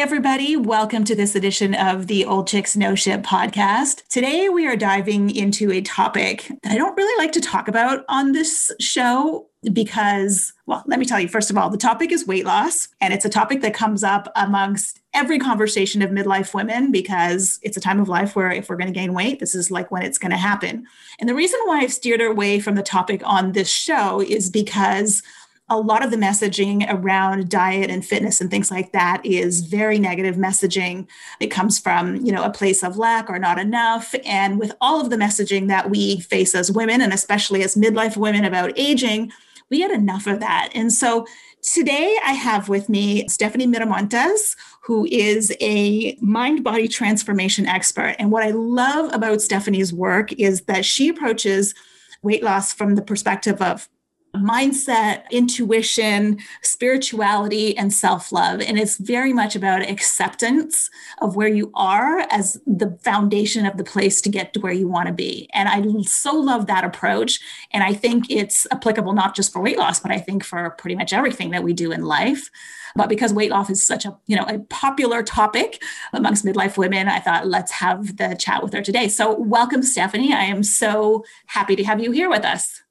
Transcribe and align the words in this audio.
Everybody. 0.00 0.56
Welcome 0.56 1.02
to 1.06 1.16
this 1.16 1.34
edition 1.34 1.74
of 1.74 2.06
the 2.06 2.24
Old 2.24 2.46
Chicks 2.46 2.76
No 2.76 2.94
Shit 2.94 3.22
podcast. 3.22 4.06
Today, 4.06 4.48
we 4.48 4.64
are 4.68 4.76
diving 4.76 5.34
into 5.34 5.72
a 5.72 5.80
topic 5.80 6.52
that 6.62 6.70
I 6.70 6.76
don't 6.76 6.96
really 6.96 7.20
like 7.20 7.32
to 7.32 7.40
talk 7.40 7.66
about 7.66 8.04
on 8.08 8.30
this 8.30 8.70
show 8.78 9.48
because, 9.72 10.52
well, 10.66 10.84
let 10.86 11.00
me 11.00 11.04
tell 11.04 11.18
you, 11.18 11.26
first 11.26 11.50
of 11.50 11.58
all, 11.58 11.68
the 11.68 11.76
topic 11.76 12.12
is 12.12 12.28
weight 12.28 12.44
loss, 12.44 12.86
and 13.00 13.12
it's 13.12 13.24
a 13.24 13.28
topic 13.28 13.60
that 13.62 13.74
comes 13.74 14.04
up 14.04 14.30
amongst 14.36 15.00
every 15.14 15.40
conversation 15.40 16.00
of 16.00 16.10
midlife 16.10 16.54
women 16.54 16.92
because 16.92 17.58
it's 17.62 17.76
a 17.76 17.80
time 17.80 17.98
of 17.98 18.08
life 18.08 18.36
where 18.36 18.52
if 18.52 18.68
we're 18.68 18.76
going 18.76 18.92
to 18.92 18.98
gain 18.98 19.14
weight, 19.14 19.40
this 19.40 19.56
is 19.56 19.68
like 19.68 19.90
when 19.90 20.02
it's 20.02 20.18
going 20.18 20.30
to 20.30 20.36
happen. 20.36 20.86
And 21.18 21.28
the 21.28 21.34
reason 21.34 21.58
why 21.64 21.80
I've 21.80 21.92
steered 21.92 22.20
away 22.20 22.60
from 22.60 22.76
the 22.76 22.84
topic 22.84 23.20
on 23.24 23.50
this 23.50 23.68
show 23.68 24.20
is 24.20 24.48
because 24.48 25.24
a 25.70 25.78
lot 25.78 26.02
of 26.02 26.10
the 26.10 26.16
messaging 26.16 26.86
around 26.88 27.50
diet 27.50 27.90
and 27.90 28.04
fitness 28.04 28.40
and 28.40 28.50
things 28.50 28.70
like 28.70 28.92
that 28.92 29.24
is 29.24 29.60
very 29.60 29.98
negative 29.98 30.36
messaging. 30.36 31.06
It 31.40 31.48
comes 31.48 31.78
from, 31.78 32.16
you 32.24 32.32
know, 32.32 32.42
a 32.42 32.50
place 32.50 32.82
of 32.82 32.96
lack 32.96 33.28
or 33.28 33.38
not 33.38 33.58
enough. 33.58 34.14
And 34.24 34.58
with 34.58 34.72
all 34.80 35.00
of 35.00 35.10
the 35.10 35.16
messaging 35.16 35.68
that 35.68 35.90
we 35.90 36.20
face 36.20 36.54
as 36.54 36.72
women, 36.72 37.00
and 37.00 37.12
especially 37.12 37.62
as 37.62 37.74
midlife 37.74 38.16
women 38.16 38.44
about 38.44 38.72
aging, 38.76 39.30
we 39.70 39.80
had 39.80 39.90
enough 39.90 40.26
of 40.26 40.40
that. 40.40 40.70
And 40.74 40.90
so 40.90 41.26
today 41.62 42.16
I 42.24 42.32
have 42.32 42.70
with 42.70 42.88
me 42.88 43.28
Stephanie 43.28 43.66
Miramontes, 43.66 44.56
who 44.84 45.06
is 45.10 45.54
a 45.60 46.16
mind 46.22 46.64
body 46.64 46.88
transformation 46.88 47.66
expert. 47.66 48.16
And 48.18 48.30
what 48.30 48.42
I 48.42 48.52
love 48.52 49.12
about 49.12 49.42
Stephanie's 49.42 49.92
work 49.92 50.32
is 50.32 50.62
that 50.62 50.86
she 50.86 51.10
approaches 51.10 51.74
weight 52.22 52.42
loss 52.42 52.72
from 52.72 52.94
the 52.94 53.02
perspective 53.02 53.60
of 53.60 53.88
mindset, 54.36 55.28
intuition, 55.30 56.38
spirituality, 56.62 57.76
and 57.76 57.92
self 57.92 58.32
love. 58.32 58.60
And 58.60 58.78
it's 58.78 58.96
very 58.96 59.32
much 59.32 59.56
about 59.56 59.88
acceptance 59.88 60.90
of 61.20 61.36
where 61.36 61.48
you 61.48 61.70
are 61.74 62.20
as 62.30 62.60
the 62.66 62.96
foundation 63.02 63.66
of 63.66 63.76
the 63.76 63.84
place 63.84 64.20
to 64.22 64.28
get 64.28 64.52
to 64.54 64.60
where 64.60 64.72
you 64.72 64.88
want 64.88 65.08
to 65.08 65.14
be. 65.14 65.48
And 65.52 65.68
I 65.68 66.02
so 66.02 66.34
love 66.34 66.66
that 66.66 66.84
approach. 66.84 67.40
And 67.72 67.82
I 67.82 67.94
think 67.94 68.30
it's 68.30 68.66
applicable 68.70 69.12
not 69.12 69.34
just 69.34 69.52
for 69.52 69.60
weight 69.60 69.78
loss, 69.78 70.00
but 70.00 70.10
I 70.10 70.18
think 70.18 70.44
for 70.44 70.70
pretty 70.70 70.94
much 70.94 71.12
everything 71.12 71.50
that 71.50 71.62
we 71.62 71.72
do 71.72 71.92
in 71.92 72.02
life. 72.04 72.50
But 72.96 73.08
because 73.08 73.32
weight 73.32 73.50
loss 73.50 73.70
is 73.70 73.84
such 73.84 74.04
a, 74.04 74.16
you 74.26 74.36
know, 74.36 74.44
a 74.44 74.58
popular 74.58 75.22
topic 75.22 75.82
amongst 76.12 76.44
midlife 76.44 76.76
women, 76.76 77.08
I 77.08 77.20
thought 77.20 77.46
let's 77.46 77.72
have 77.72 78.16
the 78.16 78.34
chat 78.38 78.62
with 78.62 78.72
her 78.72 78.82
today. 78.82 79.08
So 79.08 79.38
welcome, 79.38 79.82
Stephanie. 79.82 80.32
I 80.32 80.44
am 80.44 80.62
so 80.62 81.24
happy 81.46 81.76
to 81.76 81.84
have 81.84 82.00
you 82.00 82.12
here 82.12 82.30
with 82.30 82.44
us. 82.44 82.82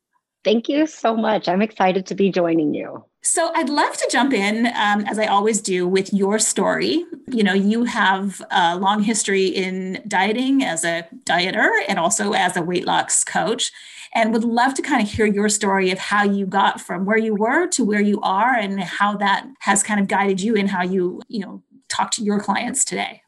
Thank 0.47 0.69
you 0.69 0.87
so 0.87 1.13
much. 1.13 1.49
I'm 1.49 1.61
excited 1.61 2.05
to 2.05 2.15
be 2.15 2.31
joining 2.31 2.73
you. 2.73 3.03
So, 3.21 3.51
I'd 3.53 3.67
love 3.67 3.97
to 3.97 4.07
jump 4.09 4.31
in, 4.31 4.67
um, 4.67 5.01
as 5.01 5.19
I 5.19 5.25
always 5.25 5.59
do, 5.59 5.85
with 5.85 6.13
your 6.13 6.39
story. 6.39 7.03
You 7.29 7.43
know, 7.43 7.51
you 7.51 7.83
have 7.83 8.41
a 8.49 8.77
long 8.77 9.03
history 9.03 9.47
in 9.47 10.01
dieting 10.07 10.63
as 10.63 10.85
a 10.85 11.05
dieter 11.25 11.69
and 11.89 11.99
also 11.99 12.31
as 12.31 12.55
a 12.55 12.61
weight 12.61 12.85
loss 12.85 13.25
coach, 13.25 13.73
and 14.15 14.31
would 14.31 14.45
love 14.45 14.73
to 14.75 14.81
kind 14.81 15.03
of 15.03 15.11
hear 15.11 15.25
your 15.25 15.49
story 15.49 15.91
of 15.91 15.99
how 15.99 16.23
you 16.23 16.45
got 16.45 16.79
from 16.79 17.03
where 17.03 17.17
you 17.17 17.35
were 17.35 17.67
to 17.67 17.83
where 17.83 17.99
you 17.99 18.21
are 18.21 18.55
and 18.55 18.81
how 18.81 19.17
that 19.17 19.45
has 19.59 19.83
kind 19.83 19.99
of 19.99 20.07
guided 20.07 20.39
you 20.39 20.55
in 20.55 20.67
how 20.67 20.81
you, 20.81 21.21
you 21.27 21.41
know, 21.41 21.61
talk 21.89 22.11
to 22.11 22.23
your 22.23 22.39
clients 22.39 22.85
today. 22.85 23.21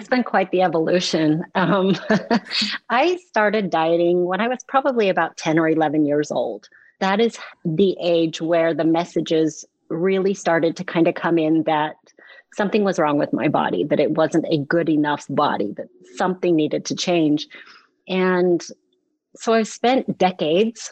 It's 0.00 0.08
been 0.08 0.24
quite 0.24 0.50
the 0.50 0.62
evolution. 0.62 1.44
Um, 1.54 1.94
I 2.88 3.16
started 3.28 3.68
dieting 3.68 4.24
when 4.24 4.40
I 4.40 4.48
was 4.48 4.64
probably 4.66 5.10
about 5.10 5.36
10 5.36 5.58
or 5.58 5.68
11 5.68 6.06
years 6.06 6.30
old. 6.30 6.70
That 7.00 7.20
is 7.20 7.38
the 7.66 7.94
age 8.00 8.40
where 8.40 8.72
the 8.72 8.84
messages 8.84 9.66
really 9.90 10.32
started 10.32 10.74
to 10.76 10.84
kind 10.84 11.06
of 11.06 11.16
come 11.16 11.36
in 11.36 11.64
that 11.64 11.96
something 12.54 12.82
was 12.82 12.98
wrong 12.98 13.18
with 13.18 13.34
my 13.34 13.48
body, 13.48 13.84
that 13.84 14.00
it 14.00 14.12
wasn't 14.12 14.46
a 14.48 14.56
good 14.56 14.88
enough 14.88 15.26
body, 15.28 15.74
that 15.76 15.88
something 16.16 16.56
needed 16.56 16.86
to 16.86 16.96
change. 16.96 17.46
And 18.08 18.64
so 19.36 19.52
I've 19.52 19.68
spent 19.68 20.16
decades 20.16 20.90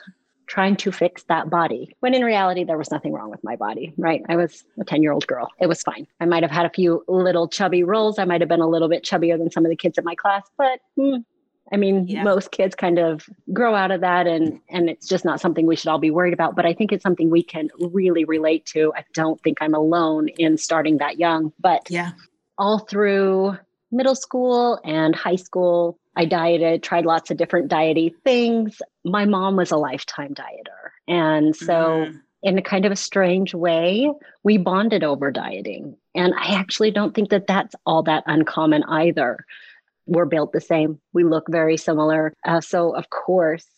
trying 0.49 0.77
to 0.77 0.91
fix 0.91 1.23
that 1.25 1.51
body 1.51 1.95
when 2.01 2.15
in 2.15 2.25
reality 2.25 2.65
there 2.65 2.79
was 2.79 2.91
nothing 2.91 3.13
wrong 3.13 3.31
with 3.31 3.43
my 3.45 3.57
body 3.57 3.93
right? 3.97 4.23
I 4.29 4.37
was 4.37 4.65
a 4.81 4.85
10 4.85 5.03
year 5.03 5.13
old 5.13 5.27
girl. 5.27 5.49
It 5.61 5.67
was 5.67 5.83
fine. 5.83 6.07
I 6.21 6.25
might 6.25 6.43
have 6.43 6.51
had 6.51 6.67
a 6.67 6.71
few 6.71 7.05
little 7.07 7.49
chubby 7.49 7.83
rolls 7.83 8.19
i 8.19 8.25
might 8.25 8.41
have 8.41 8.49
been 8.49 8.61
a 8.61 8.69
little 8.69 8.89
bit 8.89 9.05
chubbier 9.05 9.39
than 9.39 9.51
some 9.51 9.65
of 9.65 9.71
the 9.71 9.77
kids 9.77 9.99
in 9.99 10.05
my 10.05 10.15
class 10.15 10.49
but 10.57 10.81
mm, 10.99 11.25
i 11.73 11.77
mean 11.77 12.07
yeah. 12.07 12.23
most 12.23 12.51
kids 12.51 12.75
kind 12.75 12.99
of 12.99 13.29
grow 13.53 13.75
out 13.75 13.91
of 13.91 14.01
that 14.01 14.27
and 14.27 14.61
and 14.71 14.89
it's 14.89 15.09
just 15.09 15.25
not 15.25 15.41
something 15.41 15.67
we 15.67 15.77
should 15.77 15.89
all 15.89 15.99
be 15.99 16.11
worried 16.11 16.33
about 16.33 16.57
but 16.57 16.65
i 16.65 16.73
think 16.73 16.93
it's 16.93 17.03
something 17.03 17.31
we 17.31 17.43
can 17.43 17.69
really 17.79 18.25
relate 18.25 18.65
to. 18.67 18.93
I 18.97 19.05
don't 19.15 19.41
think 19.43 19.59
i'm 19.61 19.75
alone 19.75 20.29
in 20.29 20.57
starting 20.57 20.99
that 20.99 21.19
young 21.19 21.53
but 21.61 21.87
yeah. 21.91 22.13
all 22.57 22.81
through 22.81 23.57
middle 23.91 24.15
school 24.15 24.81
and 24.85 25.15
high 25.15 25.37
school 25.37 25.99
I 26.19 26.25
dieted, 26.25 26.83
tried 26.83 27.07
lots 27.07 27.31
of 27.31 27.37
different 27.37 27.71
diety 27.71 28.13
things. 28.25 28.83
My 29.05 29.25
mom 29.25 29.55
was 29.55 29.71
a 29.71 29.77
lifetime 29.77 30.35
dieter. 30.35 30.91
And 31.07 31.55
so, 31.55 32.07
mm. 32.09 32.21
in 32.43 32.59
a 32.59 32.63
kind 32.63 32.85
of 32.85 32.91
a 32.91 32.97
strange 32.97 33.55
way, 33.55 34.11
we 34.43 34.59
bonded 34.59 35.05
over 35.05 35.31
dieting. 35.31 35.97
And 36.17 36.35
I 36.35 36.57
actually 36.57 36.91
don't 36.91 37.15
think 37.15 37.31
that 37.31 37.47
that's 37.47 37.77
all 37.87 38.03
that 38.03 38.25
uncommon 38.27 38.83
either. 38.89 39.47
We're 40.07 40.25
built 40.25 40.53
the 40.53 40.61
same, 40.61 41.01
we 41.13 41.23
look 41.23 41.47
very 41.49 41.77
similar. 41.77 42.35
Uh, 42.45 42.61
so, 42.61 42.97
of 42.97 43.11
course, 43.11 43.69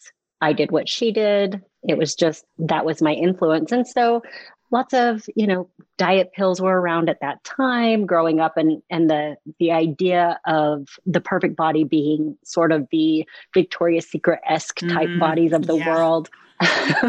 I 0.40 0.54
did 0.54 0.72
what 0.72 0.88
she 0.88 1.12
did. 1.12 1.62
It 1.86 1.98
was 1.98 2.14
just 2.14 2.46
that 2.58 2.86
was 2.86 3.02
my 3.02 3.12
influence. 3.12 3.70
And 3.70 3.86
so 3.86 4.22
lots 4.70 4.94
of 4.94 5.24
you 5.34 5.46
know 5.46 5.68
diet 5.96 6.32
pills 6.32 6.60
were 6.60 6.80
around 6.80 7.08
at 7.08 7.20
that 7.20 7.42
time 7.44 8.06
growing 8.06 8.40
up 8.40 8.56
and 8.56 8.82
and 8.90 9.10
the 9.10 9.36
the 9.58 9.72
idea 9.72 10.38
of 10.46 10.88
the 11.06 11.20
perfect 11.20 11.56
body 11.56 11.84
being 11.84 12.36
sort 12.44 12.72
of 12.72 12.86
the 12.90 13.26
victoria's 13.54 14.08
secret-esque 14.08 14.80
type 14.80 15.08
mm, 15.08 15.20
bodies 15.20 15.52
of 15.52 15.66
the 15.66 15.76
yeah. 15.76 15.94
world 15.94 16.30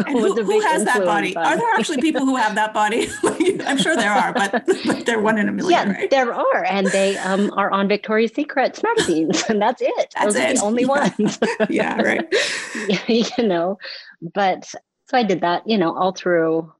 who, 0.08 0.42
who 0.42 0.60
has 0.62 0.86
that 0.86 1.04
body? 1.04 1.36
Are 1.36 1.58
there 1.58 1.74
actually 1.74 2.00
people 2.00 2.24
who 2.24 2.36
have 2.36 2.54
that 2.54 2.72
body? 2.72 3.10
I'm 3.66 3.76
sure 3.76 3.94
there 3.94 4.10
are, 4.10 4.32
but, 4.32 4.64
but 4.86 5.04
they're 5.04 5.20
one 5.20 5.36
in 5.36 5.46
a 5.46 5.52
million. 5.52 5.88
Yeah, 5.88 5.92
right? 5.92 6.10
there 6.10 6.32
are, 6.32 6.64
and 6.64 6.86
they 6.86 7.18
um, 7.18 7.52
are 7.54 7.70
on 7.70 7.86
Victoria's 7.86 8.32
Secret 8.32 8.82
magazines, 8.82 9.44
and 9.50 9.60
that's 9.60 9.82
it. 9.82 10.14
That's 10.14 10.24
Those 10.24 10.36
it. 10.36 10.56
the 10.56 10.62
only 10.62 10.86
ones. 10.86 11.38
yeah, 11.68 12.00
right. 12.00 13.08
you 13.08 13.46
know, 13.46 13.76
but 14.34 14.64
so 14.64 15.18
I 15.18 15.22
did 15.22 15.42
that, 15.42 15.68
you 15.68 15.76
know, 15.76 15.94
all 15.94 16.12
through 16.12 16.72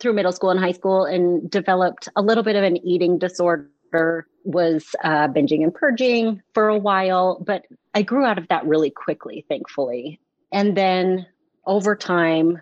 through 0.00 0.12
middle 0.12 0.32
school 0.32 0.50
and 0.50 0.60
high 0.60 0.72
school 0.72 1.04
and 1.04 1.50
developed 1.50 2.08
a 2.16 2.22
little 2.22 2.42
bit 2.42 2.56
of 2.56 2.64
an 2.64 2.76
eating 2.86 3.18
disorder 3.18 4.26
was 4.44 4.86
uh, 5.04 5.28
binging 5.28 5.62
and 5.62 5.72
purging 5.74 6.42
for 6.52 6.68
a 6.68 6.78
while 6.78 7.42
but 7.46 7.64
i 7.94 8.02
grew 8.02 8.24
out 8.24 8.38
of 8.38 8.48
that 8.48 8.66
really 8.66 8.90
quickly 8.90 9.44
thankfully. 9.48 10.20
And 10.52 10.76
then 10.76 11.26
over 11.66 11.96
time 11.96 12.60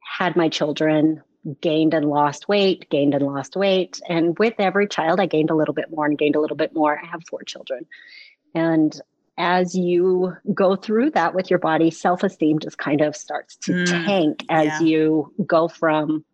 had 0.00 0.36
my 0.36 0.48
children 0.48 1.22
gained 1.60 1.94
and 1.94 2.08
lost 2.08 2.48
weight 2.48 2.88
gained 2.90 3.14
and 3.14 3.24
lost 3.24 3.56
weight 3.56 4.00
and 4.08 4.38
with 4.38 4.54
every 4.58 4.86
child 4.86 5.20
i 5.20 5.26
gained 5.26 5.50
a 5.50 5.54
little 5.54 5.74
bit 5.74 5.90
more 5.90 6.04
and 6.04 6.18
gained 6.18 6.36
a 6.36 6.40
little 6.40 6.56
bit 6.56 6.74
more. 6.74 6.98
I 6.98 7.06
have 7.06 7.22
four 7.28 7.42
children. 7.42 7.86
And 8.54 8.98
as 9.38 9.74
you 9.74 10.36
go 10.52 10.74
through 10.76 11.10
that 11.12 11.34
with 11.34 11.48
your 11.48 11.60
body 11.60 11.90
self-esteem 11.90 12.58
just 12.58 12.76
kind 12.76 13.00
of 13.00 13.16
starts 13.16 13.56
to 13.56 13.72
mm, 13.72 13.86
tank 13.86 14.44
as 14.50 14.66
yeah. 14.66 14.80
you 14.80 15.32
go 15.46 15.68
from 15.68 16.24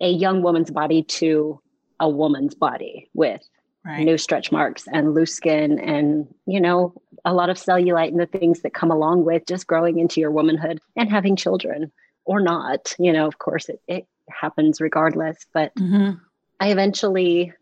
a 0.00 0.10
young 0.10 0.42
woman's 0.42 0.70
body 0.70 1.02
to 1.02 1.60
a 2.00 2.08
woman's 2.08 2.54
body 2.54 3.08
with 3.14 3.42
right. 3.84 4.04
new 4.04 4.18
stretch 4.18 4.52
marks 4.52 4.86
and 4.92 5.14
loose 5.14 5.34
skin 5.34 5.78
and 5.78 6.26
you 6.46 6.60
know 6.60 6.92
a 7.24 7.32
lot 7.32 7.48
of 7.48 7.56
cellulite 7.56 8.08
and 8.08 8.20
the 8.20 8.26
things 8.26 8.60
that 8.60 8.74
come 8.74 8.90
along 8.90 9.24
with 9.24 9.46
just 9.46 9.66
growing 9.66 9.98
into 9.98 10.20
your 10.20 10.30
womanhood 10.30 10.80
and 10.96 11.10
having 11.10 11.36
children 11.36 11.90
or 12.24 12.40
not 12.40 12.94
you 12.98 13.12
know 13.12 13.26
of 13.26 13.38
course 13.38 13.68
it, 13.68 13.80
it 13.88 14.06
happens 14.28 14.80
regardless 14.80 15.46
but 15.54 15.74
mm-hmm. 15.76 16.12
i 16.60 16.70
eventually 16.70 17.52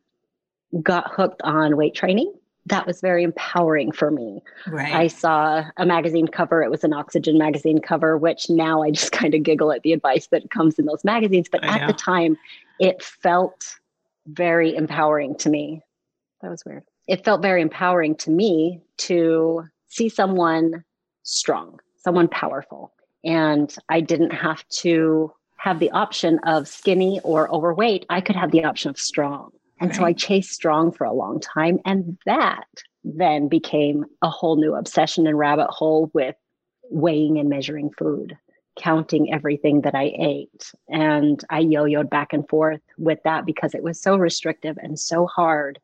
got 0.83 1.13
hooked 1.13 1.43
on 1.43 1.77
weight 1.77 1.95
training 1.95 2.33
that 2.67 2.87
was 2.87 3.01
very 3.01 3.23
empowering 3.23 3.93
for 3.93 4.11
me. 4.11 4.43
Right. 4.67 4.95
I 4.95 5.07
saw 5.09 5.65
a 5.77 5.85
magazine 5.85 6.29
cover. 6.29 6.63
It 6.63 6.71
was 6.71 6.85
an 6.85 6.93
Oxygen 6.93 7.37
magazine 7.37 7.81
cover, 7.81 8.17
which 8.17 8.49
now 8.49 8.83
I 8.83 8.91
just 8.91 9.13
kind 9.21 9.35
of 9.35 9.43
giggle 9.43 9.73
at 9.73 9.83
the 9.83 9.93
advice 9.93 10.29
that 10.29 10.51
comes 10.51 10.79
in 10.79 10.87
those 10.87 11.05
magazines. 11.05 11.49
But 11.51 11.65
at 11.65 11.87
the 11.87 11.93
time, 11.93 12.37
it 12.81 13.03
felt 13.03 13.77
very 14.27 14.75
empowering 14.75 15.37
to 15.37 15.51
me. 15.51 15.83
That 16.41 16.51
was 16.51 16.65
weird. 16.65 16.85
It 17.07 17.25
felt 17.25 17.43
very 17.43 17.61
empowering 17.61 18.17
to 18.17 18.31
me 18.31 18.81
to 18.99 19.65
see 19.89 20.09
someone 20.09 20.85
strong, 21.23 21.81
someone 21.97 22.29
powerful. 22.29 22.93
And 23.25 23.75
I 23.89 24.01
didn't 24.01 24.33
have 24.33 24.67
to 24.81 25.33
have 25.59 25.81
the 25.81 25.91
option 25.93 26.39
of 26.41 26.69
skinny 26.69 27.21
or 27.25 27.51
overweight. 27.51 28.05
I 28.11 28.21
could 28.21 28.37
have 28.37 28.51
the 28.51 28.65
option 28.65 28.91
of 28.91 28.99
strong. 28.99 29.51
And 29.81 29.91
right. 29.91 29.97
so 29.97 30.05
I 30.05 30.13
chased 30.13 30.53
strong 30.53 30.93
for 30.93 31.05
a 31.05 31.13
long 31.13 31.41
time. 31.41 31.79
And 31.85 32.19
that 32.27 32.67
then 33.03 33.49
became 33.49 34.05
a 34.23 34.31
whole 34.31 34.57
new 34.57 34.75
obsession 34.75 35.27
and 35.27 35.39
rabbit 35.39 35.69
hole 35.69 36.11
with 36.15 36.37
weighing 36.91 37.39
and 37.39 37.49
measuring 37.49 37.91
food, 37.91 38.37
counting 38.79 39.33
everything 39.33 39.83
that 39.83 39.95
I 39.95 40.15
ate. 40.19 40.73
And 40.89 41.43
I 41.51 41.61
yo 41.61 41.85
yoed 41.85 42.11
back 42.11 42.33
and 42.33 42.49
forth 42.49 42.81
with 42.99 43.23
that 43.25 43.47
because 43.47 43.75
it 43.75 43.83
was 43.83 44.01
so 44.01 44.17
restrictive 44.17 44.79
and 44.81 44.99
so 44.99 45.27
hard 45.27 45.79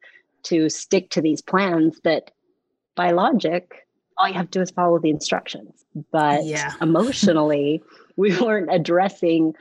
to 0.44 0.68
stick 0.70 1.10
to 1.10 1.20
these 1.20 1.42
plans 1.42 2.00
that 2.04 2.30
by 2.94 3.10
logic, 3.10 3.86
all 4.16 4.28
you 4.28 4.34
have 4.34 4.50
to 4.50 4.58
do 4.58 4.62
is 4.62 4.70
follow 4.70 4.98
the 4.98 5.10
instructions. 5.10 5.84
But 6.12 6.44
yeah. 6.44 6.74
emotionally, 6.80 7.82
we 8.16 8.38
weren't 8.40 8.72
addressing 8.72 9.54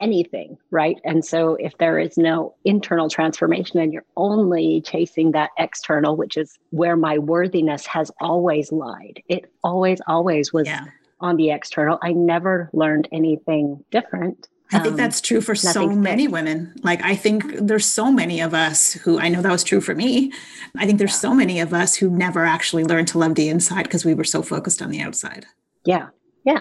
anything, 0.00 0.56
right? 0.70 0.98
And 1.04 1.24
so 1.24 1.54
if 1.56 1.76
there 1.78 1.98
is 1.98 2.16
no 2.16 2.54
internal 2.64 3.08
transformation 3.08 3.80
and 3.80 3.92
you're 3.92 4.04
only 4.16 4.80
chasing 4.82 5.32
that 5.32 5.50
external, 5.58 6.16
which 6.16 6.36
is 6.36 6.58
where 6.70 6.96
my 6.96 7.18
worthiness 7.18 7.86
has 7.86 8.10
always 8.20 8.70
lied, 8.72 9.22
it 9.28 9.52
always, 9.64 10.00
always 10.06 10.52
was 10.52 10.66
yeah. 10.66 10.84
on 11.20 11.36
the 11.36 11.50
external. 11.50 11.98
I 12.02 12.12
never 12.12 12.70
learned 12.72 13.08
anything 13.12 13.84
different. 13.90 14.48
I 14.70 14.80
think 14.80 14.92
um, 14.92 14.96
that's 14.96 15.22
true 15.22 15.40
for 15.40 15.54
so 15.54 15.88
many 15.88 16.24
fixed. 16.24 16.32
women. 16.32 16.74
Like, 16.82 17.02
I 17.02 17.14
think 17.14 17.56
there's 17.56 17.86
so 17.86 18.12
many 18.12 18.40
of 18.40 18.52
us 18.52 18.92
who 18.92 19.18
I 19.18 19.30
know 19.30 19.40
that 19.40 19.50
was 19.50 19.64
true 19.64 19.80
for 19.80 19.94
me. 19.94 20.30
I 20.76 20.84
think 20.84 20.98
there's 20.98 21.12
yeah. 21.12 21.20
so 21.20 21.34
many 21.34 21.58
of 21.60 21.72
us 21.72 21.94
who 21.94 22.10
never 22.10 22.44
actually 22.44 22.84
learned 22.84 23.08
to 23.08 23.18
love 23.18 23.34
the 23.34 23.48
inside 23.48 23.84
because 23.84 24.04
we 24.04 24.12
were 24.12 24.24
so 24.24 24.42
focused 24.42 24.82
on 24.82 24.90
the 24.90 25.00
outside. 25.00 25.46
Yeah. 25.86 26.08
Yeah. 26.44 26.60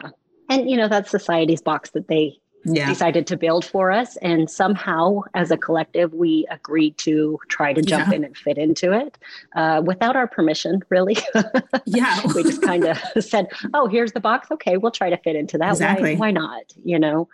And, 0.49 0.69
you 0.69 0.77
know, 0.77 0.87
that's 0.87 1.11
society's 1.11 1.61
box 1.61 1.89
that 1.91 2.07
they 2.07 2.39
yeah. 2.67 2.87
decided 2.87 3.27
to 3.27 3.37
build 3.37 3.65
for 3.65 3.91
us. 3.91 4.17
And 4.17 4.49
somehow, 4.49 5.21
as 5.33 5.51
a 5.51 5.57
collective, 5.57 6.13
we 6.13 6.45
agreed 6.49 6.97
to 6.99 7.39
try 7.47 7.73
to 7.73 7.81
jump 7.81 8.09
yeah. 8.09 8.15
in 8.15 8.23
and 8.23 8.37
fit 8.37 8.57
into 8.57 8.91
it 8.91 9.17
uh, 9.55 9.81
without 9.85 10.15
our 10.15 10.27
permission, 10.27 10.81
really. 10.89 11.17
yeah. 11.85 12.21
we 12.35 12.43
just 12.43 12.61
kind 12.61 12.85
of 12.85 12.97
said, 13.23 13.47
oh, 13.73 13.87
here's 13.87 14.11
the 14.11 14.19
box. 14.19 14.51
Okay, 14.51 14.77
we'll 14.77 14.91
try 14.91 15.09
to 15.09 15.17
fit 15.17 15.35
into 15.35 15.57
that. 15.57 15.71
Exactly. 15.71 16.15
Why, 16.15 16.27
why 16.27 16.31
not? 16.31 16.73
You 16.83 16.99
know, 16.99 17.27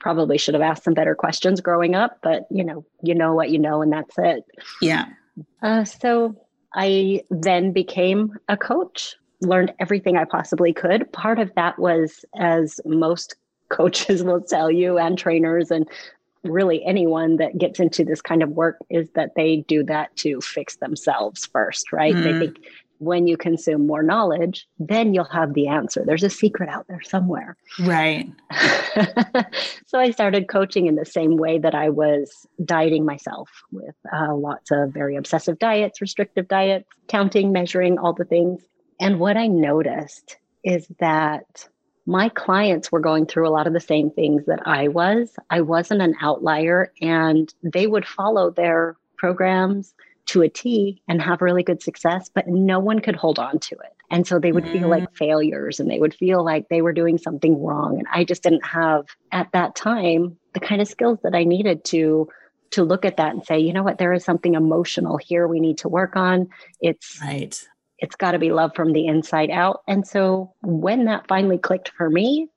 probably 0.00 0.38
should 0.38 0.54
have 0.54 0.62
asked 0.62 0.84
some 0.84 0.94
better 0.94 1.14
questions 1.14 1.60
growing 1.60 1.94
up, 1.94 2.18
but, 2.22 2.46
you 2.50 2.64
know, 2.64 2.84
you 3.02 3.14
know 3.14 3.34
what 3.34 3.50
you 3.50 3.58
know, 3.58 3.82
and 3.82 3.92
that's 3.92 4.14
it. 4.18 4.44
Yeah. 4.80 5.06
Uh, 5.62 5.84
so 5.84 6.36
I 6.74 7.22
then 7.30 7.72
became 7.72 8.32
a 8.48 8.56
coach 8.56 9.16
learned 9.42 9.72
everything 9.78 10.16
I 10.16 10.24
possibly 10.24 10.72
could. 10.72 11.10
Part 11.12 11.38
of 11.38 11.52
that 11.54 11.78
was, 11.78 12.24
as 12.36 12.80
most 12.84 13.36
coaches 13.72 14.22
will 14.22 14.40
tell 14.40 14.70
you 14.70 14.98
and 14.98 15.18
trainers 15.18 15.70
and 15.70 15.88
really 16.44 16.84
anyone 16.84 17.36
that 17.36 17.56
gets 17.58 17.80
into 17.80 18.04
this 18.04 18.20
kind 18.20 18.42
of 18.42 18.50
work 18.50 18.76
is 18.90 19.08
that 19.14 19.30
they 19.36 19.58
do 19.68 19.82
that 19.84 20.14
to 20.16 20.40
fix 20.40 20.76
themselves 20.76 21.46
first, 21.46 21.92
right? 21.92 22.14
Mm. 22.14 22.22
They 22.24 22.46
think 22.46 22.66
when 22.98 23.26
you 23.26 23.36
consume 23.36 23.86
more 23.86 24.02
knowledge, 24.02 24.68
then 24.78 25.12
you'll 25.12 25.24
have 25.24 25.54
the 25.54 25.66
answer. 25.66 26.04
There's 26.06 26.22
a 26.22 26.30
secret 26.30 26.68
out 26.68 26.86
there 26.88 27.00
somewhere. 27.00 27.56
Right. 27.80 28.30
so 29.86 29.98
I 29.98 30.12
started 30.12 30.48
coaching 30.48 30.86
in 30.86 30.94
the 30.94 31.04
same 31.04 31.36
way 31.36 31.58
that 31.58 31.74
I 31.74 31.88
was 31.88 32.46
dieting 32.64 33.04
myself 33.04 33.50
with 33.72 33.96
uh, 34.12 34.34
lots 34.36 34.70
of 34.70 34.92
very 34.92 35.16
obsessive 35.16 35.58
diets, 35.58 36.00
restrictive 36.00 36.46
diets, 36.46 36.88
counting, 37.08 37.50
measuring, 37.50 37.98
all 37.98 38.12
the 38.12 38.24
things. 38.24 38.62
And 39.00 39.18
what 39.18 39.36
I 39.36 39.48
noticed 39.48 40.36
is 40.62 40.86
that 41.00 41.68
my 42.06 42.28
clients 42.30 42.90
were 42.90 43.00
going 43.00 43.26
through 43.26 43.48
a 43.48 43.50
lot 43.50 43.66
of 43.66 43.72
the 43.72 43.80
same 43.80 44.10
things 44.10 44.44
that 44.46 44.66
I 44.66 44.88
was. 44.88 45.36
I 45.50 45.60
wasn't 45.60 46.02
an 46.02 46.14
outlier, 46.20 46.92
and 47.00 47.52
they 47.62 47.86
would 47.86 48.06
follow 48.06 48.50
their 48.50 48.96
programs 49.16 49.94
to 50.26 50.42
a 50.42 50.48
T 50.48 51.02
and 51.08 51.20
have 51.20 51.42
really 51.42 51.62
good 51.62 51.82
success, 51.82 52.30
but 52.32 52.46
no 52.48 52.78
one 52.78 53.00
could 53.00 53.16
hold 53.16 53.38
on 53.38 53.58
to 53.58 53.74
it. 53.76 53.92
And 54.10 54.26
so 54.26 54.38
they 54.38 54.52
would 54.52 54.64
mm. 54.64 54.72
feel 54.72 54.88
like 54.88 55.04
mm. 55.04 55.16
failures 55.16 55.80
and 55.80 55.90
they 55.90 55.98
would 55.98 56.14
feel 56.14 56.44
like 56.44 56.68
they 56.68 56.82
were 56.82 56.92
doing 56.92 57.18
something 57.18 57.60
wrong. 57.62 57.98
And 57.98 58.06
I 58.12 58.24
just 58.24 58.42
didn't 58.42 58.64
have 58.64 59.06
at 59.32 59.50
that 59.52 59.74
time 59.74 60.36
the 60.54 60.60
kind 60.60 60.80
of 60.80 60.88
skills 60.88 61.18
that 61.22 61.34
I 61.34 61.44
needed 61.44 61.84
to 61.86 62.28
to 62.72 62.84
look 62.84 63.04
at 63.04 63.18
that 63.18 63.32
and 63.32 63.44
say, 63.44 63.58
you 63.58 63.72
know 63.72 63.82
what, 63.82 63.98
there 63.98 64.14
is 64.14 64.24
something 64.24 64.54
emotional 64.54 65.18
here 65.18 65.46
we 65.46 65.60
need 65.60 65.78
to 65.78 65.88
work 65.88 66.16
on. 66.16 66.48
It's 66.80 67.20
right 67.20 67.62
it's 68.02 68.16
got 68.16 68.32
to 68.32 68.38
be 68.38 68.50
love 68.50 68.72
from 68.74 68.92
the 68.92 69.06
inside 69.06 69.50
out. 69.50 69.82
And 69.86 70.06
so 70.06 70.52
when 70.60 71.04
that 71.06 71.28
finally 71.28 71.56
clicked 71.56 71.92
for 71.96 72.10
me, 72.10 72.48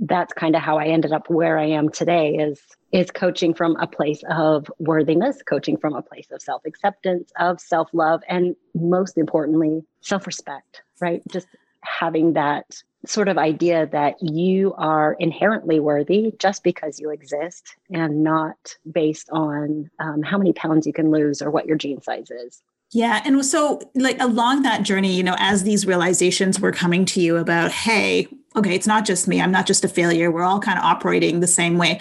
that's 0.00 0.32
kind 0.32 0.56
of 0.56 0.62
how 0.62 0.78
I 0.78 0.86
ended 0.86 1.12
up 1.12 1.28
where 1.30 1.58
I 1.58 1.66
am 1.66 1.90
today 1.90 2.34
is 2.34 2.60
is 2.92 3.10
coaching 3.10 3.52
from 3.52 3.76
a 3.76 3.86
place 3.86 4.22
of 4.30 4.70
worthiness, 4.78 5.42
coaching 5.42 5.76
from 5.76 5.94
a 5.94 6.02
place 6.02 6.28
of 6.30 6.40
self-acceptance, 6.40 7.30
of 7.38 7.60
self-love 7.60 8.22
and 8.28 8.56
most 8.74 9.18
importantly, 9.18 9.82
self-respect, 10.00 10.82
right? 11.00 11.22
Just 11.30 11.48
having 11.82 12.32
that 12.34 12.64
sort 13.04 13.28
of 13.28 13.36
idea 13.36 13.86
that 13.92 14.14
you 14.22 14.72
are 14.78 15.14
inherently 15.18 15.78
worthy 15.78 16.32
just 16.38 16.62
because 16.62 16.98
you 16.98 17.10
exist 17.10 17.76
and 17.90 18.22
not 18.22 18.76
based 18.90 19.28
on 19.30 19.90
um, 20.00 20.22
how 20.22 20.38
many 20.38 20.52
pounds 20.54 20.86
you 20.86 20.92
can 20.92 21.10
lose 21.10 21.42
or 21.42 21.50
what 21.50 21.66
your 21.66 21.76
jean 21.76 22.00
size 22.00 22.30
is. 22.30 22.62
Yeah. 22.92 23.20
And 23.24 23.44
so, 23.44 23.80
like, 23.94 24.20
along 24.22 24.62
that 24.62 24.82
journey, 24.82 25.12
you 25.12 25.22
know, 25.22 25.36
as 25.38 25.64
these 25.64 25.86
realizations 25.86 26.60
were 26.60 26.72
coming 26.72 27.04
to 27.06 27.20
you 27.20 27.36
about, 27.36 27.72
hey, 27.72 28.28
okay, 28.54 28.74
it's 28.74 28.86
not 28.86 29.04
just 29.04 29.28
me, 29.28 29.40
I'm 29.40 29.52
not 29.52 29.66
just 29.66 29.84
a 29.84 29.88
failure, 29.88 30.30
we're 30.30 30.44
all 30.44 30.60
kind 30.60 30.78
of 30.78 30.84
operating 30.84 31.40
the 31.40 31.46
same 31.46 31.78
way. 31.78 32.00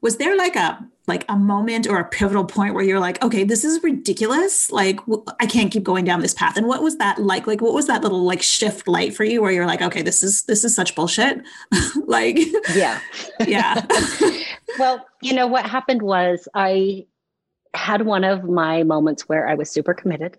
Was 0.00 0.16
there 0.16 0.36
like 0.36 0.56
a 0.56 0.84
like 1.08 1.24
a 1.28 1.36
moment 1.36 1.88
or 1.88 1.98
a 1.98 2.04
pivotal 2.04 2.44
point 2.44 2.74
where 2.74 2.84
you're 2.84 3.00
like, 3.00 3.22
okay, 3.24 3.42
this 3.42 3.64
is 3.64 3.82
ridiculous. 3.82 4.70
Like, 4.70 5.00
I 5.40 5.46
can't 5.46 5.72
keep 5.72 5.82
going 5.82 6.04
down 6.04 6.20
this 6.20 6.34
path. 6.34 6.56
And 6.56 6.68
what 6.68 6.80
was 6.82 6.96
that 6.98 7.18
like? 7.18 7.46
Like, 7.48 7.60
what 7.60 7.74
was 7.74 7.88
that 7.88 8.02
little 8.02 8.22
like 8.22 8.40
shift 8.40 8.86
light 8.86 9.14
for 9.14 9.24
you 9.24 9.42
where 9.42 9.50
you're 9.50 9.66
like, 9.66 9.82
okay, 9.82 10.02
this 10.02 10.22
is 10.22 10.44
this 10.44 10.62
is 10.62 10.74
such 10.74 10.94
bullshit. 10.94 11.42
like, 12.06 12.38
yeah, 12.74 13.00
yeah. 13.46 13.84
well, 14.78 15.04
you 15.22 15.34
know 15.34 15.46
what 15.46 15.66
happened 15.66 16.02
was 16.02 16.46
I 16.54 17.06
had 17.74 18.02
one 18.02 18.24
of 18.24 18.44
my 18.44 18.82
moments 18.82 19.28
where 19.28 19.48
I 19.48 19.54
was 19.54 19.70
super 19.70 19.94
committed. 19.94 20.36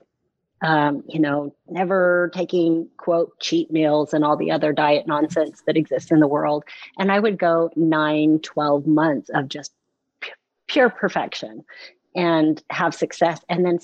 Um, 0.61 1.03
you 1.09 1.19
know, 1.19 1.53
never 1.67 2.31
taking 2.33 2.87
quote 2.95 3.37
cheat 3.41 3.69
meals 3.69 4.13
and 4.13 4.23
all 4.23 4.37
the 4.37 4.51
other 4.51 4.71
diet 4.71 5.07
nonsense 5.07 5.61
that 5.67 5.75
exists 5.75 6.09
in 6.09 6.21
the 6.21 6.27
world. 6.27 6.63
And 6.97 7.11
I 7.11 7.19
would 7.19 7.37
go 7.37 7.69
nine, 7.75 8.39
12 8.39 8.87
months 8.87 9.29
of 9.33 9.49
just 9.49 9.73
pure 10.67 10.89
perfection 10.89 11.65
and 12.15 12.63
have 12.69 12.95
success. 12.95 13.41
And 13.49 13.65
then 13.65 13.79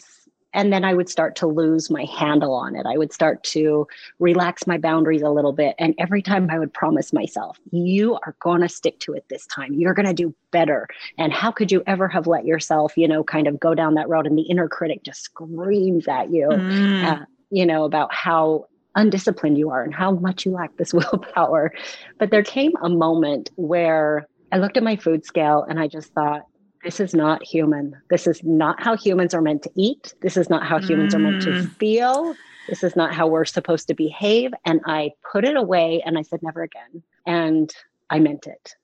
and 0.54 0.74
then 0.74 0.84
I 0.84 0.94
would 0.94 1.10
start 1.10 1.36
to 1.38 1.48
lose 1.48 1.90
my 1.90 2.06
handle 2.06 2.54
on 2.54 2.76
it. 2.76 2.86
I 2.88 2.98
would 2.98 3.14
start 3.14 3.44
to 3.46 3.88
relax 4.20 4.66
my 4.66 4.78
boundaries 4.78 5.22
a 5.22 5.30
little 5.30 5.54
bit. 5.54 5.76
And 5.78 5.94
every 6.00 6.22
time 6.22 6.50
I 6.50 6.58
would 6.58 6.74
promise 6.74 7.14
myself, 7.14 7.60
you 7.72 8.16
are 8.26 8.36
going 8.40 8.62
to 8.62 8.70
stick 8.70 9.00
to 9.02 9.14
it 9.14 9.26
this 9.30 9.46
time. 9.48 9.74
You're 9.74 9.94
going 9.94 10.08
to 10.08 10.14
do 10.14 10.34
better. 10.52 10.88
And 11.18 11.32
how 11.32 11.52
could 11.52 11.72
you 11.72 11.84
ever 11.86 12.08
have 12.08 12.26
let 12.26 12.46
yourself, 12.46 12.98
you 12.98 13.08
know, 13.08 13.24
kind 13.24 13.48
of 13.48 13.60
go 13.60 13.76
down 13.76 13.94
that 13.96 14.10
road? 14.10 14.26
And 14.26 14.38
the 14.38 14.44
inner 14.44 14.68
critic 14.68 15.04
just 15.04 15.22
screams 15.22 16.08
at 16.08 16.32
you, 16.32 16.48
mm. 16.48 17.04
uh, 17.04 17.26
you 17.52 17.66
know, 17.66 17.84
about 17.84 18.14
how 18.14 18.66
undisciplined 18.96 19.58
you 19.58 19.70
are 19.70 19.84
and 19.84 19.94
how 19.94 20.12
much 20.12 20.46
you 20.46 20.52
lack 20.52 20.76
this 20.78 20.94
willpower. 20.96 21.74
But 22.18 22.32
there 22.32 22.44
came 22.44 22.72
a 22.82 22.90
moment 22.90 23.52
where 23.56 24.28
I 24.52 24.58
looked 24.58 24.78
at 24.78 24.84
my 24.84 24.96
food 24.96 25.26
scale 25.26 25.64
and 25.70 25.80
I 25.80 25.88
just 25.88 26.12
thought, 26.14 26.42
this 26.84 27.00
is 27.00 27.14
not 27.14 27.44
human. 27.44 27.96
This 28.10 28.28
is 28.28 28.44
not 28.44 28.82
how 28.82 28.96
humans 28.96 29.34
are 29.34 29.42
meant 29.42 29.64
to 29.64 29.72
eat. 29.76 30.14
This 30.22 30.38
is 30.38 30.50
not 30.50 30.66
how 30.66 30.80
humans 30.80 31.14
mm. 31.14 31.18
are 31.18 31.20
meant 31.20 31.42
to 31.44 31.50
mm. 31.50 31.76
feel. 31.76 32.36
This 32.70 32.84
is 32.84 32.96
not 32.96 33.14
how 33.14 33.28
we're 33.28 33.46
supposed 33.46 33.88
to 33.88 33.94
behave. 33.94 34.52
And 34.66 34.80
I 34.86 35.12
put 35.30 35.44
it 35.44 35.58
away 35.58 36.02
and 36.06 36.18
I 36.18 36.22
said, 36.22 36.42
never 36.42 36.62
again. 36.62 37.04
And 37.26 37.74
I 38.10 38.20
meant 38.20 38.48
it. 38.48 38.76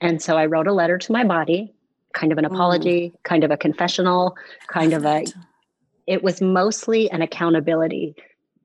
And 0.00 0.20
so 0.20 0.36
I 0.36 0.46
wrote 0.46 0.68
a 0.68 0.72
letter 0.72 0.98
to 0.98 1.12
my 1.12 1.24
body, 1.24 1.74
kind 2.12 2.32
of 2.32 2.38
an 2.38 2.44
apology, 2.44 3.12
Ooh. 3.14 3.18
kind 3.22 3.44
of 3.44 3.50
a 3.50 3.56
confessional, 3.56 4.36
kind 4.66 4.92
of 4.92 5.04
a, 5.04 5.24
it 6.06 6.22
was 6.22 6.40
mostly 6.40 7.10
an 7.10 7.22
accountability, 7.22 8.14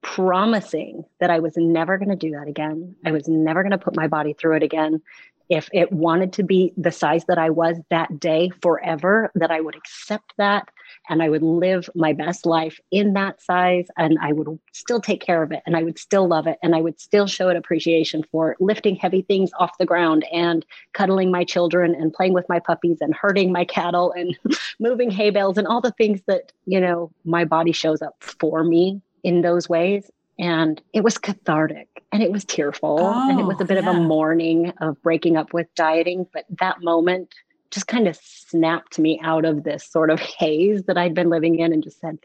promising 0.01 1.05
that 1.19 1.29
I 1.29 1.39
was 1.39 1.53
never 1.55 1.97
going 1.97 2.09
to 2.09 2.15
do 2.15 2.31
that 2.31 2.47
again. 2.47 2.95
I 3.05 3.11
was 3.11 3.27
never 3.27 3.63
going 3.63 3.71
to 3.71 3.77
put 3.77 3.95
my 3.95 4.07
body 4.07 4.33
through 4.33 4.57
it 4.57 4.63
again 4.63 5.01
if 5.49 5.69
it 5.73 5.91
wanted 5.91 6.33
to 6.33 6.43
be 6.43 6.73
the 6.77 6.91
size 6.91 7.25
that 7.25 7.37
I 7.37 7.49
was 7.49 7.77
that 7.89 8.19
day 8.19 8.51
forever, 8.61 9.31
that 9.35 9.51
I 9.51 9.61
would 9.61 9.75
accept 9.75 10.33
that 10.37 10.69
and 11.09 11.21
I 11.21 11.29
would 11.29 11.43
live 11.43 11.89
my 11.95 12.13
best 12.13 12.45
life 12.45 12.79
in 12.91 13.13
that 13.13 13.41
size 13.41 13.87
and 13.97 14.17
I 14.21 14.31
would 14.31 14.59
still 14.71 15.01
take 15.01 15.21
care 15.21 15.43
of 15.43 15.51
it 15.51 15.61
and 15.65 15.75
I 15.75 15.83
would 15.83 15.99
still 15.99 16.27
love 16.27 16.47
it 16.47 16.57
and 16.63 16.75
I 16.75 16.81
would 16.81 16.99
still 16.99 17.27
show 17.27 17.49
it 17.49 17.57
appreciation 17.57 18.23
for 18.31 18.55
lifting 18.59 18.95
heavy 18.95 19.21
things 19.21 19.51
off 19.59 19.77
the 19.77 19.85
ground 19.85 20.25
and 20.31 20.65
cuddling 20.93 21.31
my 21.31 21.43
children 21.43 21.93
and 21.95 22.13
playing 22.13 22.33
with 22.33 22.47
my 22.47 22.59
puppies 22.59 22.97
and 23.01 23.13
herding 23.13 23.51
my 23.51 23.65
cattle 23.65 24.11
and 24.13 24.37
moving 24.79 25.11
hay 25.11 25.29
bales 25.29 25.57
and 25.57 25.67
all 25.67 25.81
the 25.81 25.91
things 25.91 26.21
that, 26.27 26.51
you 26.65 26.79
know, 26.79 27.11
my 27.25 27.43
body 27.43 27.71
shows 27.71 28.01
up 28.01 28.15
for 28.19 28.63
me 28.63 29.01
in 29.23 29.41
those 29.41 29.67
ways 29.67 30.09
and 30.39 30.81
it 30.93 31.03
was 31.03 31.17
cathartic 31.17 31.87
and 32.11 32.23
it 32.23 32.31
was 32.31 32.43
tearful 32.45 32.97
oh, 32.99 33.29
and 33.29 33.39
it 33.39 33.43
was 33.43 33.59
a 33.59 33.63
oh, 33.63 33.67
bit 33.67 33.83
yeah. 33.83 33.89
of 33.89 33.95
a 33.95 33.99
mourning 33.99 34.71
of 34.81 35.01
breaking 35.01 35.37
up 35.37 35.53
with 35.53 35.67
dieting 35.75 36.25
but 36.33 36.45
that 36.59 36.81
moment 36.81 37.33
just 37.71 37.87
kind 37.87 38.07
of 38.07 38.15
snapped 38.15 38.99
me 38.99 39.19
out 39.23 39.45
of 39.45 39.63
this 39.63 39.85
sort 39.85 40.09
of 40.09 40.19
haze 40.19 40.83
that 40.83 40.97
I'd 40.97 41.15
been 41.15 41.29
living 41.29 41.59
in 41.59 41.73
and 41.73 41.83
just 41.83 41.99
said 41.99 42.17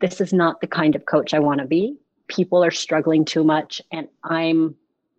this 0.00 0.20
is 0.20 0.32
not 0.32 0.60
the 0.60 0.66
kind 0.66 0.94
of 0.94 1.06
coach 1.06 1.34
I 1.34 1.38
want 1.38 1.60
to 1.60 1.66
be 1.66 1.96
people 2.28 2.64
are 2.64 2.70
struggling 2.70 3.24
too 3.24 3.44
much 3.44 3.82
and 3.92 4.08
I'm 4.24 4.76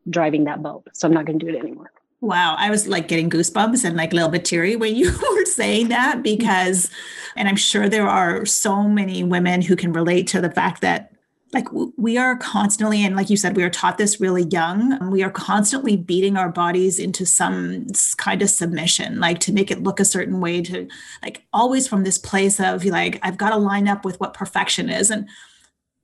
driving 0.09 0.45
that 0.45 0.63
boat 0.63 0.87
so 0.93 1.07
I'm 1.07 1.13
not 1.13 1.25
going 1.25 1.39
to 1.39 1.45
do 1.45 1.55
it 1.55 1.59
anymore 1.59 1.91
Wow, 2.23 2.55
I 2.59 2.69
was 2.69 2.87
like 2.87 3.07
getting 3.07 3.31
goosebumps 3.31 3.83
and 3.83 3.97
like 3.97 4.13
a 4.13 4.15
little 4.15 4.29
bit 4.29 4.45
teary 4.45 4.75
when 4.75 4.95
you 4.95 5.11
were 5.35 5.45
saying 5.45 5.87
that 5.87 6.21
because, 6.21 6.91
and 7.35 7.49
I'm 7.49 7.55
sure 7.55 7.89
there 7.89 8.07
are 8.07 8.45
so 8.45 8.83
many 8.83 9.23
women 9.23 9.63
who 9.63 9.75
can 9.75 9.91
relate 9.91 10.27
to 10.27 10.39
the 10.39 10.51
fact 10.51 10.81
that 10.81 11.11
like 11.53 11.67
we 11.97 12.17
are 12.17 12.37
constantly 12.37 13.03
and 13.03 13.15
like 13.15 13.29
you 13.29 13.37
said 13.37 13.57
we 13.57 13.63
are 13.63 13.69
taught 13.69 13.97
this 13.97 14.21
really 14.21 14.43
young 14.43 14.93
um, 14.93 15.11
we 15.11 15.21
are 15.23 15.29
constantly 15.29 15.97
beating 15.97 16.37
our 16.37 16.49
bodies 16.49 16.97
into 16.97 17.25
some 17.25 17.85
kind 18.17 18.41
of 18.41 18.49
submission 18.49 19.19
like 19.19 19.39
to 19.39 19.51
make 19.51 19.69
it 19.69 19.83
look 19.83 19.99
a 19.99 20.05
certain 20.05 20.39
way 20.39 20.61
to 20.61 20.87
like 21.21 21.43
always 21.51 21.87
from 21.87 22.03
this 22.03 22.17
place 22.17 22.59
of 22.59 22.85
like 22.85 23.19
i've 23.23 23.37
got 23.37 23.49
to 23.49 23.57
line 23.57 23.87
up 23.87 24.03
with 24.05 24.19
what 24.19 24.33
perfection 24.33 24.89
is. 24.89 25.09
And 25.09 25.27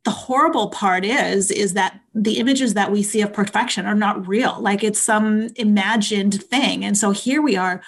the 0.06 0.12
horrible 0.12 0.70
part 0.70 1.04
is 1.04 1.52
is 1.52 1.74
that 1.74 2.00
the 2.14 2.40
images 2.40 2.74
that 2.76 2.92
we 2.92 3.04
see 3.04 3.22
of 3.22 3.34
perfection 3.34 3.86
are 3.86 3.96
not 3.96 4.28
real. 4.28 4.58
Like 4.60 4.84
it's 4.84 5.00
some 5.00 5.50
imagined 5.56 6.42
thing. 6.44 6.86
And 6.86 6.98
so 6.98 7.12
here 7.12 7.42
we 7.42 7.58
are 7.58 7.82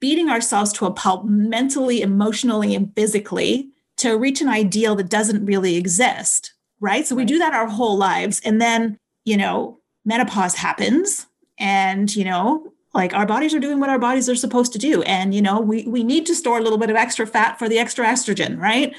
beating 0.00 0.28
ourselves 0.28 0.72
to 0.74 0.86
a 0.86 0.90
pulp 0.90 1.24
mentally 1.24 2.02
emotionally 2.02 2.74
and 2.74 2.94
physically 2.94 3.70
to 3.98 4.18
reach 4.18 4.40
an 4.40 4.48
ideal 4.48 4.96
that 4.96 5.08
doesn't 5.08 5.46
really 5.46 5.76
exist 5.76 6.52
right? 6.82 7.06
So 7.06 7.16
we 7.16 7.24
do 7.24 7.38
that 7.38 7.54
our 7.54 7.68
whole 7.68 7.96
lives. 7.96 8.42
And 8.44 8.60
then, 8.60 8.98
you 9.24 9.36
know, 9.36 9.78
menopause 10.04 10.56
happens 10.56 11.26
and, 11.58 12.14
you 12.14 12.24
know, 12.24 12.72
like 12.92 13.14
our 13.14 13.24
bodies 13.24 13.54
are 13.54 13.60
doing 13.60 13.80
what 13.80 13.88
our 13.88 13.98
bodies 13.98 14.28
are 14.28 14.34
supposed 14.34 14.72
to 14.74 14.78
do. 14.78 15.00
And, 15.02 15.34
you 15.34 15.40
know, 15.40 15.60
we, 15.60 15.86
we 15.86 16.02
need 16.02 16.26
to 16.26 16.34
store 16.34 16.58
a 16.58 16.60
little 16.60 16.76
bit 16.76 16.90
of 16.90 16.96
extra 16.96 17.26
fat 17.26 17.58
for 17.58 17.68
the 17.68 17.78
extra 17.78 18.04
estrogen, 18.04 18.58
right? 18.58 18.94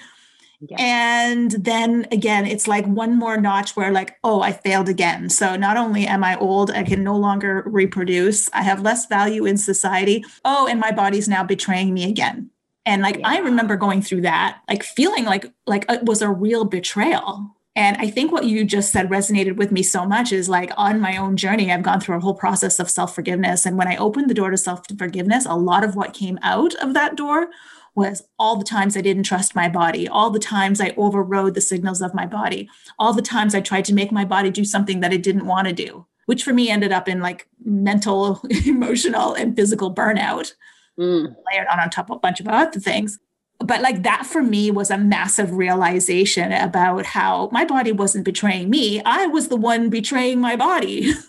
Yes. 0.61 0.79
And 0.79 1.51
then 1.51 2.07
again, 2.09 2.47
it's 2.47 2.69
like 2.69 2.85
one 2.85 3.19
more 3.19 3.35
notch 3.35 3.75
where, 3.75 3.91
like, 3.91 4.15
oh, 4.23 4.41
I 4.41 4.53
failed 4.53 4.87
again. 4.87 5.29
So 5.29 5.57
not 5.57 5.75
only 5.75 6.07
am 6.07 6.23
I 6.23 6.37
old, 6.37 6.71
I 6.71 6.83
can 6.83 7.03
no 7.03 7.17
longer 7.17 7.63
reproduce, 7.65 8.49
I 8.53 8.63
have 8.63 8.81
less 8.81 9.05
value 9.07 9.45
in 9.45 9.57
society. 9.57 10.23
Oh, 10.45 10.67
and 10.67 10.79
my 10.79 10.91
body's 10.91 11.27
now 11.27 11.43
betraying 11.43 11.93
me 11.93 12.09
again. 12.09 12.49
And 12.85 13.01
like, 13.01 13.17
yeah. 13.17 13.27
I 13.27 13.37
remember 13.39 13.75
going 13.75 14.01
through 14.01 14.21
that, 14.21 14.61
like 14.69 14.83
feeling 14.83 15.25
like, 15.25 15.51
like 15.67 15.85
it 15.89 16.03
was 16.03 16.21
a 16.21 16.29
real 16.29 16.63
betrayal 16.63 17.53
and 17.75 17.97
I 17.97 18.09
think 18.09 18.31
what 18.31 18.45
you 18.45 18.63
just 18.65 18.91
said 18.91 19.09
resonated 19.09 19.55
with 19.55 19.71
me 19.71 19.81
so 19.81 20.05
much 20.05 20.31
is 20.31 20.47
like 20.47 20.71
on 20.77 21.01
my 21.01 21.17
own 21.17 21.35
journey, 21.35 21.71
I've 21.71 21.81
gone 21.81 21.99
through 21.99 22.17
a 22.17 22.19
whole 22.19 22.35
process 22.35 22.79
of 22.79 22.89
self 22.89 23.15
forgiveness. 23.15 23.65
And 23.65 23.77
when 23.77 23.87
I 23.87 23.95
opened 23.95 24.29
the 24.29 24.35
door 24.35 24.51
to 24.51 24.57
self 24.57 24.85
forgiveness, 24.95 25.45
a 25.47 25.55
lot 25.55 25.83
of 25.83 25.95
what 25.95 26.13
came 26.13 26.37
out 26.43 26.75
of 26.75 26.93
that 26.93 27.15
door 27.15 27.47
was 27.95 28.23
all 28.37 28.57
the 28.57 28.65
times 28.65 28.95
I 28.95 29.01
didn't 29.01 29.23
trust 29.23 29.55
my 29.55 29.69
body, 29.69 30.07
all 30.07 30.29
the 30.29 30.39
times 30.39 30.81
I 30.81 30.93
overrode 30.97 31.55
the 31.55 31.61
signals 31.61 32.01
of 32.01 32.13
my 32.13 32.25
body, 32.25 32.69
all 32.99 33.13
the 33.13 33.21
times 33.21 33.53
I 33.55 33.61
tried 33.61 33.85
to 33.85 33.93
make 33.93 34.11
my 34.11 34.25
body 34.25 34.49
do 34.49 34.65
something 34.65 34.99
that 34.99 35.13
it 35.13 35.23
didn't 35.23 35.45
want 35.45 35.67
to 35.67 35.73
do, 35.73 36.05
which 36.25 36.43
for 36.43 36.53
me 36.53 36.69
ended 36.69 36.91
up 36.91 37.07
in 37.07 37.21
like 37.21 37.47
mental, 37.63 38.39
emotional, 38.65 39.33
and 39.33 39.55
physical 39.55 39.93
burnout. 39.93 40.53
Mm. 40.99 41.35
Layered 41.51 41.67
on 41.71 41.79
on 41.79 41.89
top 41.89 42.11
of 42.11 42.17
a 42.17 42.19
bunch 42.19 42.39
of 42.39 42.47
other 42.47 42.79
things 42.79 43.17
but 43.63 43.81
like 43.81 44.03
that 44.03 44.25
for 44.25 44.43
me 44.43 44.71
was 44.71 44.91
a 44.91 44.97
massive 44.97 45.53
realization 45.53 46.51
about 46.51 47.05
how 47.05 47.49
my 47.51 47.65
body 47.65 47.91
wasn't 47.91 48.25
betraying 48.25 48.69
me. 48.69 49.01
I 49.05 49.27
was 49.27 49.47
the 49.47 49.55
one 49.55 49.89
betraying 49.89 50.39
my 50.39 50.55
body. 50.55 51.13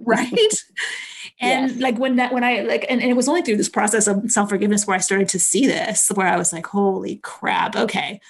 Right? 0.00 0.54
And 1.40 1.70
yes. 1.70 1.80
like 1.80 1.96
when 1.96 2.16
that 2.16 2.32
when 2.32 2.42
i 2.42 2.62
like 2.62 2.84
and, 2.88 3.00
and 3.00 3.08
it 3.08 3.14
was 3.14 3.28
only 3.28 3.42
through 3.42 3.56
this 3.56 3.68
process 3.68 4.08
of 4.08 4.28
self-forgiveness 4.28 4.84
where 4.84 4.96
i 4.96 5.00
started 5.00 5.28
to 5.28 5.38
see 5.38 5.64
this 5.64 6.08
where 6.10 6.26
i 6.26 6.36
was 6.36 6.52
like 6.52 6.66
holy 6.66 7.16
crap 7.16 7.76
okay. 7.76 8.20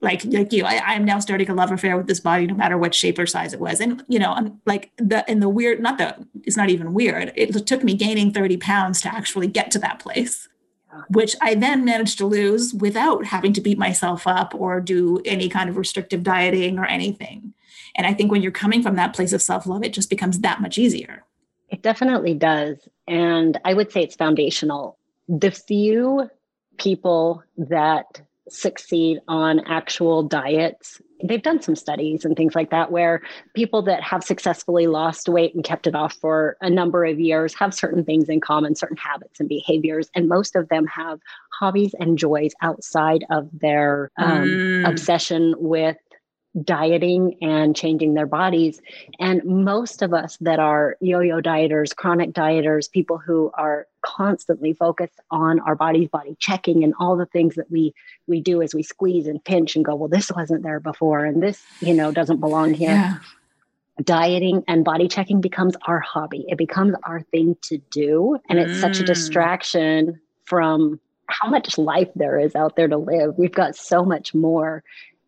Like 0.00 0.24
like 0.24 0.50
you 0.50 0.64
I, 0.64 0.78
i'm 0.78 1.04
now 1.04 1.18
starting 1.18 1.50
a 1.50 1.54
love 1.54 1.70
affair 1.70 1.98
with 1.98 2.06
this 2.06 2.20
body 2.20 2.46
no 2.46 2.54
matter 2.54 2.78
what 2.78 2.94
shape 2.94 3.18
or 3.18 3.26
size 3.26 3.52
it 3.52 3.60
was. 3.60 3.80
And 3.80 4.02
you 4.08 4.18
know 4.18 4.32
i'm 4.32 4.58
like 4.64 4.92
the 4.96 5.22
in 5.30 5.40
the 5.40 5.48
weird 5.50 5.80
not 5.80 5.98
the 5.98 6.16
it's 6.44 6.56
not 6.56 6.70
even 6.70 6.94
weird. 6.94 7.32
It 7.36 7.66
took 7.66 7.84
me 7.84 7.92
gaining 7.94 8.32
30 8.32 8.56
pounds 8.56 9.02
to 9.02 9.14
actually 9.14 9.46
get 9.46 9.70
to 9.72 9.78
that 9.80 9.98
place 9.98 10.48
which 11.08 11.36
I 11.40 11.54
then 11.54 11.84
managed 11.84 12.18
to 12.18 12.26
lose 12.26 12.74
without 12.74 13.26
having 13.26 13.52
to 13.54 13.60
beat 13.60 13.78
myself 13.78 14.26
up 14.26 14.54
or 14.54 14.80
do 14.80 15.20
any 15.24 15.48
kind 15.48 15.68
of 15.70 15.76
restrictive 15.76 16.22
dieting 16.22 16.78
or 16.78 16.84
anything. 16.84 17.54
And 17.96 18.06
I 18.06 18.14
think 18.14 18.30
when 18.30 18.42
you're 18.42 18.52
coming 18.52 18.82
from 18.82 18.96
that 18.96 19.14
place 19.14 19.32
of 19.32 19.42
self 19.42 19.66
love, 19.66 19.82
it 19.82 19.92
just 19.92 20.10
becomes 20.10 20.40
that 20.40 20.60
much 20.60 20.78
easier. 20.78 21.24
It 21.68 21.82
definitely 21.82 22.34
does. 22.34 22.88
And 23.06 23.58
I 23.64 23.74
would 23.74 23.92
say 23.92 24.02
it's 24.02 24.16
foundational. 24.16 24.98
The 25.28 25.50
few 25.50 26.28
people 26.78 27.44
that 27.56 28.22
succeed 28.48 29.20
on 29.28 29.60
actual 29.60 30.24
diets 30.24 31.00
they've 31.22 31.42
done 31.42 31.60
some 31.60 31.76
studies 31.76 32.24
and 32.24 32.36
things 32.36 32.54
like 32.54 32.70
that 32.70 32.90
where 32.90 33.22
people 33.54 33.82
that 33.82 34.02
have 34.02 34.22
successfully 34.24 34.86
lost 34.86 35.28
weight 35.28 35.54
and 35.54 35.64
kept 35.64 35.86
it 35.86 35.94
off 35.94 36.14
for 36.14 36.56
a 36.60 36.70
number 36.70 37.04
of 37.04 37.20
years 37.20 37.54
have 37.54 37.74
certain 37.74 38.04
things 38.04 38.28
in 38.28 38.40
common, 38.40 38.74
certain 38.74 38.96
habits 38.96 39.40
and 39.40 39.48
behaviors. 39.48 40.10
And 40.14 40.28
most 40.28 40.56
of 40.56 40.68
them 40.68 40.86
have 40.86 41.20
hobbies 41.58 41.94
and 41.98 42.18
joys 42.18 42.52
outside 42.62 43.24
of 43.30 43.48
their 43.52 44.10
um, 44.16 44.44
mm. 44.44 44.88
obsession 44.88 45.54
with 45.58 45.96
dieting 46.64 47.36
and 47.40 47.76
changing 47.76 48.14
their 48.14 48.26
bodies. 48.26 48.80
And 49.18 49.44
most 49.44 50.02
of 50.02 50.12
us 50.12 50.36
that 50.40 50.58
are 50.58 50.96
yo 51.00 51.20
yo 51.20 51.40
dieters, 51.40 51.94
chronic 51.94 52.32
dieters, 52.32 52.90
people 52.90 53.18
who 53.18 53.50
are 53.54 53.86
constantly 54.02 54.72
focused 54.72 55.20
on 55.30 55.60
our 55.60 55.76
body's 55.76 56.08
body 56.08 56.36
checking 56.40 56.82
and 56.82 56.94
all 56.98 57.16
the 57.16 57.26
things 57.26 57.54
that 57.54 57.70
we 57.70 57.94
we 58.26 58.40
do 58.40 58.62
as 58.62 58.74
we 58.74 58.82
squeeze 58.82 59.26
and 59.26 59.44
pinch 59.44 59.76
and 59.76 59.84
go, 59.84 59.94
well, 59.94 60.08
this 60.08 60.32
wasn't 60.32 60.62
there 60.62 60.80
before 60.80 61.24
and 61.24 61.42
this, 61.42 61.62
you 61.80 61.94
know, 61.94 62.10
doesn't 62.10 62.40
belong 62.40 62.74
here. 62.74 62.90
Yeah. 62.90 63.18
Dieting 64.02 64.64
and 64.66 64.84
body 64.84 65.08
checking 65.08 65.40
becomes 65.40 65.74
our 65.86 66.00
hobby. 66.00 66.46
It 66.48 66.56
becomes 66.56 66.94
our 67.04 67.20
thing 67.20 67.56
to 67.62 67.78
do. 67.90 68.38
And 68.48 68.58
it's 68.58 68.78
mm. 68.78 68.80
such 68.80 68.98
a 68.98 69.02
mm. 69.02 69.06
distraction 69.06 70.20
from 70.44 70.98
how 71.30 71.48
much 71.48 71.78
life 71.78 72.08
there 72.14 72.38
is 72.38 72.54
out 72.56 72.76
there 72.76 72.88
to 72.88 72.96
live. 72.96 73.36
We've 73.38 73.52
got 73.52 73.76
so 73.76 74.04
much 74.04 74.34
more. 74.34 74.82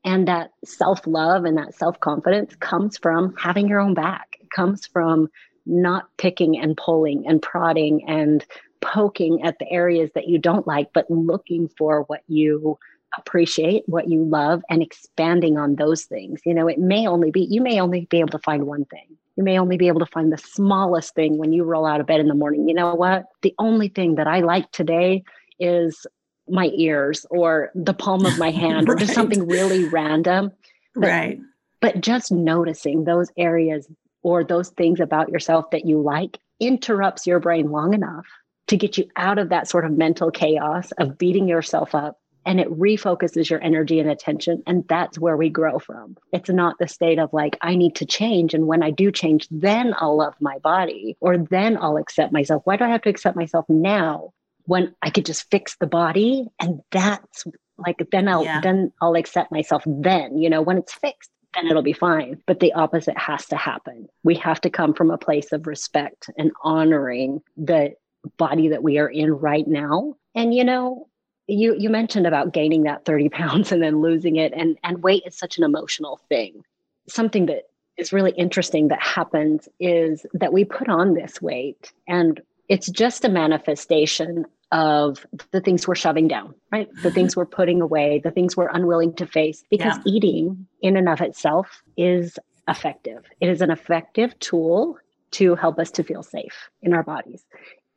And 0.05 0.27
that 0.29 0.51
self 0.65 1.07
love 1.07 1.45
and 1.45 1.57
that 1.59 1.75
self 1.75 1.99
confidence 2.01 2.55
comes 2.57 2.99
from 2.99 3.35
having 3.37 3.69
your 3.69 3.81
own 3.81 3.95
back. 3.95 4.37
It 4.41 4.51
comes 4.51 4.87
from 4.87 5.29
not 5.65 6.07
picking 6.19 6.59
and 6.59 6.77
pulling 6.77 7.27
and 7.27 7.41
prodding 7.41 8.09
and 8.09 8.45
poking 8.81 9.43
at 9.45 9.59
the 9.59 9.71
areas 9.71 10.11
that 10.15 10.29
you 10.29 10.39
don't 10.39 10.67
like, 10.67 10.89
but 10.93 11.11
looking 11.11 11.69
for 11.79 12.03
what 12.09 12.23
you 12.27 12.79
appreciate, 13.17 13.85
what 13.87 14.09
you 14.09 14.25
love, 14.25 14.63
and 14.69 14.83
expanding 14.83 15.57
on 15.57 15.77
those 15.77 16.05
things. 16.05 16.41
You 16.45 16.55
know, 16.55 16.67
it 16.67 16.79
may 16.79 17.07
only 17.07 17.31
be, 17.31 17.47
you 17.49 17.61
may 17.61 17.81
only 17.81 18.07
be 18.11 18.21
able 18.21 18.31
to 18.31 18.39
find 18.39 18.67
one 18.67 18.85
thing. 18.87 19.17
You 19.37 19.45
may 19.45 19.59
only 19.59 19.77
be 19.77 19.89
able 19.89 20.01
to 20.01 20.07
find 20.07 20.33
the 20.33 20.39
smallest 20.39 21.15
thing 21.15 21.39
when 21.39 21.53
you 21.53 21.65
roll 21.65 21.87
out 21.87 22.01
of 22.01 22.07
bed 22.07 22.21
in 22.21 22.29
the 22.29 22.35
morning. 22.35 22.69
You 22.69 22.75
know 22.75 22.95
what? 22.95 23.27
The 23.43 23.55
only 23.59 23.89
thing 23.89 24.17
that 24.17 24.27
I 24.27 24.41
like 24.41 24.71
today 24.73 25.25
is 25.59 26.07
my 26.53 26.71
ears 26.75 27.27
or 27.31 27.71
the 27.75 27.95
palm 27.95 28.27
of 28.27 28.39
my 28.39 28.51
hand 28.63 28.89
right. 28.89 28.95
or 28.95 28.99
just 28.99 29.15
something 29.15 29.47
really 29.47 29.89
random. 29.89 30.53
But, 30.95 31.09
right. 31.09 31.41
But 31.81 32.01
just 32.01 32.31
noticing 32.31 33.05
those 33.05 33.31
areas 33.37 33.89
or 34.23 34.45
those 34.45 34.69
things 34.71 35.01
about 35.01 35.31
yourself 35.31 35.71
that 35.71 35.85
you 35.85 36.01
like 36.01 36.39
interrupts 36.61 37.27
your 37.27 37.41
brain 37.41 37.71
long 37.71 37.95
enough 37.95 38.27
to 38.69 38.77
get 38.77 38.97
you 38.97 39.09
out 39.17 39.39
of 39.39 39.49
that 39.49 39.69
sort 39.69 39.85
of 39.85 39.93
mental 39.93 40.31
chaos 40.31 40.93
of 40.93 41.19
beating 41.19 41.49
yourself 41.49 41.95
up 41.95 42.19
and 42.45 42.61
it 42.61 42.69
refocuses 42.71 43.51
your 43.51 43.63
energy 43.63 44.01
and 44.01 44.11
attention 44.11 44.63
and 44.67 44.87
that's 44.89 45.19
where 45.19 45.37
we 45.37 45.49
grow 45.49 45.79
from 45.79 46.17
it's 46.33 46.51
not 46.51 46.77
the 46.79 46.89
state 46.89 47.19
of 47.19 47.33
like 47.33 47.57
i 47.63 47.75
need 47.75 47.95
to 47.95 48.07
change 48.07 48.55
and 48.55 48.67
when 48.67 48.83
i 48.83 48.91
do 48.91 49.11
change 49.11 49.47
then 49.51 49.95
i'll 49.99 50.17
love 50.17 50.35
my 50.41 50.59
body 50.59 51.17
or 51.21 51.39
then 51.39 51.77
i'll 51.77 51.97
accept 51.97 52.33
myself 52.33 52.63
why 52.65 52.77
do 52.77 52.85
i 52.85 52.89
have 52.89 53.03
to 53.03 53.11
accept 53.11 53.37
myself 53.37 53.65
now 53.69 54.33
when 54.65 54.95
I 55.03 55.11
could 55.11 55.27
just 55.27 55.51
fix 55.51 55.77
the 55.77 55.87
body 55.87 56.49
and 56.61 56.81
that's 56.91 57.45
like 57.79 58.07
then 58.11 58.29
I'll 58.29 58.45
yeah. 58.45 58.61
then 58.61 58.93
I'll 59.01 59.17
accept 59.17 59.51
myself 59.51 59.83
then, 59.87 60.39
you 60.39 60.49
know, 60.49 60.63
when 60.63 60.79
it's 60.79 60.95
fixed, 60.95 61.31
then 61.55 61.67
it'll 61.67 61.83
be 61.83 61.93
fine. 61.93 62.41
But 62.47 62.61
the 62.61 62.73
opposite 62.73 63.19
has 63.19 63.47
to 63.47 63.57
happen. 63.57 64.09
We 64.23 64.35
have 64.37 64.61
to 64.63 64.71
come 64.71 64.95
from 64.95 65.11
a 65.11 65.19
place 65.19 65.53
of 65.53 65.67
respect 65.67 66.31
and 66.39 66.53
honoring 66.63 67.43
the 67.57 67.95
body 68.37 68.69
that 68.69 68.83
we 68.83 68.99
are 68.99 69.09
in 69.09 69.33
right 69.33 69.67
now. 69.67 70.15
And 70.35 70.55
you 70.55 70.65
know, 70.65 71.09
you 71.49 71.75
you 71.77 71.91
mentioned 71.91 72.27
about 72.27 72.53
gaining 72.53 72.85
that 72.85 73.05
30 73.05 73.29
pounds 73.31 73.73
and 73.73 73.83
then 73.83 74.01
losing 74.01 74.37
it 74.37 74.53
and 74.55 74.79
and 74.85 75.03
weight 75.03 75.25
is 75.27 75.37
such 75.37 75.59
an 75.59 75.65
emotional 75.65 76.21
thing 76.29 76.63
something 77.09 77.47
that 77.47 77.65
is 77.97 78.13
really 78.13 78.33
interesting 78.33 78.89
that 78.89 79.03
happens 79.03 79.69
is 79.79 80.25
that 80.33 80.53
we 80.53 80.65
put 80.65 80.89
on 80.89 81.15
this 81.15 81.43
weight 81.43 81.93
and 82.09 82.41
it's 82.69 82.91
just 82.91 83.25
a 83.25 83.29
manifestation 83.29 84.47
of 84.73 85.27
the 85.51 85.61
things 85.61 85.87
we're 85.87 85.95
shoving 85.95 86.27
down, 86.27 86.55
right? 86.73 86.89
The 86.91 87.01
mm-hmm. 87.01 87.15
things 87.15 87.37
we're 87.37 87.47
putting 87.47 87.83
away, 87.83 88.21
the 88.25 88.31
things 88.31 88.57
we're 88.57 88.71
unwilling 88.73 89.15
to 89.17 89.27
face, 89.27 89.63
because 89.71 89.97
yeah. 89.99 90.13
eating 90.13 90.67
in 90.81 90.97
and 90.97 91.09
of 91.09 91.21
itself 91.21 91.83
is 91.97 92.39
effective. 92.69 93.25
It 93.41 93.49
is 93.49 93.61
an 93.61 93.71
effective 93.71 94.39
tool 94.39 94.97
to 95.33 95.55
help 95.57 95.79
us 95.79 95.91
to 95.93 96.03
feel 96.03 96.23
safe 96.23 96.71
in 96.81 96.95
our 96.95 97.03
bodies. 97.03 97.45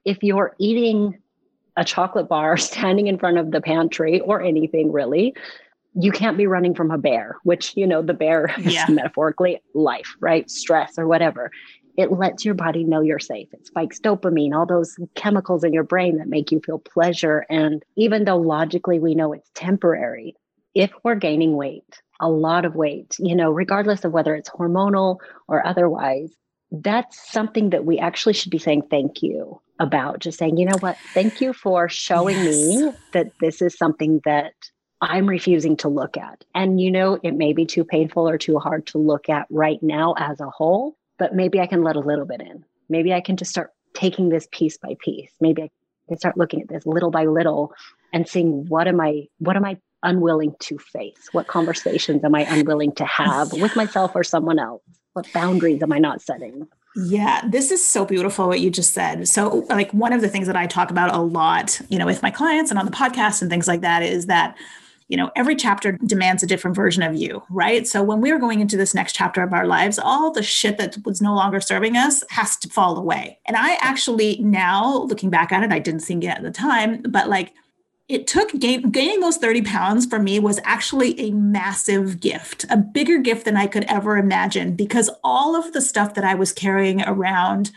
If 0.03 0.21
you're 0.21 0.55
eating 0.59 1.17
a 1.77 1.85
chocolate 1.85 2.27
bar 2.27 2.57
standing 2.57 3.07
in 3.07 3.17
front 3.17 3.37
of 3.37 3.51
the 3.51 3.61
pantry 3.61 4.19
or 4.19 4.41
anything 4.41 4.91
really, 4.91 5.33
you 5.97 6.11
can't 6.11 6.35
be 6.35 6.45
running 6.45 6.75
from 6.75 6.91
a 6.91 6.97
bear, 6.97 7.37
which, 7.43 7.77
you 7.77 7.87
know, 7.87 8.01
the 8.01 8.13
bear 8.13 8.53
is 8.57 8.77
metaphorically 8.89 9.61
life, 9.73 10.15
right? 10.19 10.49
Stress 10.49 10.97
or 10.97 11.07
whatever 11.07 11.51
it 11.97 12.11
lets 12.11 12.43
your 12.43 12.55
body 12.55 12.83
know 12.83 13.01
you're 13.01 13.19
safe. 13.19 13.53
It 13.53 13.67
spikes 13.67 13.99
dopamine, 13.99 14.53
all 14.53 14.65
those 14.65 14.95
chemicals 15.15 15.63
in 15.63 15.73
your 15.73 15.83
brain 15.83 16.17
that 16.17 16.27
make 16.27 16.51
you 16.51 16.59
feel 16.59 16.79
pleasure. 16.79 17.45
And 17.49 17.83
even 17.95 18.25
though 18.25 18.37
logically 18.37 18.99
we 18.99 19.15
know 19.15 19.33
it's 19.33 19.49
temporary, 19.53 20.35
if 20.73 20.91
we're 21.03 21.15
gaining 21.15 21.55
weight, 21.55 22.01
a 22.19 22.29
lot 22.29 22.65
of 22.65 22.75
weight, 22.75 23.15
you 23.19 23.35
know, 23.35 23.51
regardless 23.51 24.03
of 24.05 24.11
whether 24.11 24.35
it's 24.35 24.49
hormonal 24.49 25.17
or 25.47 25.65
otherwise, 25.65 26.31
that's 26.71 27.31
something 27.31 27.69
that 27.69 27.85
we 27.85 27.99
actually 27.99 28.33
should 28.33 28.51
be 28.51 28.57
saying 28.57 28.83
thank 28.89 29.21
you 29.21 29.61
about. 29.79 30.19
Just 30.19 30.37
saying, 30.37 30.57
you 30.57 30.65
know 30.65 30.77
what, 30.79 30.97
thank 31.13 31.41
you 31.41 31.53
for 31.53 31.87
showing 31.87 32.37
yes. 32.37 32.55
me 32.55 32.91
that 33.13 33.31
this 33.39 33.61
is 33.61 33.77
something 33.77 34.21
that 34.25 34.53
I'm 35.01 35.27
refusing 35.27 35.77
to 35.77 35.89
look 35.89 36.17
at. 36.17 36.43
And 36.53 36.79
you 36.79 36.91
know, 36.91 37.19
it 37.21 37.33
may 37.33 37.53
be 37.53 37.65
too 37.65 37.83
painful 37.83 38.27
or 38.27 38.37
too 38.37 38.59
hard 38.59 38.87
to 38.87 38.97
look 38.97 39.29
at 39.29 39.47
right 39.49 39.81
now 39.81 40.15
as 40.17 40.39
a 40.39 40.49
whole, 40.49 40.97
but 41.17 41.35
maybe 41.35 41.59
I 41.59 41.67
can 41.67 41.83
let 41.83 41.95
a 41.95 41.99
little 41.99 42.25
bit 42.25 42.41
in. 42.41 42.63
Maybe 42.89 43.13
I 43.13 43.21
can 43.21 43.37
just 43.37 43.51
start 43.51 43.71
taking 43.93 44.29
this 44.29 44.47
piece 44.51 44.77
by 44.77 44.95
piece. 45.03 45.31
Maybe 45.39 45.63
I 45.63 45.69
can 46.07 46.17
start 46.17 46.37
looking 46.37 46.61
at 46.61 46.67
this 46.67 46.85
little 46.85 47.11
by 47.11 47.25
little 47.25 47.73
and 48.13 48.27
seeing 48.27 48.67
what 48.67 48.87
am 48.87 49.01
I 49.01 49.27
what 49.39 49.55
am 49.55 49.65
I 49.65 49.77
unwilling 50.03 50.55
to 50.59 50.77
face? 50.77 51.29
What 51.31 51.47
conversations 51.47 52.23
am 52.23 52.35
I 52.35 52.41
unwilling 52.41 52.93
to 52.93 53.05
have 53.05 53.51
with 53.53 53.75
myself 53.75 54.11
or 54.15 54.23
someone 54.23 54.59
else? 54.59 54.83
What 55.13 55.31
boundaries 55.33 55.81
am 55.81 55.91
I 55.91 55.99
not 55.99 56.21
setting? 56.21 56.67
Yeah, 56.95 57.41
this 57.49 57.71
is 57.71 57.85
so 57.85 58.05
beautiful 58.05 58.47
what 58.47 58.61
you 58.61 58.69
just 58.69 58.93
said. 58.93 59.27
So, 59.27 59.65
like, 59.69 59.91
one 59.91 60.13
of 60.13 60.21
the 60.21 60.29
things 60.29 60.47
that 60.47 60.55
I 60.55 60.65
talk 60.65 60.91
about 60.91 61.13
a 61.13 61.19
lot, 61.19 61.81
you 61.89 61.99
know, 61.99 62.05
with 62.05 62.21
my 62.23 62.31
clients 62.31 62.71
and 62.71 62.79
on 62.79 62.85
the 62.85 62.91
podcast 62.91 63.41
and 63.41 63.51
things 63.51 63.67
like 63.67 63.81
that 63.81 64.01
is 64.01 64.27
that 64.27 64.55
you 65.07 65.17
know, 65.17 65.31
every 65.35 65.55
chapter 65.55 65.91
demands 65.91 66.41
a 66.41 66.47
different 66.47 66.75
version 66.75 67.03
of 67.03 67.15
you, 67.15 67.43
right? 67.49 67.87
So 67.87 68.01
when 68.01 68.21
we 68.21 68.31
are 68.31 68.39
going 68.39 68.59
into 68.59 68.75
this 68.75 68.95
next 68.95 69.13
chapter 69.13 69.43
of 69.43 69.53
our 69.53 69.67
lives, 69.67 69.99
all 69.99 70.31
the 70.31 70.41
shit 70.41 70.77
that 70.79 70.97
was 71.05 71.21
no 71.21 71.35
longer 71.35 71.61
serving 71.61 71.95
us 71.95 72.23
has 72.31 72.57
to 72.57 72.69
fall 72.69 72.97
away. 72.97 73.39
And 73.45 73.55
I 73.55 73.75
actually 73.75 74.39
now 74.39 75.03
looking 75.03 75.29
back 75.29 75.51
at 75.51 75.63
it, 75.63 75.71
I 75.71 75.79
didn't 75.79 76.01
think 76.01 76.23
it 76.23 76.27
at 76.27 76.41
the 76.41 76.51
time, 76.51 77.03
but 77.03 77.29
like 77.29 77.53
it 78.07 78.25
took 78.25 78.51
gain, 78.59 78.89
gaining 78.89 79.19
those 79.19 79.37
30 79.37 79.61
pounds 79.63 80.05
for 80.07 80.19
me 80.19 80.39
was 80.39 80.59
actually 80.63 81.19
a 81.19 81.31
massive 81.31 82.19
gift, 82.19 82.65
a 82.69 82.77
bigger 82.77 83.19
gift 83.19 83.45
than 83.45 83.57
I 83.57 83.67
could 83.67 83.83
ever 83.85 84.17
imagine 84.17 84.75
because 84.75 85.09
all 85.23 85.55
of 85.55 85.73
the 85.73 85.81
stuff 85.81 86.15
that 86.15 86.23
I 86.23 86.33
was 86.33 86.51
carrying 86.51 87.03
around 87.03 87.71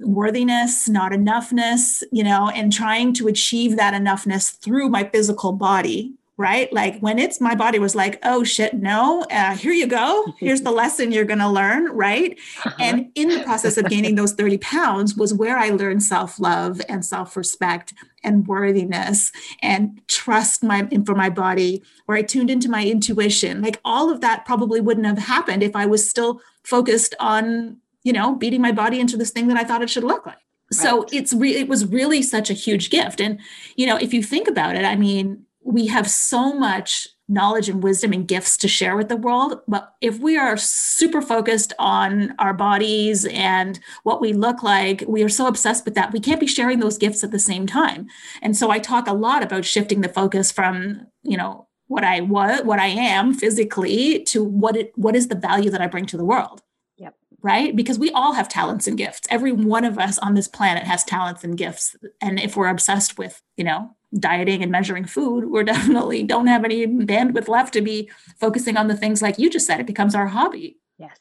worthiness, 0.00 0.88
not 0.88 1.12
enoughness, 1.12 2.02
you 2.10 2.24
know, 2.24 2.48
and 2.54 2.72
trying 2.72 3.12
to 3.14 3.28
achieve 3.28 3.76
that 3.76 3.92
enoughness 3.92 4.50
through 4.50 4.88
my 4.88 5.04
physical 5.04 5.52
body 5.52 6.14
right? 6.40 6.72
Like 6.72 6.98
when 7.00 7.18
it's 7.18 7.38
my 7.38 7.54
body 7.54 7.78
was 7.78 7.94
like, 7.94 8.18
oh 8.22 8.42
shit, 8.44 8.72
no, 8.72 9.26
uh, 9.30 9.54
here 9.54 9.72
you 9.72 9.86
go. 9.86 10.32
Here's 10.38 10.62
the 10.62 10.70
lesson 10.82 11.12
you're 11.12 11.26
going 11.26 11.38
to 11.38 11.48
learn, 11.50 11.92
right? 11.92 12.38
Uh-huh. 12.64 12.76
And 12.80 13.12
in 13.14 13.28
the 13.28 13.40
process 13.40 13.76
of 13.76 13.90
gaining 13.90 14.14
those 14.14 14.32
30 14.32 14.56
pounds 14.56 15.14
was 15.14 15.34
where 15.34 15.58
I 15.58 15.68
learned 15.68 16.02
self 16.02 16.40
love 16.40 16.80
and 16.88 17.04
self 17.04 17.36
respect 17.36 17.92
and 18.24 18.46
worthiness 18.46 19.32
and 19.60 20.00
trust 20.08 20.62
my 20.62 20.88
for 21.04 21.14
my 21.14 21.28
body, 21.28 21.82
where 22.06 22.16
I 22.16 22.22
tuned 22.22 22.48
into 22.50 22.70
my 22.70 22.86
intuition. 22.86 23.60
Like 23.60 23.78
all 23.84 24.10
of 24.10 24.22
that 24.22 24.46
probably 24.46 24.80
wouldn't 24.80 25.06
have 25.06 25.18
happened 25.18 25.62
if 25.62 25.76
I 25.76 25.84
was 25.84 26.08
still 26.08 26.40
focused 26.64 27.14
on, 27.20 27.76
you 28.02 28.14
know, 28.14 28.34
beating 28.34 28.62
my 28.62 28.72
body 28.72 28.98
into 28.98 29.18
this 29.18 29.30
thing 29.30 29.48
that 29.48 29.58
I 29.58 29.64
thought 29.64 29.82
it 29.82 29.90
should 29.90 30.04
look 30.04 30.24
like. 30.24 30.36
Right. 30.36 30.82
So 30.82 31.04
it's 31.12 31.34
re- 31.34 31.56
it 31.56 31.68
was 31.68 31.84
really 31.84 32.22
such 32.22 32.48
a 32.48 32.54
huge 32.54 32.88
gift. 32.88 33.20
And, 33.20 33.40
you 33.76 33.86
know, 33.86 33.96
if 33.96 34.14
you 34.14 34.22
think 34.22 34.48
about 34.48 34.76
it, 34.76 34.86
I 34.86 34.96
mean, 34.96 35.44
we 35.62 35.86
have 35.86 36.10
so 36.10 36.52
much 36.52 37.08
knowledge 37.30 37.68
and 37.68 37.82
wisdom 37.82 38.12
and 38.12 38.26
gifts 38.26 38.56
to 38.56 38.66
share 38.66 38.96
with 38.96 39.08
the 39.08 39.16
world. 39.16 39.60
But 39.68 39.94
if 40.00 40.18
we 40.18 40.36
are 40.36 40.56
super 40.56 41.22
focused 41.22 41.72
on 41.78 42.34
our 42.38 42.52
bodies 42.52 43.24
and 43.26 43.78
what 44.02 44.20
we 44.20 44.32
look 44.32 44.64
like, 44.64 45.04
we 45.06 45.22
are 45.22 45.28
so 45.28 45.46
obsessed 45.46 45.84
with 45.84 45.94
that, 45.94 46.12
we 46.12 46.18
can't 46.18 46.40
be 46.40 46.46
sharing 46.48 46.80
those 46.80 46.98
gifts 46.98 47.22
at 47.22 47.30
the 47.30 47.38
same 47.38 47.66
time. 47.66 48.08
And 48.42 48.56
so 48.56 48.70
I 48.70 48.80
talk 48.80 49.06
a 49.06 49.12
lot 49.14 49.44
about 49.44 49.64
shifting 49.64 50.00
the 50.00 50.08
focus 50.08 50.50
from, 50.50 51.06
you 51.22 51.36
know, 51.36 51.68
what 51.86 52.04
I 52.04 52.20
was, 52.20 52.62
what 52.64 52.80
I 52.80 52.86
am 52.86 53.32
physically 53.32 54.22
to 54.24 54.44
what 54.44 54.76
it 54.76 54.92
what 54.96 55.16
is 55.16 55.28
the 55.28 55.34
value 55.34 55.70
that 55.70 55.80
I 55.80 55.86
bring 55.86 56.06
to 56.06 56.16
the 56.16 56.24
world. 56.24 56.62
Yep. 56.98 57.14
Right? 57.42 57.74
Because 57.74 57.98
we 57.98 58.10
all 58.10 58.32
have 58.32 58.48
talents 58.48 58.86
and 58.86 58.98
gifts. 58.98 59.22
Every 59.30 59.52
one 59.52 59.84
of 59.84 59.98
us 59.98 60.18
on 60.18 60.34
this 60.34 60.48
planet 60.48 60.84
has 60.84 61.04
talents 61.04 61.44
and 61.44 61.56
gifts. 61.56 61.96
And 62.20 62.40
if 62.40 62.56
we're 62.56 62.68
obsessed 62.68 63.18
with, 63.18 63.42
you 63.56 63.64
know, 63.64 63.96
dieting 64.18 64.62
and 64.62 64.72
measuring 64.72 65.04
food, 65.04 65.50
we're 65.50 65.64
definitely 65.74 66.22
don't 66.22 66.46
have 66.46 66.64
any 66.64 66.86
bandwidth 66.86 67.48
left 67.48 67.72
to 67.74 67.80
be 67.80 68.10
focusing 68.38 68.76
on 68.76 68.88
the 68.88 68.96
things 68.96 69.22
like 69.22 69.38
you 69.38 69.50
just 69.50 69.66
said. 69.66 69.80
It 69.80 69.86
becomes 69.86 70.14
our 70.14 70.26
hobby. 70.26 70.76
Yes. 70.98 71.18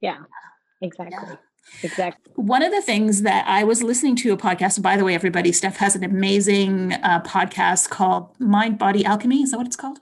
Yeah. 0.00 0.18
Exactly. 0.80 1.16
Yeah. 1.22 1.36
Exactly. 1.82 2.32
One 2.36 2.62
of 2.62 2.70
the 2.70 2.82
things 2.82 3.22
that 3.22 3.46
I 3.48 3.64
was 3.64 3.82
listening 3.82 4.16
to 4.16 4.32
a 4.32 4.36
podcast, 4.36 4.82
by 4.82 4.96
the 4.96 5.04
way, 5.04 5.14
everybody, 5.14 5.50
Steph 5.50 5.76
has 5.78 5.96
an 5.96 6.04
amazing 6.04 6.92
uh, 6.92 7.22
podcast 7.22 7.90
called 7.90 8.38
Mind 8.38 8.78
Body 8.78 9.04
Alchemy. 9.04 9.42
Is 9.42 9.50
that 9.50 9.56
what 9.56 9.66
it's 9.66 9.76
called? 9.76 9.98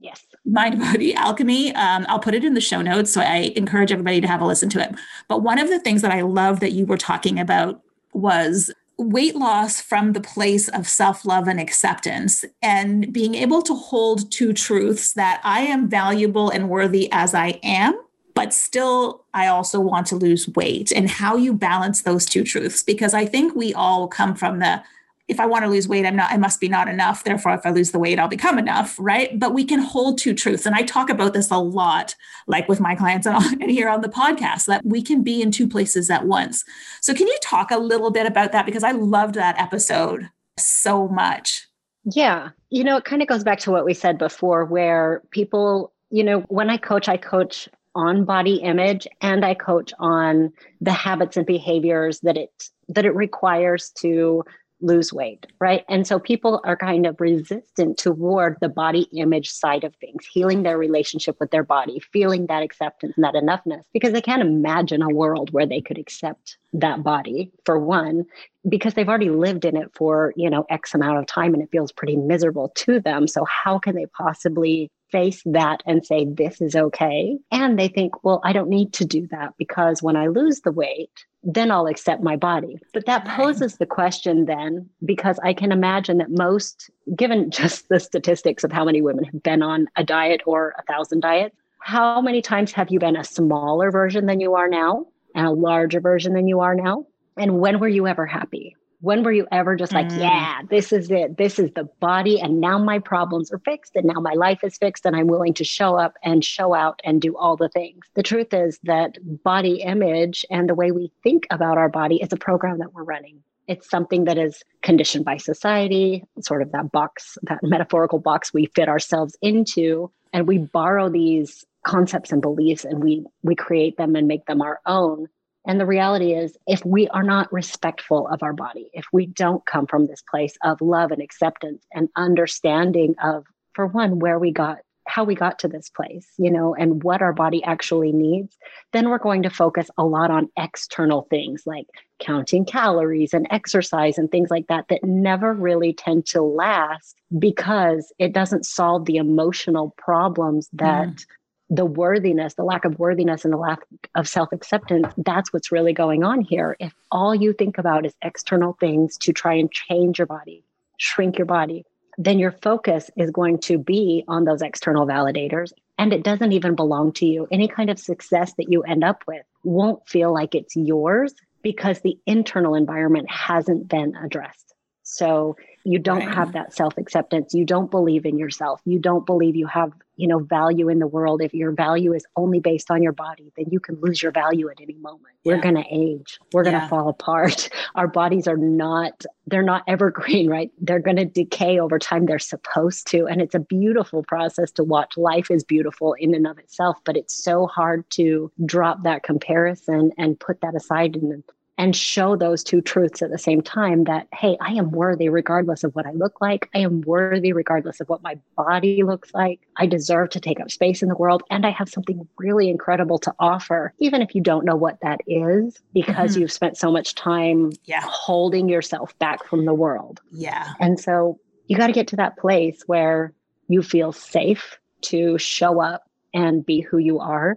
Yes. 0.00 0.24
Mind 0.44 0.78
Body 0.78 1.14
Alchemy. 1.14 1.74
Um, 1.74 2.04
I'll 2.08 2.20
put 2.20 2.34
it 2.34 2.44
in 2.44 2.54
the 2.54 2.60
show 2.60 2.82
notes. 2.82 3.12
So 3.12 3.20
I 3.20 3.52
encourage 3.56 3.92
everybody 3.92 4.20
to 4.20 4.28
have 4.28 4.40
a 4.40 4.46
listen 4.46 4.68
to 4.70 4.82
it. 4.82 4.94
But 5.28 5.42
one 5.42 5.58
of 5.58 5.68
the 5.68 5.80
things 5.80 6.02
that 6.02 6.12
I 6.12 6.22
love 6.22 6.60
that 6.60 6.72
you 6.72 6.86
were 6.86 6.98
talking 6.98 7.38
about 7.38 7.80
was 8.12 8.70
weight 8.98 9.36
loss 9.36 9.80
from 9.80 10.12
the 10.12 10.20
place 10.20 10.68
of 10.68 10.88
self 10.88 11.24
love 11.24 11.48
and 11.48 11.60
acceptance, 11.60 12.44
and 12.60 13.12
being 13.12 13.34
able 13.34 13.62
to 13.62 13.74
hold 13.74 14.30
two 14.30 14.52
truths 14.52 15.12
that 15.14 15.40
I 15.44 15.60
am 15.60 15.88
valuable 15.88 16.50
and 16.50 16.68
worthy 16.68 17.10
as 17.12 17.32
I 17.32 17.60
am, 17.62 17.98
but 18.34 18.52
still, 18.52 19.24
I 19.32 19.46
also 19.46 19.80
want 19.80 20.06
to 20.08 20.16
lose 20.16 20.48
weight, 20.48 20.92
and 20.92 21.08
how 21.08 21.36
you 21.36 21.54
balance 21.54 22.02
those 22.02 22.26
two 22.26 22.44
truths. 22.44 22.82
Because 22.82 23.14
I 23.14 23.24
think 23.24 23.54
we 23.54 23.72
all 23.72 24.08
come 24.08 24.34
from 24.34 24.58
the 24.58 24.82
if 25.28 25.38
I 25.38 25.46
want 25.46 25.64
to 25.64 25.70
lose 25.70 25.86
weight, 25.86 26.06
I'm 26.06 26.16
not, 26.16 26.32
I 26.32 26.38
must 26.38 26.58
be 26.58 26.68
not 26.68 26.88
enough. 26.88 27.22
Therefore, 27.22 27.52
if 27.52 27.64
I 27.66 27.70
lose 27.70 27.90
the 27.90 27.98
weight, 27.98 28.18
I'll 28.18 28.28
become 28.28 28.58
enough. 28.58 28.96
Right. 28.98 29.38
But 29.38 29.52
we 29.52 29.64
can 29.64 29.78
hold 29.78 30.18
two 30.18 30.34
truths. 30.34 30.64
And 30.64 30.74
I 30.74 30.82
talk 30.82 31.10
about 31.10 31.34
this 31.34 31.50
a 31.50 31.58
lot, 31.58 32.14
like 32.46 32.68
with 32.68 32.80
my 32.80 32.94
clients 32.94 33.26
and, 33.26 33.36
and 33.62 33.70
here 33.70 33.88
on 33.88 34.00
the 34.00 34.08
podcast, 34.08 34.66
that 34.66 34.84
we 34.84 35.02
can 35.02 35.22
be 35.22 35.42
in 35.42 35.50
two 35.50 35.68
places 35.68 36.08
at 36.08 36.26
once. 36.26 36.64
So, 37.02 37.14
can 37.14 37.26
you 37.26 37.38
talk 37.42 37.70
a 37.70 37.78
little 37.78 38.10
bit 38.10 38.26
about 38.26 38.52
that? 38.52 38.64
Because 38.64 38.82
I 38.82 38.92
loved 38.92 39.34
that 39.34 39.60
episode 39.60 40.30
so 40.58 41.08
much. 41.08 41.66
Yeah. 42.04 42.50
You 42.70 42.84
know, 42.84 42.96
it 42.96 43.04
kind 43.04 43.20
of 43.20 43.28
goes 43.28 43.44
back 43.44 43.58
to 43.60 43.70
what 43.70 43.84
we 43.84 43.92
said 43.94 44.18
before, 44.18 44.64
where 44.64 45.22
people, 45.30 45.92
you 46.10 46.24
know, 46.24 46.40
when 46.48 46.70
I 46.70 46.78
coach, 46.78 47.08
I 47.08 47.18
coach 47.18 47.68
on 47.94 48.24
body 48.24 48.56
image 48.56 49.06
and 49.20 49.44
I 49.44 49.54
coach 49.54 49.92
on 49.98 50.52
the 50.80 50.92
habits 50.92 51.36
and 51.36 51.46
behaviors 51.46 52.20
that 52.20 52.36
it 52.36 52.50
that 52.88 53.04
it 53.04 53.14
requires 53.14 53.90
to 53.98 54.44
lose 54.80 55.12
weight, 55.12 55.46
right? 55.60 55.84
And 55.88 56.06
so 56.06 56.18
people 56.18 56.60
are 56.64 56.76
kind 56.76 57.06
of 57.06 57.20
resistant 57.20 57.98
toward 57.98 58.56
the 58.60 58.68
body 58.68 59.08
image 59.12 59.50
side 59.50 59.84
of 59.84 59.94
things, 59.96 60.26
healing 60.26 60.62
their 60.62 60.78
relationship 60.78 61.36
with 61.40 61.50
their 61.50 61.64
body, 61.64 62.00
feeling 62.12 62.46
that 62.46 62.62
acceptance 62.62 63.14
and 63.16 63.24
that 63.24 63.34
enoughness, 63.34 63.82
because 63.92 64.12
they 64.12 64.20
can't 64.20 64.42
imagine 64.42 65.02
a 65.02 65.08
world 65.08 65.50
where 65.52 65.66
they 65.66 65.80
could 65.80 65.98
accept 65.98 66.58
that 66.72 67.02
body 67.02 67.50
for 67.64 67.78
one, 67.78 68.24
because 68.68 68.94
they've 68.94 69.08
already 69.08 69.30
lived 69.30 69.64
in 69.64 69.76
it 69.76 69.90
for, 69.94 70.32
you 70.36 70.50
know, 70.50 70.64
X 70.70 70.94
amount 70.94 71.18
of 71.18 71.26
time 71.26 71.54
and 71.54 71.62
it 71.62 71.70
feels 71.72 71.92
pretty 71.92 72.16
miserable 72.16 72.70
to 72.76 73.00
them. 73.00 73.26
So 73.26 73.44
how 73.44 73.78
can 73.78 73.94
they 73.94 74.06
possibly 74.06 74.90
face 75.10 75.42
that 75.46 75.82
and 75.86 76.04
say, 76.04 76.26
this 76.28 76.60
is 76.60 76.76
okay. 76.76 77.38
And 77.50 77.78
they 77.78 77.88
think, 77.88 78.24
well, 78.24 78.40
I 78.44 78.52
don't 78.52 78.68
need 78.68 78.92
to 78.94 79.04
do 79.04 79.26
that 79.30 79.54
because 79.58 80.02
when 80.02 80.16
I 80.16 80.26
lose 80.28 80.60
the 80.60 80.72
weight, 80.72 81.24
then 81.42 81.70
I'll 81.70 81.86
accept 81.86 82.22
my 82.22 82.36
body. 82.36 82.78
But 82.92 83.06
that 83.06 83.24
poses 83.24 83.76
the 83.76 83.86
question 83.86 84.46
then, 84.46 84.88
because 85.04 85.38
I 85.42 85.54
can 85.54 85.72
imagine 85.72 86.18
that 86.18 86.30
most, 86.30 86.90
given 87.16 87.50
just 87.50 87.88
the 87.88 88.00
statistics 88.00 88.64
of 88.64 88.72
how 88.72 88.84
many 88.84 89.02
women 89.02 89.24
have 89.24 89.42
been 89.42 89.62
on 89.62 89.86
a 89.96 90.04
diet 90.04 90.42
or 90.46 90.74
a 90.78 90.82
thousand 90.82 91.20
diets, 91.20 91.56
how 91.80 92.20
many 92.20 92.42
times 92.42 92.72
have 92.72 92.90
you 92.90 92.98
been 92.98 93.16
a 93.16 93.24
smaller 93.24 93.90
version 93.90 94.26
than 94.26 94.40
you 94.40 94.54
are 94.54 94.68
now 94.68 95.06
and 95.34 95.46
a 95.46 95.52
larger 95.52 96.00
version 96.00 96.34
than 96.34 96.48
you 96.48 96.60
are 96.60 96.74
now? 96.74 97.06
And 97.36 97.60
when 97.60 97.78
were 97.78 97.88
you 97.88 98.06
ever 98.06 98.26
happy? 98.26 98.76
When 99.00 99.22
were 99.22 99.32
you 99.32 99.46
ever 99.52 99.76
just 99.76 99.92
like, 99.92 100.08
mm. 100.08 100.20
yeah, 100.20 100.62
this 100.68 100.92
is 100.92 101.10
it. 101.10 101.36
This 101.36 101.58
is 101.58 101.70
the 101.74 101.84
body. 102.00 102.40
And 102.40 102.60
now 102.60 102.78
my 102.78 102.98
problems 102.98 103.52
are 103.52 103.60
fixed. 103.60 103.94
And 103.94 104.06
now 104.06 104.20
my 104.20 104.34
life 104.34 104.64
is 104.64 104.76
fixed. 104.76 105.06
And 105.06 105.14
I'm 105.14 105.28
willing 105.28 105.54
to 105.54 105.64
show 105.64 105.96
up 105.96 106.14
and 106.24 106.44
show 106.44 106.74
out 106.74 107.00
and 107.04 107.20
do 107.20 107.36
all 107.36 107.56
the 107.56 107.68
things. 107.68 108.06
The 108.14 108.22
truth 108.22 108.52
is 108.52 108.78
that 108.84 109.18
body 109.44 109.82
image 109.82 110.44
and 110.50 110.68
the 110.68 110.74
way 110.74 110.90
we 110.90 111.12
think 111.22 111.46
about 111.50 111.78
our 111.78 111.88
body 111.88 112.16
is 112.16 112.32
a 112.32 112.36
program 112.36 112.78
that 112.78 112.92
we're 112.92 113.04
running. 113.04 113.42
It's 113.68 113.88
something 113.88 114.24
that 114.24 114.38
is 114.38 114.62
conditioned 114.82 115.26
by 115.26 115.36
society, 115.36 116.24
sort 116.40 116.62
of 116.62 116.72
that 116.72 116.90
box, 116.90 117.36
that 117.42 117.58
metaphorical 117.62 118.18
box 118.18 118.52
we 118.52 118.66
fit 118.74 118.88
ourselves 118.88 119.36
into. 119.42 120.10
And 120.32 120.48
we 120.48 120.58
borrow 120.58 121.08
these 121.08 121.64
concepts 121.86 122.32
and 122.32 122.42
beliefs 122.42 122.84
and 122.84 123.02
we 123.02 123.24
we 123.42 123.54
create 123.54 123.96
them 123.96 124.16
and 124.16 124.26
make 124.28 124.44
them 124.46 124.60
our 124.60 124.80
own 124.84 125.26
and 125.68 125.78
the 125.78 125.86
reality 125.86 126.32
is, 126.32 126.56
if 126.66 126.82
we 126.82 127.08
are 127.08 127.22
not 127.22 127.52
respectful 127.52 128.26
of 128.28 128.42
our 128.42 128.54
body, 128.54 128.88
if 128.94 129.04
we 129.12 129.26
don't 129.26 129.64
come 129.66 129.86
from 129.86 130.06
this 130.06 130.22
place 130.22 130.54
of 130.64 130.80
love 130.80 131.12
and 131.12 131.20
acceptance 131.20 131.84
and 131.92 132.08
understanding 132.16 133.14
of, 133.22 133.44
for 133.74 133.86
one, 133.86 134.18
where 134.18 134.38
we 134.38 134.50
got, 134.50 134.78
how 135.06 135.24
we 135.24 135.34
got 135.34 135.58
to 135.58 135.68
this 135.68 135.90
place, 135.90 136.26
you 136.38 136.50
know, 136.50 136.74
and 136.74 137.02
what 137.02 137.20
our 137.20 137.34
body 137.34 137.62
actually 137.64 138.12
needs, 138.12 138.56
then 138.94 139.10
we're 139.10 139.18
going 139.18 139.42
to 139.42 139.50
focus 139.50 139.90
a 139.98 140.04
lot 140.04 140.30
on 140.30 140.48
external 140.56 141.26
things 141.28 141.64
like 141.66 141.86
counting 142.18 142.64
calories 142.64 143.34
and 143.34 143.46
exercise 143.50 144.16
and 144.16 144.30
things 144.30 144.50
like 144.50 144.66
that, 144.68 144.86
that 144.88 145.04
never 145.04 145.52
really 145.52 145.92
tend 145.92 146.24
to 146.24 146.40
last 146.40 147.14
because 147.38 148.10
it 148.18 148.32
doesn't 148.32 148.64
solve 148.64 149.04
the 149.04 149.16
emotional 149.16 149.94
problems 149.98 150.70
that. 150.72 151.08
Mm 151.08 151.26
the 151.70 151.84
worthiness, 151.84 152.54
the 152.54 152.64
lack 152.64 152.84
of 152.84 152.98
worthiness 152.98 153.44
and 153.44 153.52
the 153.52 153.58
lack 153.58 153.80
of 154.14 154.26
self 154.28 154.52
acceptance, 154.52 155.06
that's 155.18 155.52
what's 155.52 155.70
really 155.70 155.92
going 155.92 156.24
on 156.24 156.40
here. 156.40 156.76
If 156.80 156.94
all 157.10 157.34
you 157.34 157.52
think 157.52 157.78
about 157.78 158.06
is 158.06 158.14
external 158.22 158.76
things 158.80 159.18
to 159.18 159.32
try 159.32 159.54
and 159.54 159.70
change 159.70 160.18
your 160.18 160.26
body, 160.26 160.64
shrink 160.96 161.38
your 161.38 161.46
body, 161.46 161.84
then 162.16 162.38
your 162.38 162.52
focus 162.52 163.10
is 163.16 163.30
going 163.30 163.58
to 163.58 163.78
be 163.78 164.24
on 164.28 164.44
those 164.44 164.62
external 164.62 165.06
validators 165.06 165.72
and 165.98 166.12
it 166.12 166.22
doesn't 166.22 166.52
even 166.52 166.74
belong 166.74 167.12
to 167.12 167.26
you. 167.26 167.46
Any 167.50 167.68
kind 167.68 167.90
of 167.90 167.98
success 167.98 168.54
that 168.54 168.70
you 168.70 168.82
end 168.82 169.04
up 169.04 169.24
with 169.26 169.44
won't 169.64 170.08
feel 170.08 170.32
like 170.32 170.54
it's 170.54 170.76
yours 170.76 171.34
because 171.62 172.00
the 172.00 172.18
internal 172.24 172.74
environment 172.74 173.30
hasn't 173.30 173.88
been 173.88 174.16
addressed. 174.16 174.74
So 175.02 175.56
you 175.88 175.98
don't 175.98 176.26
right. 176.26 176.34
have 176.34 176.52
that 176.52 176.74
self 176.74 176.98
acceptance. 176.98 177.54
You 177.54 177.64
don't 177.64 177.90
believe 177.90 178.26
in 178.26 178.38
yourself. 178.38 178.80
You 178.84 178.98
don't 178.98 179.24
believe 179.24 179.56
you 179.56 179.66
have 179.66 179.92
you 180.18 180.26
know 180.26 180.40
value 180.40 180.88
in 180.88 180.98
the 180.98 181.06
world 181.06 181.40
if 181.40 181.54
your 181.54 181.70
value 181.70 182.12
is 182.12 182.26
only 182.36 182.60
based 182.60 182.90
on 182.90 183.02
your 183.02 183.12
body 183.12 183.52
then 183.56 183.66
you 183.70 183.80
can 183.80 183.96
lose 184.00 184.20
your 184.20 184.32
value 184.32 184.68
at 184.68 184.78
any 184.80 184.94
moment 184.94 185.32
yeah. 185.44 185.54
we're 185.54 185.62
going 185.62 185.76
to 185.76 185.84
age 185.90 186.40
we're 186.52 186.64
going 186.64 186.74
to 186.74 186.80
yeah. 186.80 186.88
fall 186.88 187.08
apart 187.08 187.70
our 187.94 188.08
bodies 188.08 188.48
are 188.48 188.56
not 188.56 189.24
they're 189.46 189.62
not 189.62 189.84
evergreen 189.86 190.48
right 190.48 190.72
they're 190.80 190.98
going 190.98 191.16
to 191.16 191.24
decay 191.24 191.78
over 191.78 191.98
time 191.98 192.26
they're 192.26 192.38
supposed 192.38 193.06
to 193.06 193.26
and 193.26 193.40
it's 193.40 193.54
a 193.54 193.60
beautiful 193.60 194.24
process 194.24 194.72
to 194.72 194.82
watch 194.82 195.16
life 195.16 195.50
is 195.50 195.62
beautiful 195.62 196.14
in 196.14 196.34
and 196.34 196.48
of 196.48 196.58
itself 196.58 196.98
but 197.04 197.16
it's 197.16 197.42
so 197.42 197.66
hard 197.68 198.04
to 198.10 198.50
drop 198.66 199.04
that 199.04 199.22
comparison 199.22 200.10
and 200.18 200.40
put 200.40 200.60
that 200.60 200.74
aside 200.74 201.14
and 201.14 201.44
and 201.78 201.94
show 201.94 202.36
those 202.36 202.64
two 202.64 202.80
truths 202.80 203.22
at 203.22 203.30
the 203.30 203.38
same 203.38 203.62
time 203.62 204.04
that, 204.04 204.26
hey, 204.32 204.56
I 204.60 204.72
am 204.72 204.90
worthy 204.90 205.28
regardless 205.28 205.84
of 205.84 205.94
what 205.94 206.06
I 206.06 206.10
look 206.10 206.40
like. 206.40 206.68
I 206.74 206.80
am 206.80 207.02
worthy 207.02 207.52
regardless 207.52 208.00
of 208.00 208.08
what 208.08 208.22
my 208.22 208.36
body 208.56 209.04
looks 209.04 209.32
like. 209.32 209.60
I 209.76 209.86
deserve 209.86 210.30
to 210.30 210.40
take 210.40 210.58
up 210.58 210.72
space 210.72 211.02
in 211.02 211.08
the 211.08 211.14
world. 211.14 211.44
And 211.50 211.64
I 211.64 211.70
have 211.70 211.88
something 211.88 212.28
really 212.36 212.68
incredible 212.68 213.18
to 213.20 213.34
offer, 213.38 213.94
even 214.00 214.20
if 214.20 214.34
you 214.34 214.42
don't 214.42 214.64
know 214.64 214.74
what 214.74 214.98
that 215.02 215.20
is, 215.28 215.78
because 215.94 216.32
mm-hmm. 216.32 216.40
you've 216.40 216.52
spent 216.52 216.76
so 216.76 216.90
much 216.90 217.14
time 217.14 217.70
yeah. 217.84 218.02
holding 218.02 218.68
yourself 218.68 219.16
back 219.20 219.44
from 219.44 219.64
the 219.64 219.74
world. 219.74 220.20
Yeah. 220.32 220.72
And 220.80 220.98
so 220.98 221.38
you 221.68 221.76
got 221.76 221.86
to 221.86 221.92
get 221.92 222.08
to 222.08 222.16
that 222.16 222.36
place 222.36 222.82
where 222.86 223.32
you 223.68 223.82
feel 223.82 224.12
safe 224.12 224.78
to 225.02 225.38
show 225.38 225.80
up 225.80 226.02
and 226.34 226.66
be 226.66 226.80
who 226.80 226.98
you 226.98 227.20
are 227.20 227.56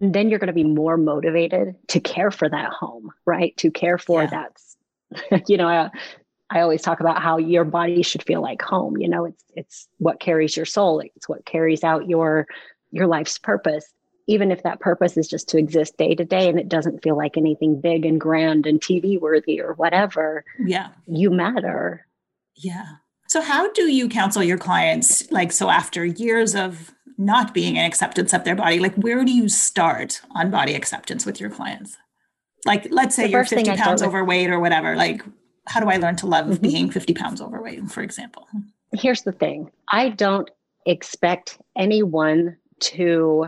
then 0.00 0.30
you're 0.30 0.38
going 0.38 0.48
to 0.48 0.52
be 0.52 0.64
more 0.64 0.96
motivated 0.96 1.76
to 1.88 2.00
care 2.00 2.30
for 2.30 2.48
that 2.48 2.72
home, 2.72 3.10
right? 3.26 3.56
To 3.58 3.70
care 3.70 3.98
for 3.98 4.22
yeah. 4.22 4.30
that. 4.30 5.48
you 5.48 5.56
know, 5.56 5.68
I, 5.68 5.90
I 6.50 6.60
always 6.60 6.82
talk 6.82 7.00
about 7.00 7.22
how 7.22 7.36
your 7.36 7.64
body 7.64 8.02
should 8.02 8.22
feel 8.22 8.40
like 8.40 8.62
home. 8.62 8.96
You 8.96 9.08
know, 9.08 9.26
it's 9.26 9.44
it's 9.54 9.88
what 9.98 10.20
carries 10.20 10.56
your 10.56 10.66
soul. 10.66 11.00
It's 11.00 11.28
what 11.28 11.44
carries 11.44 11.84
out 11.84 12.08
your 12.08 12.46
your 12.90 13.06
life's 13.06 13.38
purpose. 13.38 13.84
Even 14.26 14.50
if 14.50 14.62
that 14.62 14.80
purpose 14.80 15.16
is 15.16 15.28
just 15.28 15.48
to 15.50 15.58
exist 15.58 15.96
day 15.96 16.14
to 16.14 16.24
day 16.24 16.48
and 16.48 16.58
it 16.58 16.68
doesn't 16.68 17.02
feel 17.02 17.16
like 17.16 17.36
anything 17.36 17.80
big 17.80 18.04
and 18.06 18.20
grand 18.20 18.66
and 18.66 18.80
TV 18.80 19.20
worthy 19.20 19.60
or 19.60 19.74
whatever. 19.74 20.44
Yeah. 20.58 20.88
You 21.06 21.30
matter. 21.30 22.06
Yeah. 22.54 22.86
So 23.28 23.40
how 23.40 23.70
do 23.72 23.82
you 23.82 24.08
counsel 24.08 24.42
your 24.42 24.58
clients 24.58 25.30
like 25.30 25.52
so 25.52 25.70
after 25.70 26.04
years 26.04 26.54
of 26.54 26.92
not 27.20 27.52
being 27.52 27.78
an 27.78 27.84
acceptance 27.84 28.32
of 28.32 28.44
their 28.44 28.56
body 28.56 28.80
like 28.80 28.94
where 28.94 29.24
do 29.24 29.32
you 29.32 29.48
start 29.48 30.22
on 30.34 30.50
body 30.50 30.74
acceptance 30.74 31.26
with 31.26 31.38
your 31.40 31.50
clients? 31.50 31.96
Like 32.64 32.86
let's 32.90 33.14
say 33.14 33.28
you're 33.28 33.44
50 33.44 33.76
pounds 33.76 34.02
overweight 34.02 34.50
or 34.50 34.58
whatever 34.58 34.96
like 34.96 35.22
how 35.68 35.80
do 35.80 35.88
i 35.88 35.98
learn 35.98 36.16
to 36.16 36.26
love 36.26 36.46
mm-hmm. 36.46 36.62
being 36.62 36.90
50 36.90 37.14
pounds 37.14 37.40
overweight 37.40 37.90
for 37.90 38.02
example? 38.02 38.48
Here's 38.92 39.22
the 39.22 39.32
thing. 39.32 39.70
I 39.88 40.08
don't 40.08 40.50
expect 40.86 41.58
anyone 41.76 42.56
to 42.80 43.46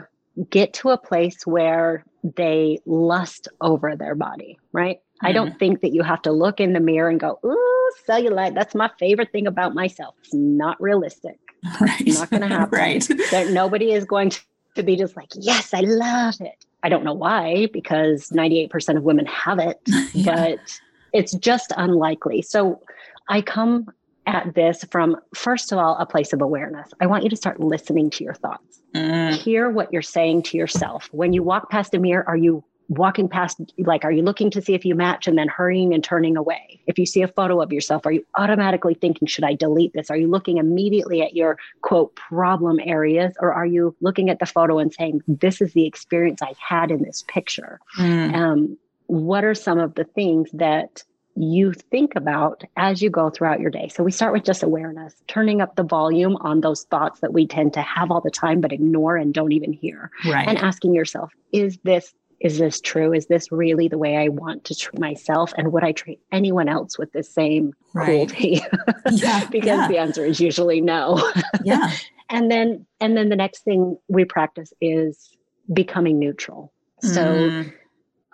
get 0.51 0.75
to 0.75 0.91
a 0.91 0.99
place 0.99 1.47
where 1.47 2.05
they 2.23 2.79
lust 2.87 3.49
over 3.61 3.97
their 3.97 4.15
body 4.15 4.59
right? 4.73 4.99
Mm-hmm. 4.99 5.27
i 5.27 5.33
don't 5.33 5.59
think 5.59 5.81
that 5.81 5.93
you 5.93 6.03
have 6.03 6.23
to 6.23 6.33
look 6.33 6.61
in 6.61 6.75
the 6.75 6.81
mirror 6.81 7.09
and 7.09 7.19
go 7.19 7.39
ooh 7.45 7.83
cellulite 8.09 8.55
that's 8.55 8.75
my 8.75 8.91
favorite 8.99 9.33
thing 9.33 9.47
about 9.47 9.75
myself. 9.75 10.15
It's 10.23 10.35
not 10.35 10.81
realistic 10.81 11.39
Right. 11.81 12.07
Not 12.07 12.31
going 12.31 12.43
to 12.49 12.49
happen. 12.49 12.79
right. 12.79 13.51
Nobody 13.51 13.93
is 13.93 14.05
going 14.05 14.33
to 14.75 14.83
be 14.83 14.97
just 14.97 15.17
like, 15.17 15.29
yes, 15.35 15.73
I 15.75 15.81
love 15.81 16.41
it. 16.41 16.65
I 16.83 16.89
don't 16.89 17.05
know 17.05 17.13
why, 17.13 17.69
because 17.73 18.31
98% 18.31 18.97
of 18.97 19.05
women 19.05 19.27
have 19.27 19.59
it, 19.59 19.81
yeah. 20.13 20.35
but 20.35 20.81
it's 21.13 21.33
just 21.37 21.73
unlikely. 21.77 22.43
So 22.43 22.81
I 23.29 23.43
come 23.43 23.89
at 24.27 24.55
this 24.55 24.85
from, 24.91 25.17
first 25.35 25.73
of 25.73 25.79
all, 25.79 25.97
a 25.99 26.07
place 26.07 26.33
of 26.33 26.41
awareness. 26.43 26.91
I 27.01 27.07
want 27.07 27.23
you 27.23 27.31
to 27.31 27.37
start 27.37 27.61
listening 27.61 28.11
to 28.11 28.25
your 28.25 28.35
thoughts. 28.35 28.81
Mm. 28.95 29.35
Hear 29.35 29.71
what 29.71 29.93
you're 29.93 30.03
saying 30.03 30.43
to 30.45 30.57
yourself. 30.57 31.09
When 31.13 31.33
you 31.33 31.43
walk 31.43 31.71
past 31.71 31.95
a 31.95 31.99
mirror, 31.99 32.25
are 32.29 32.37
you 32.37 32.65
walking 32.89 33.29
past 33.29 33.61
like 33.79 34.05
are 34.05 34.13
you 34.13 34.23
looking 34.23 34.51
to 34.51 34.61
see 34.61 34.75
if 34.75 34.85
you 34.85 34.95
match 34.95 35.27
and 35.27 35.39
then 35.39 35.49
hurrying 35.49 35.95
and 35.95 36.05
turning 36.05 36.37
away 36.37 36.81
if 36.87 36.99
you 36.99 37.07
see 37.07 37.23
a 37.23 37.29
photo 37.29 37.61
of 37.61 37.73
yourself 37.73 38.05
are 38.05 38.13
you 38.13 38.25
automatically 38.37 38.95
thinking 38.95 39.27
should 39.27 39.45
i 39.45 39.55
delete 39.55 39.93
this 39.95 40.11
are 40.11 40.17
you 40.17 40.29
looking 40.29 40.59
immediately 40.59 41.23
at 41.23 41.35
your 41.35 41.57
quote 41.83 42.15
problem 42.17 42.79
areas 42.85 43.35
or 43.41 43.53
are 43.53 43.67
you 43.67 43.95
looking 44.01 44.29
at 44.29 44.39
the 44.39 44.47
photo 44.47 44.79
and 44.79 44.93
saying 44.93 45.23
this 45.27 45.61
is 45.61 45.73
the 45.73 45.87
experience 45.87 46.43
i 46.43 46.53
had 46.59 46.91
in 46.91 47.03
this 47.03 47.25
picture 47.29 47.81
mm. 47.99 48.35
um, 48.35 48.77
what 49.07 49.45
are 49.45 49.55
some 49.55 49.79
of 49.79 49.95
the 49.95 50.05
things 50.05 50.51
that 50.53 51.03
you 51.35 51.73
think 51.73 52.15
about 52.15 52.63
as 52.77 53.01
you 53.01 53.09
go 53.09 53.31
throughout 53.31 53.61
your 53.61 53.71
day. 53.71 53.89
So 53.89 54.03
we 54.03 54.13
start 54.13 54.33
with 54.33 54.45
just 54.45 54.63
awareness, 54.63 55.15
turning 55.29 55.61
up 55.61 55.77
the 55.77 55.83
volume 55.83 56.37
on 56.41 56.61
those 56.61 56.85
thoughts 56.85 57.21
that 57.21 57.33
we 57.33 57.47
tend 57.47 57.73
to 57.75 57.83
have 57.83 58.11
all 58.11 58.21
the 58.21 58.31
time 58.31 58.61
but 58.61 58.73
ignore 58.73 59.17
and 59.17 59.33
don't 59.33 59.53
even 59.53 59.73
hear. 59.73 60.11
Right. 60.27 60.47
And 60.47 60.59
asking 60.59 60.95
yourself, 60.95 61.33
is 61.53 61.79
this 61.85 62.13
is 62.43 62.59
this 62.59 62.81
true? 62.81 63.13
Is 63.13 63.27
this 63.27 63.53
really 63.53 63.89
the 63.89 63.99
way 63.99 64.17
I 64.17 64.29
want 64.29 64.65
to 64.65 64.75
treat 64.75 64.99
myself? 64.99 65.53
And 65.57 65.73
would 65.73 65.85
I 65.85 65.93
treat 65.93 66.21
anyone 66.33 66.69
else 66.69 66.99
with 66.99 67.13
the 67.13 67.23
same 67.23 67.73
right. 67.95 68.29
cruelty? 68.29 68.61
Yeah, 69.11 69.47
because 69.47 69.67
yeah. 69.67 69.89
the 69.89 69.99
answer 69.99 70.25
is 70.25 70.41
usually 70.41 70.81
no. 70.81 71.31
yeah. 71.65 71.93
and 72.31 72.51
then 72.51 72.87
and 73.01 73.17
then 73.17 73.29
the 73.29 73.37
next 73.37 73.63
thing 73.65 73.99
we 74.09 74.25
practice 74.25 74.73
is 74.81 75.37
becoming 75.73 76.19
neutral. 76.19 76.73
So 77.01 77.25
mm 77.25 77.73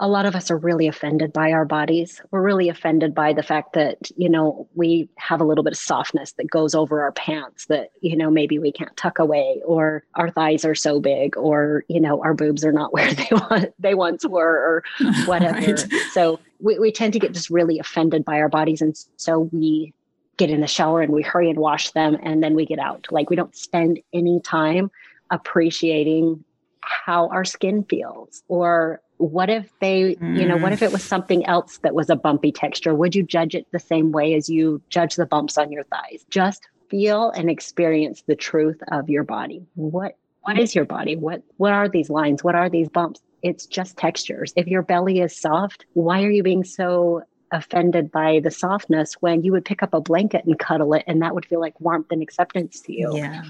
a 0.01 0.09
lot 0.09 0.27
of 0.27 0.37
us 0.37 0.51
are 0.51 0.57
really 0.57 0.87
offended 0.87 1.33
by 1.33 1.51
our 1.51 1.65
bodies. 1.65 2.21
We're 2.31 2.43
really 2.43 2.69
offended 2.69 3.15
by 3.15 3.33
the 3.33 3.43
fact 3.43 3.73
that, 3.73 4.11
you 4.17 4.29
know, 4.29 4.69
we 4.75 5.09
have 5.17 5.41
a 5.41 5.45
little 5.45 5.65
bit 5.65 5.73
of 5.73 5.79
softness 5.79 6.33
that 6.33 6.51
goes 6.51 6.75
over 6.75 7.03
our 7.03 7.13
pants 7.13 7.67
that, 7.67 7.91
you 8.01 8.17
know, 8.17 8.31
maybe 8.31 8.59
we 8.59 8.71
can't 8.71 8.97
tuck 8.97 9.19
away 9.19 9.61
or 9.65 10.05
our 10.15 10.31
thighs 10.31 10.65
are 10.65 10.75
so 10.75 11.01
big 11.01 11.37
or, 11.37 11.85
you 11.89 12.01
know, 12.01 12.23
our 12.23 12.33
boobs 12.33 12.65
are 12.65 12.73
not 12.73 12.93
where 12.93 13.13
they 13.13 13.29
want 13.33 13.75
they 13.79 13.95
once 13.95 14.25
were 14.25 14.45
or 14.47 14.85
whatever. 15.27 15.59
right. 15.59 15.87
So 16.13 16.39
we, 16.61 16.79
we 16.79 16.93
tend 16.93 17.13
to 17.15 17.19
get 17.19 17.33
just 17.33 17.51
really 17.51 17.79
offended 17.79 18.25
by 18.25 18.41
our 18.41 18.49
bodies. 18.49 18.81
And 18.81 18.97
so 19.17 19.49
we 19.53 19.93
get 20.37 20.51
in 20.51 20.61
the 20.61 20.69
shower 20.69 21.03
and 21.03 21.13
we 21.13 21.23
hurry 21.23 21.51
and 21.51 21.59
wash 21.59 21.91
them 21.91 22.17
and 22.23 22.43
then 22.43 22.55
we 22.55 22.65
get 22.65 22.79
out. 22.79 23.09
Like 23.11 23.31
we 23.31 23.37
don't 23.37 23.57
spend 23.57 23.99
any 24.13 24.41
time 24.41 24.93
appreciating 25.31 26.45
how 26.81 27.29
our 27.29 27.45
skin 27.45 27.85
feels 27.85 28.43
or 28.47 29.01
what 29.19 29.51
if 29.51 29.71
they 29.81 30.15
mm. 30.15 30.39
you 30.39 30.47
know 30.47 30.57
what 30.57 30.73
if 30.73 30.83
it 30.83 30.93
was 30.93 31.05
something 31.05 31.45
else 31.47 31.79
that 31.79 31.95
was 31.95 32.09
a 32.11 32.17
bumpy 32.17 32.53
texture? 32.53 32.95
Would 32.95 33.15
you 33.15 33.23
judge 33.23 33.55
it 33.55 33.67
the 33.73 33.79
same 33.79 34.13
way 34.13 34.35
as 34.35 34.49
you 34.49 34.81
judge 34.89 35.17
the 35.17 35.27
bumps 35.27 35.59
on 35.59 35.71
your 35.71 35.85
thighs? 35.85 36.25
Just 36.31 36.69
feel 36.89 37.31
and 37.31 37.51
experience 37.51 38.23
the 38.27 38.37
truth 38.37 38.81
of 38.91 39.11
your 39.11 39.25
body. 39.25 39.67
What 39.75 40.17
what 40.43 40.59
is 40.59 40.75
your 40.75 40.85
body? 40.85 41.17
What 41.17 41.43
what 41.57 41.73
are 41.73 41.89
these 41.89 42.11
lines? 42.11 42.43
What 42.43 42.55
are 42.55 42.71
these 42.71 42.89
bumps? 42.89 43.21
It's 43.43 43.67
just 43.67 43.97
textures. 43.97 44.53
If 44.57 44.67
your 44.67 44.83
belly 44.83 45.21
is 45.21 45.39
soft 45.39 45.85
why 45.93 46.23
are 46.23 46.31
you 46.31 46.43
being 46.43 46.65
so 46.65 47.23
offended 47.53 48.11
by 48.11 48.41
the 48.43 48.51
softness 48.51 49.15
when 49.21 49.43
you 49.43 49.53
would 49.53 49.65
pick 49.65 49.83
up 49.83 49.95
a 49.95 50.01
blanket 50.01 50.45
and 50.45 50.59
cuddle 50.59 50.95
it 50.95 51.05
and 51.07 51.23
that 51.23 51.35
would 51.35 51.47
feel 51.47 51.61
like 51.61 51.81
warmth 51.81 52.11
and 52.11 52.23
acceptance 52.23 52.81
to 52.83 52.93
you. 52.93 53.17
Yeah. 53.17 53.45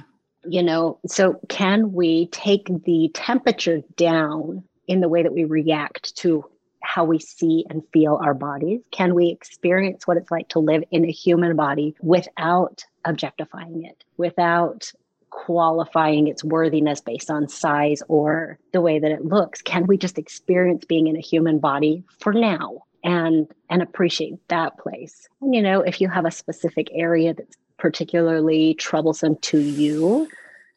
You 0.45 0.63
know, 0.63 1.01
so 1.07 1.41
can 1.49 1.93
we 1.93 2.29
take 2.29 2.69
the 2.85 3.11
temperature 3.13 3.81
down 3.97 4.63
in 4.89 5.01
the 5.01 5.09
way 5.09 5.23
that 5.23 5.33
we 5.33 5.45
react 5.45 6.17
to 6.17 6.45
how 6.83 7.05
we 7.05 7.19
see 7.19 7.65
and 7.71 7.83
feel 7.93 8.19
our 8.23 8.35
bodies? 8.35 8.81
Can 8.91 9.15
we 9.15 9.29
experience 9.29 10.07
what 10.07 10.17
it's 10.17 10.31
like 10.31 10.49
to 10.49 10.59
live 10.59 10.83
in 10.91 11.05
a 11.05 11.11
human 11.11 11.55
body 11.55 11.95
without 12.01 12.85
objectifying 13.05 13.85
it, 13.85 14.05
without 14.17 14.91
qualifying 15.31 16.27
its 16.27 16.43
worthiness 16.43 17.01
based 17.01 17.31
on 17.31 17.49
size 17.49 18.03
or 18.09 18.59
the 18.73 18.81
way 18.81 18.99
that 18.99 19.11
it 19.11 19.25
looks? 19.25 19.63
Can 19.63 19.87
we 19.87 19.97
just 19.97 20.19
experience 20.19 20.85
being 20.85 21.07
in 21.07 21.17
a 21.17 21.21
human 21.21 21.59
body 21.59 22.03
for 22.19 22.33
now 22.33 22.83
and 23.05 23.47
and 23.71 23.83
appreciate 23.83 24.37
that 24.49 24.79
place? 24.79 25.29
And 25.41 25.55
you 25.55 25.63
know, 25.63 25.81
if 25.81 26.01
you 26.01 26.09
have 26.09 26.25
a 26.25 26.31
specific 26.31 26.89
area 26.93 27.35
that's 27.35 27.57
particularly 27.77 28.75
troublesome 28.75 29.37
to 29.37 29.59
you, 29.59 30.29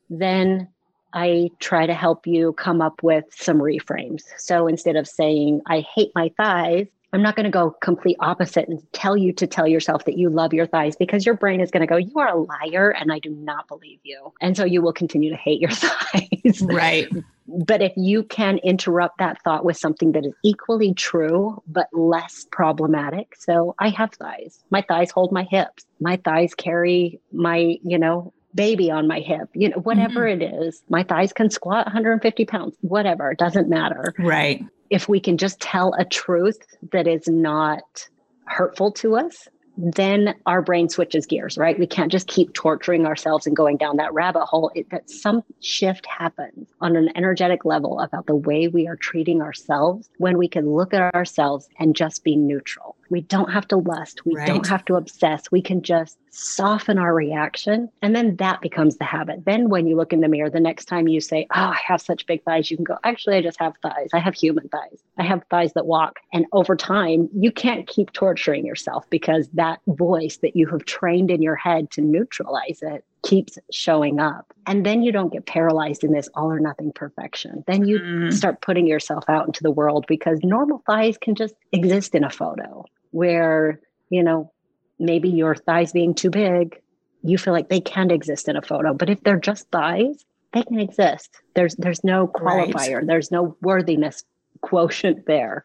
then 0.10 0.68
I 1.14 1.50
try 1.60 1.86
to 1.86 1.94
help 1.94 2.26
you 2.28 2.54
come 2.54 2.82
up 2.82 3.04
with 3.04 3.26
some 3.32 3.60
reframes. 3.60 4.24
So 4.38 4.68
instead 4.68 4.96
of 4.96 5.08
saying, 5.08 5.62
I 5.68 5.86
hate 5.96 6.12
my 6.16 6.32
thighs, 6.38 6.88
I'm 7.14 7.22
not 7.22 7.36
going 7.36 7.44
to 7.44 7.50
go 7.50 7.76
complete 7.82 8.16
opposite 8.22 8.70
and 8.70 8.82
tell 8.94 9.18
you 9.18 9.34
to 9.34 9.46
tell 9.46 9.68
yourself 9.68 10.06
that 10.06 10.18
you 10.18 10.30
love 10.30 10.54
your 10.54 10.66
thighs 10.66 10.96
because 10.96 11.26
your 11.26 11.36
brain 11.36 11.60
is 11.60 11.70
going 11.70 11.82
to 11.82 11.88
go, 11.88 11.98
You 11.98 12.14
are 12.16 12.30
a 12.30 12.38
liar 12.38 12.92
and 12.92 13.12
I 13.12 13.20
do 13.20 13.32
not 13.32 13.68
believe 13.68 14.00
you. 14.04 14.34
And 14.40 14.56
so 14.56 14.64
you 14.64 14.82
will 14.82 14.94
continue 14.94 15.30
to 15.30 15.36
hate 15.36 15.60
your 15.60 15.72
thighs. 15.72 16.62
Right. 16.62 17.10
But 17.48 17.82
if 17.82 17.92
you 17.98 18.24
can 18.24 18.60
interrupt 18.60 19.18
that 19.18 19.42
thought 19.44 19.66
with 19.66 19.76
something 19.76 20.14
that 20.14 20.26
is 20.26 20.34
equally 20.46 20.94
true, 20.94 21.62
but 21.68 21.88
less 21.92 22.48
problematic. 22.52 23.36
So 23.38 23.76
I 23.80 23.90
have 23.90 24.14
thighs. 24.14 24.64
My 24.70 24.82
thighs 24.82 25.12
hold 25.12 25.34
my 25.34 25.44
hips. 25.44 25.86
My 26.00 26.16
thighs 26.16 26.54
carry 26.54 27.20
my, 27.34 27.78
you 27.84 28.00
know, 28.00 28.34
baby 28.54 28.92
on 28.92 29.08
my 29.08 29.20
hip, 29.20 29.50
you 29.54 29.70
know, 29.70 29.78
whatever 29.78 30.22
mm-hmm. 30.22 30.42
it 30.42 30.54
is. 30.66 30.84
My 30.90 31.04
thighs 31.04 31.34
can 31.34 31.50
squat 31.50 31.86
150 31.86 32.46
pounds, 32.46 32.76
whatever, 32.82 33.32
it 33.32 33.38
doesn't 33.38 33.70
matter. 33.70 34.14
Right. 34.20 34.66
If 34.90 35.08
we 35.08 35.20
can 35.20 35.38
just 35.38 35.60
tell 35.60 35.94
a 35.94 36.06
truth 36.06 36.60
that 36.92 37.08
is 37.08 37.28
not 37.28 38.08
hurtful 38.46 38.92
to 38.92 39.16
us, 39.16 39.48
then 39.78 40.36
our 40.46 40.62
brain 40.62 40.90
switches 40.90 41.26
gears, 41.26 41.58
right? 41.58 41.80
We 41.80 41.88
can't 41.88 42.12
just 42.12 42.28
keep 42.28 42.54
torturing 42.54 43.06
ourselves 43.06 43.48
and 43.48 43.56
going 43.56 43.78
down 43.78 43.98
that 43.98 44.14
rabbit 44.14 44.46
hole. 44.46 44.72
It, 44.76 44.90
that 44.92 45.10
some 45.10 45.44
shift 45.60 46.06
happens 46.06 46.68
on 46.82 46.96
an 46.96 47.10
energetic 47.16 47.66
level 47.66 48.00
about 48.00 48.28
the 48.28 48.36
way 48.36 48.68
we 48.68 48.88
are 48.88 48.96
treating 48.96 49.42
ourselves 49.42 50.10
when 50.18 50.38
we 50.38 50.48
can 50.48 50.70
look 50.70 50.94
at 50.94 51.14
ourselves 51.16 51.70
and 51.80 51.96
just 51.96 52.24
be 52.24 52.36
neutral. 52.36 52.96
We 53.10 53.22
don't 53.22 53.52
have 53.52 53.68
to 53.70 53.78
lust. 53.78 54.26
We 54.26 54.36
right. 54.36 54.48
don't 54.48 54.68
have 54.68 54.86
to 54.86 54.96
obsess. 54.96 55.52
We 55.52 55.62
can 55.62 55.82
just 55.82 56.18
soften 56.32 56.98
our 56.98 57.14
reaction. 57.14 57.90
And 58.02 58.16
then 58.16 58.38
that 58.38 58.62
becomes 58.62 58.98
the 58.98 59.04
habit. 59.04 59.46
Then 59.46 59.70
when 59.70 59.86
you 59.86 59.96
look 59.96 60.14
in 60.14 60.22
the 60.22 60.28
mirror, 60.28 60.50
the 60.50 60.60
next 60.60 60.86
time 60.86 61.08
you 61.08 61.20
say, 61.22 61.46
Oh, 61.54 61.60
I 61.60 61.80
have 61.86 62.02
such 62.02 62.26
big 62.26 62.44
thighs, 62.44 62.72
you 62.72 62.78
can 62.78 62.86
go, 62.86 62.98
Actually, 63.04 63.36
I 63.36 63.42
just 63.42 63.60
have 63.60 63.74
thighs. 63.82 64.10
I 64.14 64.20
have 64.20 64.34
human 64.34 64.68
thighs. 64.70 65.04
I 65.18 65.24
have 65.24 65.44
thighs 65.50 65.74
that 65.74 65.86
walk. 65.86 66.20
And 66.34 66.46
over 66.54 66.76
time, 66.76 67.30
you 67.34 67.52
can't 67.52 67.86
keep 67.86 68.14
torturing 68.14 68.66
yourself 68.66 69.10
because 69.10 69.50
that 69.54 69.80
voice 69.88 70.38
that 70.38 70.56
you 70.56 70.68
have 70.68 70.86
trained 70.86 71.30
in 71.30 71.42
your 71.42 71.56
head 71.56 71.92
to 71.92 72.02
neutralize 72.02 72.80
it 72.82 73.04
keeps 73.24 73.60
showing 73.72 74.20
up. 74.20 74.54
And 74.66 74.86
then 74.86 75.04
you 75.04 75.12
don't 75.12 75.32
get 75.32 75.46
paralyzed 75.46 76.04
in 76.04 76.12
this 76.12 76.30
all 76.34 76.52
or 76.52 76.60
nothing 76.60 76.92
perfection. 76.94 77.64
Then 77.68 77.86
you 77.86 78.00
mm. 78.00 78.34
start 78.34 78.62
putting 78.62 78.88
yourself 78.88 79.26
out 79.28 79.46
into 79.46 79.62
the 79.62 79.70
world 79.70 80.06
because 80.08 80.40
normal 80.44 80.82
thighs 80.88 81.18
can 81.18 81.36
just 81.36 81.54
exist 81.72 82.16
in 82.16 82.24
a 82.24 82.30
photo 82.30 82.86
where, 83.12 83.80
you 84.10 84.24
know, 84.24 84.52
maybe 85.02 85.30
your 85.30 85.56
thighs 85.56 85.92
being 85.92 86.14
too 86.14 86.30
big, 86.30 86.80
you 87.24 87.38
feel 87.38 87.54
like 87.54 87.70
they 87.70 87.82
can't 87.82 88.12
exist 88.12 88.48
in 88.48 88.56
a 88.56 88.62
photo. 88.62 88.94
But 88.94 89.10
if 89.10 89.22
they're 89.24 89.40
just 89.40 89.70
thighs, 89.72 90.26
they 90.54 90.64
can 90.64 90.80
exist. 90.80 91.30
There's 91.56 91.76
there's 91.76 92.04
no 92.04 92.28
qualifier. 92.28 92.96
Right. 92.98 93.08
There's 93.08 93.32
no 93.32 93.56
worthiness 93.62 94.24
quotient 94.62 95.26
there. 95.26 95.64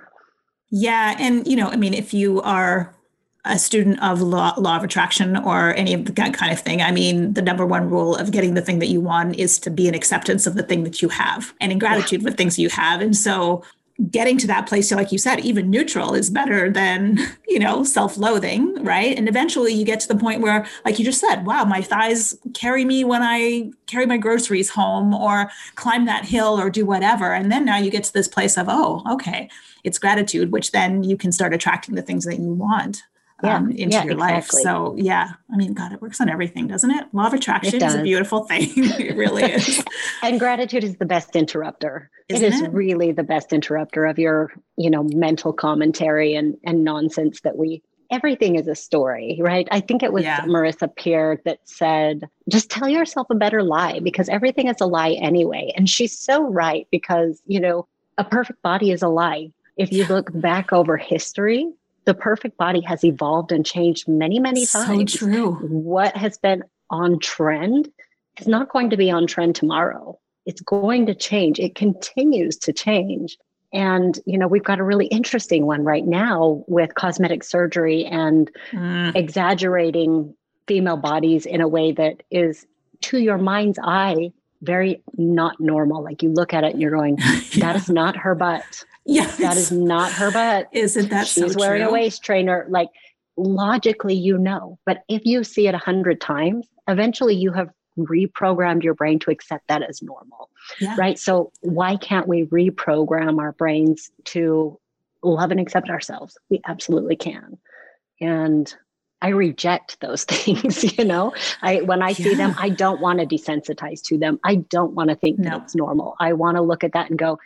Yeah, 0.71 1.17
and 1.19 1.47
you 1.47 1.57
know, 1.57 1.69
I 1.69 1.77
mean, 1.77 1.95
if 1.95 2.13
you 2.13 2.41
are 2.43 2.95
a 3.47 3.59
student 3.59 4.03
of 4.03 4.21
law, 4.21 4.55
law 4.59 4.77
of 4.77 4.83
attraction 4.85 5.37
or 5.37 5.75
any 5.75 5.95
of 5.95 6.05
that 6.17 6.35
kind 6.35 6.53
of 6.53 6.61
thing. 6.61 6.83
I 6.83 6.91
mean, 6.91 7.33
the 7.35 7.43
number 7.43 7.65
one 7.65 7.89
rule 7.89 8.17
of 8.17 8.33
getting 8.33 8.55
the 8.55 8.61
thing 8.61 8.81
that 8.81 8.89
you 8.89 9.01
want 9.01 9.37
is 9.37 9.59
to 9.61 9.71
be 9.71 9.87
in 9.89 9.95
acceptance 9.95 10.47
of 10.47 10.57
the 10.57 10.63
thing 10.63 10.85
that 10.85 11.01
you 11.01 11.09
have 11.11 11.55
and 11.61 11.71
in 11.71 11.79
gratitude 11.79 12.23
yeah. 12.23 12.31
for 12.31 12.37
things 12.37 12.59
you 12.59 12.69
have. 12.71 13.01
And 13.01 13.17
so 13.17 13.63
getting 14.11 14.37
to 14.39 14.47
that 14.47 14.67
place, 14.67 14.89
so 14.89 14.97
like 14.97 15.11
you 15.11 15.19
said, 15.19 15.41
even 15.41 15.71
neutral 15.71 16.15
is 16.15 16.29
better 16.29 16.71
than, 16.71 17.19
you 17.49 17.59
know, 17.59 17.83
self-loathing, 17.83 18.85
right? 18.85 19.17
And 19.17 19.29
eventually 19.29 19.73
you 19.73 19.85
get 19.85 20.01
to 20.01 20.09
the 20.09 20.17
point 20.17 20.43
where, 20.43 20.67
like 20.85 20.99
you 20.99 21.05
just 21.05 21.21
said, 21.21 21.47
wow, 21.47 21.65
my 21.65 21.81
thighs 21.81 22.37
carry 22.55 22.85
me 22.85 23.05
when 23.05 23.23
I 23.23 23.71
carry 23.87 24.07
my 24.07 24.19
groceries 24.19 24.71
home 24.71 25.15
or 25.15 25.51
climb 25.77 26.05
that 26.07 26.25
hill 26.25 26.61
or 26.61 26.71
do 26.71 26.85
whatever. 26.85 27.33
And 27.33 27.51
then 27.51 27.65
now 27.65 27.79
you 27.79 27.91
get 27.91 28.05
to 28.05 28.13
this 28.13 28.29
place 28.29 28.57
of, 28.57 28.67
oh, 28.69 29.03
okay, 29.11 29.49
it's 29.85 29.99
gratitude, 29.99 30.53
which 30.53 30.73
then 30.73 31.03
you 31.03 31.17
can 31.17 31.33
start 31.33 31.55
attracting 31.55 31.95
the 31.95 32.03
things 32.03 32.25
that 32.25 32.39
you 32.39 32.53
want 32.53 33.03
yeah, 33.43 33.57
um, 33.57 33.71
into 33.71 33.97
yeah, 33.97 34.05
your 34.05 34.15
exactly. 34.15 34.17
life. 34.17 34.49
So 34.49 34.95
yeah, 34.97 35.33
I 35.53 35.57
mean, 35.57 35.75
God, 35.75 35.93
it 35.93 36.01
works 36.01 36.21
on 36.21 36.29
everything, 36.29 36.67
doesn't 36.67 36.91
it? 36.91 37.07
Law 37.13 37.27
of 37.27 37.35
attraction 37.35 37.83
is 37.83 37.95
a 37.95 38.03
beautiful 38.03 38.45
thing. 38.45 38.71
it 38.77 39.17
really 39.17 39.45
is. 39.45 39.85
and 40.23 40.39
gratitude 40.39 40.85
is 40.85 40.97
the 40.97 41.05
best 41.05 41.37
interrupter. 41.37 42.11
Isn't 42.29 42.45
it 42.45 42.55
is 42.55 42.63
it? 42.63 42.73
really 42.73 43.13
the 43.13 43.23
best 43.23 43.53
interrupter 43.53 44.07
of 44.07 44.19
your, 44.19 44.53
you 44.77 44.91
know, 44.91 45.03
mental 45.03 45.53
commentary 45.53 46.35
and 46.35 46.57
and 46.65 46.83
nonsense 46.83 47.43
that 47.43 47.57
we 47.57 47.83
everything 48.11 48.57
is 48.57 48.69
a 48.69 48.75
story, 48.75 49.39
right? 49.43 49.67
I 49.71 49.81
think 49.81 50.03
it 50.03 50.13
was 50.13 50.25
yeah. 50.25 50.41
Marissa 50.43 50.95
Peer 50.95 51.41
that 51.45 51.59
said, 51.65 52.29
just 52.49 52.71
tell 52.71 52.89
yourself 52.89 53.29
a 53.31 53.35
better 53.35 53.63
lie 53.63 54.01
because 54.01 54.29
everything 54.29 54.69
is 54.69 54.81
a 54.81 54.87
lie 54.87 55.13
anyway. 55.13 55.73
And 55.77 55.89
she's 55.91 56.17
so 56.17 56.45
right 56.45 56.87
because, 56.91 57.43
you 57.47 57.61
know, 57.61 57.87
a 58.19 58.25
perfect 58.25 58.63
body 58.63 58.93
is 58.93 59.03
a 59.03 59.09
lie. 59.09 59.51
If 59.77 59.93
you 59.93 60.07
look 60.07 60.31
back 60.33 60.73
over 60.73 60.97
history, 60.97 61.71
the 62.07 62.15
perfect 62.15 62.57
body 62.57 62.81
has 62.81 63.05
evolved 63.05 63.53
and 63.53 63.67
changed 63.67 64.09
many, 64.09 64.39
many 64.39 64.65
times. 64.65 65.13
So 65.13 65.19
true. 65.19 65.53
What 65.55 66.17
has 66.17 66.39
been 66.39 66.63
on 66.89 67.19
trend 67.19 67.91
is 68.41 68.47
not 68.47 68.71
going 68.71 68.91
to 68.91 68.97
be 68.97 69.11
on 69.11 69.27
trend 69.27 69.57
tomorrow. 69.57 70.19
It's 70.47 70.61
going 70.61 71.07
to 71.07 71.15
change. 71.15 71.59
It 71.59 71.75
continues 71.75 72.57
to 72.59 72.73
change. 72.73 73.37
And, 73.73 74.19
you 74.25 74.39
know, 74.39 74.47
we've 74.47 74.65
got 74.65 74.79
a 74.79 74.85
really 74.85 75.07
interesting 75.07 75.67
one 75.67 75.83
right 75.83 76.07
now 76.07 76.65
with 76.69 76.95
cosmetic 76.95 77.43
surgery 77.43 78.05
and 78.05 78.51
mm. 78.71 79.15
exaggerating 79.17 80.35
female 80.69 80.97
bodies 80.97 81.45
in 81.45 81.61
a 81.61 81.69
way 81.69 81.93
that 81.93 82.23
is, 82.31 82.67
to 83.03 83.19
your 83.19 83.39
mind's 83.39 83.79
eye, 83.83 84.33
very 84.63 85.03
not 85.19 85.61
normal. 85.61 86.03
Like 86.03 86.23
you 86.23 86.31
look 86.31 86.55
at 86.55 86.63
it 86.63 86.73
and 86.73 86.81
you're 86.81 86.93
going, 86.93 87.17
that 87.17 87.51
yeah. 87.53 87.77
is 87.77 87.91
not 87.91 88.17
her 88.17 88.37
butt. 88.37 88.85
Yeah. 89.07 89.27
That 89.39 89.57
is 89.57 89.71
not 89.73 90.13
her 90.13 90.31
butt. 90.31 90.69
Isn't 90.73 91.11
that 91.11 91.27
She's 91.27 91.53
so 91.53 91.59
wearing 91.59 91.83
true? 91.83 91.91
a 91.91 91.93
waist 91.93 92.23
trainer. 92.23 92.67
Like 92.69 92.89
logically, 93.37 94.15
you 94.15 94.39
know. 94.39 94.79
But 94.85 95.05
if 95.09 95.25
you 95.25 95.45
see 95.45 95.69
it 95.69 95.75
a 95.75 95.79
hundred 95.79 96.21
times, 96.21 96.67
eventually 96.89 97.35
you 97.35 97.53
have 97.53 97.71
reprogrammed 97.99 98.83
your 98.83 98.95
brain 98.95 99.19
to 99.21 99.31
accept 99.31 99.69
that 99.69 99.83
as 99.83 100.03
normal. 100.03 100.51
Yeah. 100.81 100.97
Right. 100.99 101.19
So 101.19 101.53
why 101.61 101.97
can't 101.97 102.29
we 102.29 102.45
reprogram 102.45 103.39
our 103.39 103.53
brains 103.53 104.11
to 104.27 104.79
love 105.23 105.51
and 105.51 105.61
accept 105.61 105.89
ourselves? 105.89 106.37
We 106.51 106.61
absolutely 106.67 107.17
can. 107.17 107.59
And 108.21 108.75
I 109.23 109.29
reject 109.29 110.01
those 110.01 110.25
things, 110.25 110.99
you 110.99 111.05
know. 111.05 111.35
I 111.63 111.83
when 111.83 112.03
I 112.03 112.11
yeah. 112.11 112.15
see 112.15 112.35
them, 112.35 112.55
I 112.59 112.69
don't 112.69 113.01
want 113.01 113.21
to 113.21 113.27
desensitize 113.27 114.03
to 114.05 114.19
them. 114.19 114.39
I 114.45 114.57
don't 114.57 114.93
want 114.93 115.11
to 115.11 115.17
think 115.17 115.39
no. 115.39 115.51
that 115.51 115.63
it's 115.63 115.75
normal. 115.75 116.17
I 116.21 116.33
want 116.35 116.57
to 116.57 116.63
look 116.63 116.85
at 116.85 116.93
that 116.93 117.11
and 117.11 117.19
go, 117.19 117.39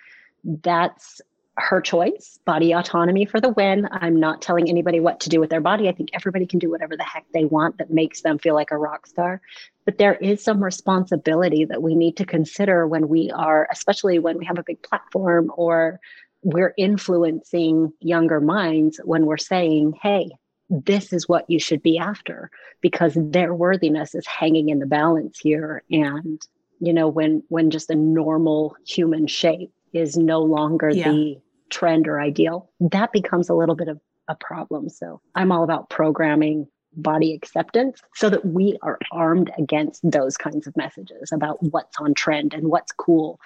that's 0.44 1.20
her 1.60 1.80
choice, 1.80 2.38
body 2.44 2.72
autonomy 2.72 3.24
for 3.24 3.40
the 3.40 3.50
win. 3.50 3.88
I'm 3.92 4.18
not 4.18 4.42
telling 4.42 4.68
anybody 4.68 5.00
what 5.00 5.20
to 5.20 5.28
do 5.28 5.40
with 5.40 5.50
their 5.50 5.60
body. 5.60 5.88
I 5.88 5.92
think 5.92 6.10
everybody 6.12 6.46
can 6.46 6.58
do 6.58 6.70
whatever 6.70 6.96
the 6.96 7.04
heck 7.04 7.26
they 7.32 7.44
want 7.44 7.78
that 7.78 7.90
makes 7.90 8.22
them 8.22 8.38
feel 8.38 8.54
like 8.54 8.70
a 8.70 8.78
rock 8.78 9.06
star. 9.06 9.40
But 9.84 9.98
there 9.98 10.14
is 10.14 10.42
some 10.42 10.62
responsibility 10.62 11.64
that 11.64 11.82
we 11.82 11.94
need 11.94 12.16
to 12.16 12.24
consider 12.24 12.86
when 12.86 13.08
we 13.08 13.30
are, 13.30 13.68
especially 13.70 14.18
when 14.18 14.38
we 14.38 14.44
have 14.46 14.58
a 14.58 14.64
big 14.64 14.82
platform 14.82 15.52
or 15.56 16.00
we're 16.42 16.74
influencing 16.76 17.92
younger 18.00 18.40
minds 18.40 19.00
when 19.04 19.26
we're 19.26 19.36
saying, 19.36 19.94
hey, 20.02 20.30
this 20.70 21.12
is 21.12 21.28
what 21.28 21.44
you 21.48 21.58
should 21.58 21.82
be 21.82 21.98
after 21.98 22.50
because 22.80 23.16
their 23.16 23.52
worthiness 23.52 24.14
is 24.14 24.26
hanging 24.26 24.68
in 24.68 24.78
the 24.78 24.86
balance 24.86 25.38
here 25.38 25.82
and 25.90 26.40
you 26.78 26.92
know 26.92 27.08
when 27.08 27.42
when 27.48 27.70
just 27.70 27.90
a 27.90 27.94
normal 27.96 28.76
human 28.86 29.26
shape 29.26 29.72
is 29.92 30.16
no 30.16 30.40
longer 30.40 30.90
yeah. 30.90 31.10
the 31.10 31.40
trend 31.70 32.06
or 32.08 32.20
ideal 32.20 32.70
that 32.80 33.12
becomes 33.12 33.48
a 33.48 33.54
little 33.54 33.74
bit 33.74 33.88
of 33.88 34.00
a 34.28 34.34
problem 34.34 34.88
so 34.88 35.20
i'm 35.34 35.50
all 35.52 35.64
about 35.64 35.88
programming 35.90 36.66
body 36.94 37.32
acceptance 37.34 38.00
so 38.16 38.28
that 38.28 38.44
we 38.44 38.76
are 38.82 38.98
armed 39.12 39.50
against 39.58 40.00
those 40.08 40.36
kinds 40.36 40.66
of 40.66 40.76
messages 40.76 41.30
about 41.32 41.62
what's 41.62 41.96
on 41.98 42.14
trend 42.14 42.52
and 42.52 42.68
what's 42.68 42.92
cool 42.92 43.38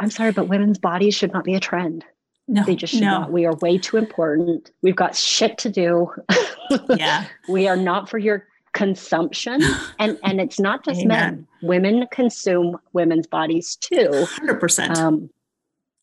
i'm 0.00 0.10
sorry 0.10 0.32
but 0.32 0.48
women's 0.48 0.78
bodies 0.78 1.14
should 1.14 1.32
not 1.32 1.44
be 1.44 1.54
a 1.54 1.60
trend 1.60 2.04
No, 2.48 2.62
they 2.64 2.76
just 2.76 2.92
should 2.92 3.02
no. 3.02 3.20
not. 3.20 3.32
We 3.32 3.44
are 3.44 3.56
way 3.56 3.76
too 3.76 3.96
important. 3.96 4.70
We've 4.80 4.94
got 4.94 5.16
shit 5.16 5.58
to 5.58 5.68
do. 5.68 6.08
Yeah. 6.96 7.26
we 7.48 7.66
are 7.68 7.76
not 7.76 8.08
for 8.08 8.18
your 8.18 8.46
consumption. 8.72 9.60
And 9.98 10.18
and 10.22 10.40
it's 10.40 10.58
not 10.60 10.84
just 10.84 11.00
Amen. 11.00 11.08
men. 11.08 11.46
Women 11.62 12.06
consume 12.12 12.76
women's 12.92 13.26
bodies 13.26 13.76
too. 13.76 14.08
100%. 14.10 14.96
Um, 14.96 15.30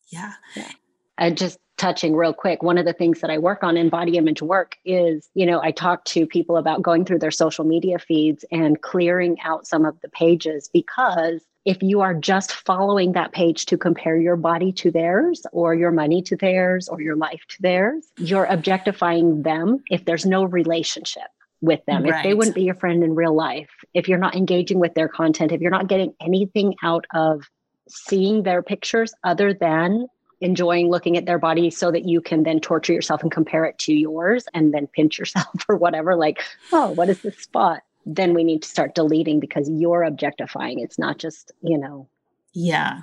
yeah. 0.08 0.32
yeah. 0.56 0.70
And 1.16 1.36
just 1.38 1.58
touching 1.84 2.16
real 2.16 2.32
quick, 2.32 2.62
one 2.62 2.78
of 2.78 2.86
the 2.86 2.94
things 2.94 3.20
that 3.20 3.28
I 3.28 3.36
work 3.36 3.62
on 3.62 3.76
in 3.76 3.90
body 3.90 4.16
image 4.16 4.40
work 4.40 4.78
is, 4.86 5.28
you 5.34 5.44
know, 5.44 5.60
I 5.62 5.70
talk 5.70 6.06
to 6.06 6.26
people 6.26 6.56
about 6.56 6.80
going 6.80 7.04
through 7.04 7.18
their 7.18 7.30
social 7.30 7.62
media 7.62 7.98
feeds 7.98 8.42
and 8.50 8.80
clearing 8.80 9.36
out 9.44 9.66
some 9.66 9.84
of 9.84 10.00
the 10.00 10.08
pages 10.08 10.70
because 10.72 11.42
if 11.66 11.82
you 11.82 12.00
are 12.00 12.14
just 12.14 12.52
following 12.52 13.12
that 13.12 13.32
page 13.32 13.66
to 13.66 13.76
compare 13.76 14.16
your 14.16 14.36
body 14.36 14.72
to 14.72 14.90
theirs 14.90 15.44
or 15.52 15.74
your 15.74 15.90
money 15.90 16.22
to 16.22 16.36
theirs 16.36 16.88
or 16.88 17.02
your 17.02 17.16
life 17.16 17.42
to 17.48 17.60
theirs, 17.60 18.06
you're 18.16 18.46
objectifying 18.46 19.42
them 19.42 19.84
if 19.90 20.06
there's 20.06 20.24
no 20.24 20.42
relationship 20.42 21.28
with 21.60 21.84
them. 21.84 22.04
Right. 22.04 22.14
If 22.14 22.22
they 22.22 22.32
wouldn't 22.32 22.54
be 22.54 22.62
your 22.62 22.76
friend 22.76 23.04
in 23.04 23.14
real 23.14 23.34
life, 23.34 23.68
if 23.92 24.08
you're 24.08 24.18
not 24.18 24.34
engaging 24.34 24.78
with 24.78 24.94
their 24.94 25.08
content, 25.08 25.52
if 25.52 25.60
you're 25.60 25.70
not 25.70 25.88
getting 25.88 26.14
anything 26.18 26.76
out 26.82 27.04
of 27.12 27.42
seeing 27.88 28.42
their 28.42 28.62
pictures 28.62 29.12
other 29.22 29.52
than 29.52 30.06
enjoying 30.44 30.88
looking 30.88 31.16
at 31.16 31.26
their 31.26 31.38
body 31.38 31.70
so 31.70 31.90
that 31.90 32.04
you 32.04 32.20
can 32.20 32.44
then 32.44 32.60
torture 32.60 32.92
yourself 32.92 33.22
and 33.22 33.32
compare 33.32 33.64
it 33.64 33.78
to 33.78 33.92
yours 33.92 34.44
and 34.54 34.72
then 34.72 34.86
pinch 34.86 35.18
yourself 35.18 35.48
or 35.68 35.76
whatever 35.76 36.14
like 36.14 36.42
oh 36.72 36.90
what 36.90 37.08
is 37.08 37.22
this 37.22 37.38
spot 37.38 37.82
then 38.06 38.34
we 38.34 38.44
need 38.44 38.62
to 38.62 38.68
start 38.68 38.94
deleting 38.94 39.40
because 39.40 39.68
you're 39.70 40.02
objectifying. 40.02 40.80
It's 40.80 40.98
not 40.98 41.18
just, 41.18 41.52
you 41.62 41.78
know, 41.78 42.08
yeah, 42.52 43.02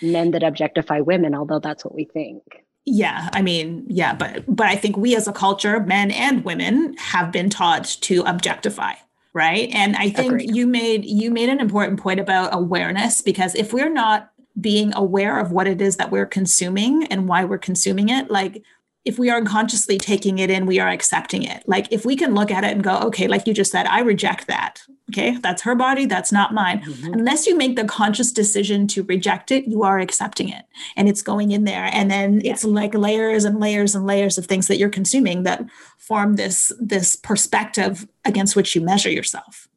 men 0.00 0.32
that 0.32 0.42
objectify 0.42 1.00
women, 1.00 1.34
although 1.34 1.58
that's 1.58 1.84
what 1.84 1.94
we 1.94 2.04
think. 2.04 2.64
Yeah, 2.84 3.28
I 3.32 3.42
mean, 3.42 3.84
yeah, 3.88 4.14
but 4.14 4.44
but 4.48 4.66
I 4.66 4.74
think 4.74 4.96
we 4.96 5.14
as 5.14 5.28
a 5.28 5.32
culture, 5.32 5.80
men 5.80 6.10
and 6.10 6.44
women, 6.44 6.96
have 6.98 7.30
been 7.30 7.48
taught 7.48 7.84
to 8.00 8.22
objectify, 8.22 8.94
right? 9.32 9.68
And 9.72 9.94
I 9.96 10.10
think 10.10 10.32
Agreed. 10.32 10.56
you 10.56 10.66
made 10.66 11.04
you 11.04 11.30
made 11.30 11.48
an 11.48 11.60
important 11.60 12.00
point 12.00 12.18
about 12.18 12.52
awareness 12.52 13.20
because 13.20 13.54
if 13.54 13.72
we're 13.72 13.92
not 13.92 14.31
being 14.60 14.94
aware 14.94 15.38
of 15.38 15.50
what 15.50 15.66
it 15.66 15.80
is 15.80 15.96
that 15.96 16.10
we're 16.10 16.26
consuming 16.26 17.04
and 17.04 17.28
why 17.28 17.44
we're 17.44 17.58
consuming 17.58 18.08
it, 18.08 18.30
like 18.30 18.62
if 19.04 19.18
we 19.18 19.30
are 19.30 19.36
unconsciously 19.36 19.98
taking 19.98 20.38
it 20.38 20.50
in, 20.50 20.64
we 20.64 20.78
are 20.78 20.88
accepting 20.88 21.42
it. 21.42 21.64
Like 21.66 21.88
if 21.90 22.04
we 22.06 22.14
can 22.14 22.34
look 22.34 22.50
at 22.50 22.62
it 22.62 22.70
and 22.70 22.84
go, 22.84 22.98
okay, 22.98 23.26
like 23.26 23.46
you 23.46 23.54
just 23.54 23.72
said, 23.72 23.86
I 23.86 24.00
reject 24.00 24.46
that. 24.46 24.82
Okay, 25.10 25.36
that's 25.38 25.62
her 25.62 25.74
body, 25.74 26.06
that's 26.06 26.32
not 26.32 26.54
mine. 26.54 26.80
Mm-hmm. 26.80 27.12
Unless 27.12 27.46
you 27.46 27.56
make 27.56 27.76
the 27.76 27.84
conscious 27.84 28.32
decision 28.32 28.86
to 28.88 29.02
reject 29.02 29.50
it, 29.50 29.66
you 29.66 29.82
are 29.82 29.98
accepting 29.98 30.48
it 30.48 30.64
and 30.96 31.08
it's 31.08 31.20
going 31.20 31.50
in 31.50 31.64
there. 31.64 31.90
And 31.92 32.10
then 32.10 32.40
yeah. 32.40 32.52
it's 32.52 32.64
like 32.64 32.94
layers 32.94 33.44
and 33.44 33.60
layers 33.60 33.94
and 33.94 34.06
layers 34.06 34.38
of 34.38 34.46
things 34.46 34.68
that 34.68 34.78
you're 34.78 34.88
consuming 34.88 35.42
that 35.42 35.64
form 35.98 36.36
this 36.36 36.72
this 36.80 37.16
perspective 37.16 38.06
against 38.24 38.56
which 38.56 38.74
you 38.74 38.80
measure 38.80 39.10
yourself. 39.10 39.68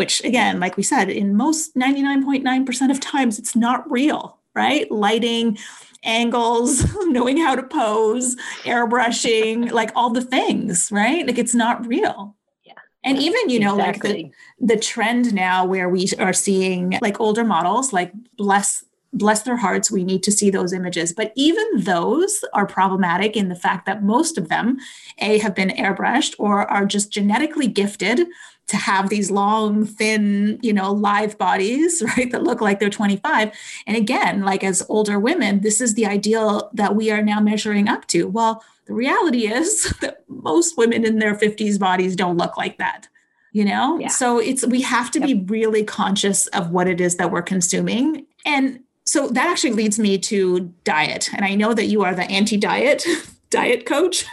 Which 0.00 0.24
again, 0.24 0.60
like 0.60 0.78
we 0.78 0.82
said, 0.82 1.10
in 1.10 1.36
most 1.36 1.76
99.9% 1.76 2.90
of 2.90 3.00
times, 3.00 3.38
it's 3.38 3.54
not 3.54 3.84
real, 3.90 4.38
right? 4.54 4.90
Lighting, 4.90 5.58
angles, 6.02 6.86
knowing 7.08 7.36
how 7.36 7.54
to 7.54 7.62
pose, 7.62 8.34
airbrushing, 8.62 9.70
like 9.80 9.90
all 9.94 10.08
the 10.08 10.22
things, 10.22 10.90
right? 10.90 11.26
Like 11.26 11.36
it's 11.36 11.54
not 11.54 11.86
real. 11.86 12.34
Yeah. 12.64 12.72
And 13.04 13.18
even, 13.18 13.50
you 13.50 13.60
know, 13.60 13.78
exactly. 13.78 14.10
like 14.22 14.32
the, 14.58 14.74
the 14.74 14.80
trend 14.80 15.34
now 15.34 15.66
where 15.66 15.90
we 15.90 16.08
are 16.18 16.32
seeing 16.32 16.98
like 17.02 17.20
older 17.20 17.44
models, 17.44 17.92
like 17.92 18.10
bless 18.38 18.82
bless 19.12 19.42
their 19.42 19.56
hearts, 19.56 19.90
we 19.90 20.04
need 20.04 20.22
to 20.22 20.32
see 20.32 20.50
those 20.50 20.72
images. 20.72 21.12
But 21.12 21.32
even 21.34 21.66
those 21.74 22.44
are 22.54 22.64
problematic 22.64 23.36
in 23.36 23.48
the 23.48 23.56
fact 23.56 23.84
that 23.86 24.04
most 24.04 24.38
of 24.38 24.48
them, 24.48 24.78
A, 25.18 25.38
have 25.38 25.54
been 25.54 25.70
airbrushed 25.70 26.36
or 26.38 26.70
are 26.70 26.86
just 26.86 27.12
genetically 27.12 27.66
gifted 27.66 28.28
to 28.70 28.76
have 28.76 29.08
these 29.08 29.30
long, 29.30 29.84
thin, 29.84 30.58
you 30.62 30.72
know, 30.72 30.92
live 30.92 31.36
bodies, 31.38 32.02
right, 32.16 32.30
that 32.30 32.42
look 32.42 32.60
like 32.60 32.80
they're 32.80 32.88
25. 32.88 33.52
And 33.86 33.96
again, 33.96 34.42
like 34.42 34.64
as 34.64 34.84
older 34.88 35.18
women, 35.18 35.60
this 35.60 35.80
is 35.80 35.94
the 35.94 36.06
ideal 36.06 36.70
that 36.74 36.96
we 36.96 37.10
are 37.10 37.22
now 37.22 37.40
measuring 37.40 37.88
up 37.88 38.06
to. 38.08 38.28
Well, 38.28 38.64
the 38.86 38.94
reality 38.94 39.46
is 39.46 39.94
that 40.00 40.24
most 40.28 40.78
women 40.78 41.04
in 41.04 41.18
their 41.18 41.34
50s 41.34 41.78
bodies 41.78 42.16
don't 42.16 42.36
look 42.36 42.56
like 42.56 42.78
that 42.78 43.08
you 43.52 43.64
know 43.64 43.98
yeah. 43.98 44.08
so 44.08 44.38
it's 44.38 44.64
we 44.66 44.80
have 44.80 45.10
to 45.10 45.18
yep. 45.18 45.26
be 45.26 45.34
really 45.46 45.82
conscious 45.82 46.46
of 46.48 46.70
what 46.70 46.86
it 46.86 47.00
is 47.00 47.16
that 47.16 47.32
we're 47.32 47.42
consuming 47.42 48.24
and 48.46 48.78
so 49.04 49.26
that 49.28 49.48
actually 49.48 49.72
leads 49.72 49.98
me 49.98 50.16
to 50.16 50.72
diet 50.84 51.28
and 51.34 51.44
i 51.44 51.54
know 51.54 51.74
that 51.74 51.86
you 51.86 52.02
are 52.02 52.14
the 52.14 52.22
anti-diet 52.30 53.04
diet 53.50 53.86
coach 53.86 54.24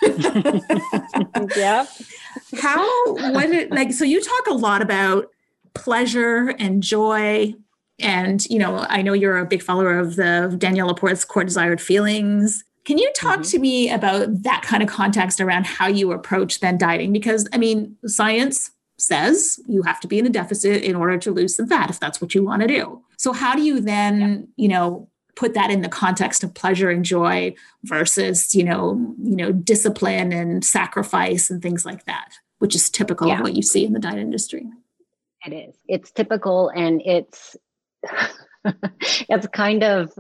yeah 1.58 1.86
how 2.60 3.14
when 3.34 3.54
it 3.54 3.72
like 3.72 3.92
so 3.92 4.04
you 4.04 4.22
talk 4.22 4.48
a 4.48 4.54
lot 4.54 4.82
about 4.82 5.28
pleasure 5.74 6.56
and 6.60 6.82
joy 6.82 7.54
and 8.00 8.46
you 8.46 8.60
know 8.60 8.86
i 8.90 9.02
know 9.02 9.14
you're 9.14 9.38
a 9.38 9.46
big 9.46 9.62
follower 9.62 9.98
of 9.98 10.16
the 10.16 10.54
danielle 10.58 10.88
laporte's 10.88 11.26
core 11.26 11.44
desired 11.44 11.82
feelings 11.82 12.64
can 12.86 12.98
you 12.98 13.12
talk 13.16 13.40
mm-hmm. 13.40 13.52
to 13.52 13.60
me 13.60 13.92
about 13.92 14.44
that 14.44 14.62
kind 14.64 14.82
of 14.82 14.88
context 14.90 15.42
around 15.42 15.66
how 15.66 15.88
you 15.88 16.12
approach 16.12 16.60
then 16.60 16.78
dieting 16.78 17.12
because 17.12 17.48
i 17.54 17.58
mean 17.58 17.96
science 18.06 18.72
says 19.00 19.60
you 19.68 19.84
have 19.84 20.00
to 20.00 20.08
be 20.08 20.18
in 20.18 20.26
a 20.26 20.30
deficit 20.30 20.84
in 20.84 20.96
order 20.96 21.18
to 21.18 21.32
lose 21.32 21.56
some 21.56 21.68
fat 21.68 21.90
if 21.90 22.00
that's 22.00 22.20
what 22.20 22.34
you 22.34 22.44
want 22.44 22.62
to 22.62 22.68
do 22.68 23.02
so 23.18 23.32
how 23.32 23.56
do 23.56 23.62
you 23.62 23.80
then 23.80 24.20
yeah. 24.20 24.64
you 24.64 24.68
know 24.68 25.08
put 25.38 25.54
that 25.54 25.70
in 25.70 25.82
the 25.82 25.90
context 25.90 26.44
of 26.44 26.54
pleasure 26.56 26.90
and 26.90 27.06
joy 27.06 27.54
versus 27.84 28.54
you 28.56 28.64
know 28.64 29.14
you 29.22 29.36
know 29.36 29.52
discipline 29.52 30.34
and 30.34 30.66
sacrifice 30.66 31.50
and 31.50 31.62
things 31.62 31.86
like 31.86 32.06
that 32.06 32.34
which 32.60 32.76
is 32.76 32.90
typical 32.90 33.28
yeah. 33.28 33.36
of 33.36 33.42
what 33.42 33.56
you 33.56 33.62
see 33.62 33.86
in 33.86 33.94
the 33.94 34.00
diet 34.00 34.18
industry 34.18 34.66
it 35.46 35.54
is 35.54 35.76
it's 35.88 36.12
typical 36.12 36.70
and 36.70 37.02
it's 37.06 37.56
it's 39.30 39.48
kind 39.48 39.84
of 39.84 40.12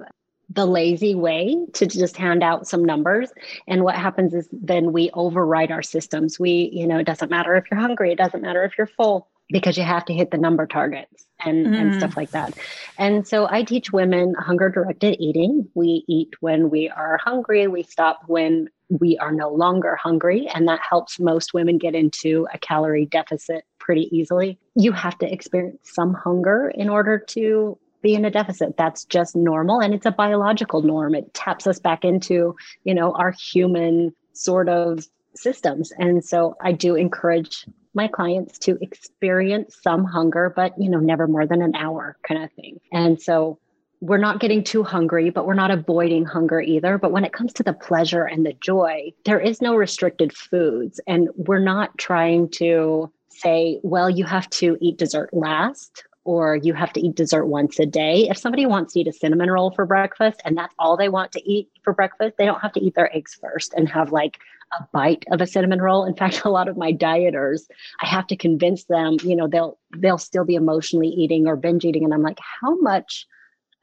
the 0.49 0.65
lazy 0.65 1.13
way 1.13 1.57
to 1.73 1.85
just 1.85 2.15
hand 2.15 2.41
out 2.41 2.67
some 2.67 2.83
numbers 2.83 3.29
and 3.67 3.83
what 3.83 3.95
happens 3.95 4.33
is 4.33 4.47
then 4.51 4.93
we 4.93 5.09
override 5.13 5.71
our 5.71 5.83
systems 5.83 6.39
we 6.39 6.69
you 6.71 6.87
know 6.87 6.97
it 6.97 7.05
doesn't 7.05 7.29
matter 7.29 7.55
if 7.55 7.65
you're 7.69 7.79
hungry 7.79 8.11
it 8.11 8.17
doesn't 8.17 8.41
matter 8.41 8.63
if 8.63 8.77
you're 8.77 8.87
full 8.87 9.27
because 9.49 9.77
you 9.77 9.83
have 9.83 10.05
to 10.05 10.13
hit 10.13 10.31
the 10.31 10.37
number 10.37 10.65
targets 10.65 11.25
and, 11.45 11.67
mm. 11.67 11.75
and 11.75 11.95
stuff 11.95 12.17
like 12.17 12.31
that. 12.31 12.53
And 12.97 13.27
so 13.27 13.47
I 13.49 13.63
teach 13.63 13.91
women 13.91 14.33
hunger 14.37 14.69
directed 14.69 15.17
eating. 15.19 15.69
We 15.73 16.03
eat 16.07 16.33
when 16.41 16.69
we 16.69 16.89
are 16.89 17.17
hungry, 17.17 17.67
we 17.67 17.83
stop 17.83 18.21
when 18.27 18.69
we 18.89 19.17
are 19.17 19.31
no 19.31 19.49
longer 19.49 19.95
hungry. 19.95 20.47
And 20.53 20.67
that 20.67 20.79
helps 20.87 21.19
most 21.19 21.53
women 21.53 21.77
get 21.77 21.95
into 21.95 22.47
a 22.53 22.57
calorie 22.57 23.05
deficit 23.05 23.65
pretty 23.79 24.09
easily. 24.15 24.57
You 24.75 24.91
have 24.91 25.17
to 25.19 25.31
experience 25.31 25.79
some 25.83 26.13
hunger 26.13 26.71
in 26.75 26.89
order 26.89 27.17
to 27.19 27.77
be 28.01 28.13
in 28.13 28.25
a 28.25 28.31
deficit. 28.31 28.77
That's 28.77 29.05
just 29.05 29.35
normal. 29.35 29.81
And 29.81 29.93
it's 29.93 30.05
a 30.05 30.11
biological 30.11 30.81
norm. 30.81 31.15
It 31.15 31.33
taps 31.33 31.67
us 31.67 31.79
back 31.79 32.05
into, 32.05 32.55
you 32.83 32.93
know, 32.93 33.13
our 33.13 33.31
human 33.31 34.13
sort 34.33 34.69
of 34.69 35.07
systems. 35.35 35.91
And 35.97 36.23
so 36.23 36.55
I 36.61 36.71
do 36.71 36.95
encourage 36.95 37.65
my 37.93 38.07
clients 38.07 38.59
to 38.59 38.77
experience 38.81 39.77
some 39.81 40.05
hunger, 40.05 40.53
but 40.55 40.73
you 40.77 40.89
know, 40.89 40.99
never 40.99 41.27
more 41.27 41.47
than 41.47 41.61
an 41.61 41.75
hour 41.75 42.15
kind 42.27 42.43
of 42.43 42.51
thing. 42.51 42.79
And 42.91 43.21
so 43.21 43.59
we're 43.99 44.17
not 44.17 44.39
getting 44.39 44.63
too 44.63 44.83
hungry, 44.83 45.29
but 45.29 45.45
we're 45.45 45.53
not 45.53 45.71
avoiding 45.71 46.25
hunger 46.25 46.61
either. 46.61 46.97
But 46.97 47.11
when 47.11 47.25
it 47.25 47.33
comes 47.33 47.53
to 47.53 47.63
the 47.63 47.73
pleasure 47.73 48.25
and 48.25 48.45
the 48.45 48.53
joy, 48.53 49.13
there 49.25 49.39
is 49.39 49.61
no 49.61 49.75
restricted 49.75 50.35
foods. 50.35 50.99
And 51.07 51.29
we're 51.35 51.59
not 51.59 51.97
trying 51.97 52.49
to 52.51 53.11
say, 53.29 53.79
well, 53.83 54.09
you 54.09 54.25
have 54.25 54.49
to 54.51 54.77
eat 54.81 54.97
dessert 54.97 55.33
last 55.33 56.03
or 56.25 56.57
you 56.57 56.73
have 56.73 56.91
to 56.91 56.99
eat 56.99 57.15
dessert 57.15 57.45
once 57.45 57.79
a 57.79 57.85
day. 57.85 58.27
If 58.29 58.37
somebody 58.37 58.65
wants 58.65 58.93
to 58.93 58.99
eat 58.99 59.07
a 59.07 59.13
cinnamon 59.13 59.49
roll 59.49 59.71
for 59.71 59.85
breakfast 59.85 60.41
and 60.43 60.57
that's 60.57 60.75
all 60.77 60.97
they 60.97 61.09
want 61.09 61.31
to 61.31 61.49
eat 61.49 61.69
for 61.83 61.93
breakfast, 61.93 62.35
they 62.37 62.45
don't 62.45 62.59
have 62.59 62.73
to 62.73 62.81
eat 62.81 62.95
their 62.95 63.15
eggs 63.15 63.37
first 63.39 63.73
and 63.73 63.87
have 63.87 64.11
like 64.11 64.37
a 64.77 64.83
bite 64.91 65.23
of 65.31 65.39
a 65.39 65.47
cinnamon 65.47 65.81
roll. 65.81 66.03
In 66.03 66.15
fact, 66.15 66.41
a 66.45 66.49
lot 66.49 66.67
of 66.67 66.77
my 66.77 66.91
dieters, 66.91 67.61
I 68.01 68.07
have 68.07 68.27
to 68.27 68.35
convince 68.35 68.83
them, 68.83 69.17
you 69.23 69.35
know, 69.35 69.47
they'll 69.47 69.79
they'll 69.95 70.17
still 70.17 70.43
be 70.43 70.55
emotionally 70.55 71.07
eating 71.07 71.47
or 71.47 71.55
binge 71.55 71.85
eating 71.85 72.03
and 72.03 72.13
I'm 72.13 72.23
like, 72.23 72.39
"How 72.61 72.75
much 72.81 73.25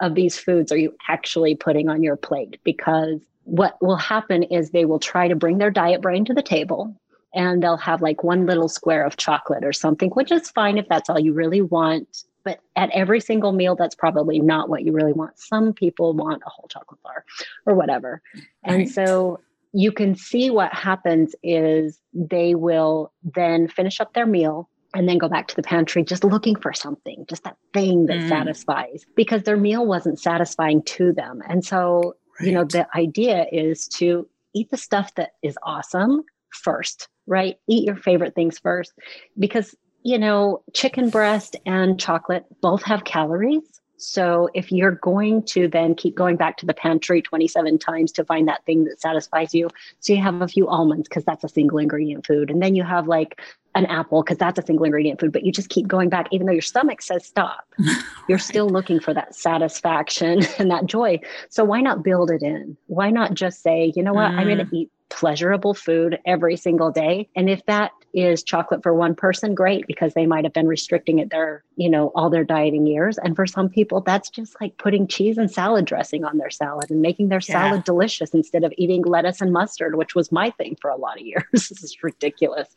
of 0.00 0.14
these 0.14 0.38
foods 0.38 0.72
are 0.72 0.76
you 0.76 0.94
actually 1.08 1.54
putting 1.54 1.88
on 1.88 2.02
your 2.02 2.16
plate?" 2.16 2.58
Because 2.64 3.20
what 3.44 3.80
will 3.82 3.96
happen 3.96 4.42
is 4.44 4.70
they 4.70 4.84
will 4.84 4.98
try 4.98 5.28
to 5.28 5.36
bring 5.36 5.58
their 5.58 5.70
diet 5.70 6.00
brain 6.00 6.24
to 6.24 6.34
the 6.34 6.42
table 6.42 6.94
and 7.34 7.62
they'll 7.62 7.76
have 7.76 8.00
like 8.00 8.22
one 8.22 8.46
little 8.46 8.68
square 8.68 9.04
of 9.04 9.16
chocolate 9.16 9.64
or 9.64 9.72
something, 9.72 10.10
which 10.10 10.32
is 10.32 10.50
fine 10.50 10.78
if 10.78 10.88
that's 10.88 11.10
all 11.10 11.18
you 11.18 11.32
really 11.32 11.60
want 11.60 12.24
but 12.44 12.60
at 12.76 12.90
every 12.90 13.20
single 13.20 13.52
meal 13.52 13.74
that's 13.74 13.94
probably 13.94 14.38
not 14.38 14.68
what 14.68 14.84
you 14.84 14.92
really 14.92 15.12
want 15.12 15.38
some 15.38 15.72
people 15.72 16.12
want 16.12 16.42
a 16.46 16.50
whole 16.50 16.68
chocolate 16.68 17.02
bar 17.02 17.24
or 17.66 17.74
whatever 17.74 18.22
right. 18.34 18.44
and 18.64 18.90
so 18.90 19.40
you 19.72 19.90
can 19.90 20.14
see 20.14 20.50
what 20.50 20.72
happens 20.72 21.34
is 21.42 21.98
they 22.12 22.54
will 22.54 23.12
then 23.34 23.66
finish 23.66 24.00
up 24.00 24.12
their 24.12 24.26
meal 24.26 24.68
and 24.94 25.08
then 25.08 25.18
go 25.18 25.28
back 25.28 25.48
to 25.48 25.56
the 25.56 25.62
pantry 25.62 26.04
just 26.04 26.24
looking 26.24 26.56
for 26.56 26.72
something 26.72 27.24
just 27.28 27.44
that 27.44 27.56
thing 27.72 28.06
that 28.06 28.18
mm. 28.18 28.28
satisfies 28.28 29.04
because 29.14 29.42
their 29.42 29.56
meal 29.56 29.84
wasn't 29.86 30.18
satisfying 30.18 30.82
to 30.82 31.12
them 31.12 31.42
and 31.48 31.64
so 31.64 32.14
Right. 32.40 32.48
You 32.48 32.54
know, 32.54 32.64
the 32.64 32.86
idea 32.96 33.46
is 33.52 33.86
to 33.88 34.28
eat 34.54 34.70
the 34.70 34.76
stuff 34.76 35.14
that 35.14 35.32
is 35.42 35.56
awesome 35.62 36.24
first, 36.50 37.08
right? 37.26 37.56
Eat 37.68 37.84
your 37.84 37.96
favorite 37.96 38.34
things 38.34 38.58
first 38.58 38.92
because, 39.38 39.74
you 40.02 40.18
know, 40.18 40.62
chicken 40.72 41.10
breast 41.10 41.56
and 41.64 41.98
chocolate 41.98 42.44
both 42.60 42.82
have 42.84 43.04
calories. 43.04 43.80
So 43.96 44.48
if 44.52 44.72
you're 44.72 44.96
going 44.96 45.44
to 45.46 45.68
then 45.68 45.94
keep 45.94 46.16
going 46.16 46.36
back 46.36 46.56
to 46.58 46.66
the 46.66 46.74
pantry 46.74 47.22
27 47.22 47.78
times 47.78 48.12
to 48.12 48.24
find 48.24 48.48
that 48.48 48.64
thing 48.66 48.84
that 48.84 49.00
satisfies 49.00 49.54
you, 49.54 49.70
so 50.00 50.12
you 50.12 50.20
have 50.20 50.42
a 50.42 50.48
few 50.48 50.68
almonds 50.68 51.08
because 51.08 51.24
that's 51.24 51.44
a 51.44 51.48
single 51.48 51.78
ingredient 51.78 52.26
food, 52.26 52.50
and 52.50 52.60
then 52.60 52.74
you 52.74 52.82
have 52.82 53.06
like 53.06 53.40
an 53.74 53.86
apple 53.86 54.22
because 54.22 54.38
that's 54.38 54.58
a 54.58 54.64
single 54.64 54.84
ingredient 54.84 55.20
food, 55.20 55.32
but 55.32 55.44
you 55.44 55.52
just 55.52 55.68
keep 55.68 55.88
going 55.88 56.08
back 56.08 56.28
even 56.30 56.46
though 56.46 56.52
your 56.52 56.62
stomach 56.62 57.02
says 57.02 57.26
stop. 57.26 57.66
You're 58.28 58.38
still 58.38 58.68
looking 58.68 59.00
for 59.00 59.12
that 59.14 59.34
satisfaction 59.34 60.42
and 60.58 60.70
that 60.70 60.86
joy. 60.86 61.20
So 61.48 61.64
why 61.64 61.80
not 61.80 62.02
build 62.02 62.30
it 62.30 62.42
in? 62.42 62.76
Why 62.86 63.10
not 63.10 63.34
just 63.34 63.62
say, 63.62 63.92
you 63.96 64.02
know 64.02 64.12
what, 64.12 64.30
mm. 64.30 64.38
I'm 64.38 64.46
going 64.46 64.66
to 64.66 64.76
eat 64.76 64.90
pleasurable 65.08 65.74
food 65.74 66.18
every 66.26 66.56
single 66.56 66.90
day. 66.90 67.28
And 67.36 67.50
if 67.50 67.64
that 67.66 67.92
is 68.14 68.42
chocolate 68.42 68.82
for 68.82 68.94
one 68.94 69.14
person, 69.14 69.54
great, 69.54 69.86
because 69.86 70.14
they 70.14 70.26
might 70.26 70.44
have 70.44 70.52
been 70.52 70.68
restricting 70.68 71.18
it 71.18 71.30
their, 71.30 71.64
you 71.76 71.90
know, 71.90 72.12
all 72.14 72.30
their 72.30 72.44
dieting 72.44 72.86
years. 72.86 73.18
And 73.18 73.34
for 73.34 73.46
some 73.46 73.68
people, 73.68 74.00
that's 74.00 74.30
just 74.30 74.60
like 74.60 74.78
putting 74.78 75.06
cheese 75.06 75.36
and 75.36 75.50
salad 75.50 75.84
dressing 75.84 76.24
on 76.24 76.38
their 76.38 76.50
salad 76.50 76.90
and 76.90 77.02
making 77.02 77.28
their 77.28 77.40
yeah. 77.48 77.68
salad 77.68 77.84
delicious 77.84 78.30
instead 78.30 78.64
of 78.64 78.72
eating 78.78 79.02
lettuce 79.02 79.40
and 79.40 79.52
mustard, 79.52 79.96
which 79.96 80.14
was 80.14 80.30
my 80.30 80.50
thing 80.50 80.76
for 80.80 80.90
a 80.90 80.96
lot 80.96 81.18
of 81.18 81.26
years. 81.26 81.44
this 81.52 81.70
is 81.82 82.02
ridiculous. 82.02 82.68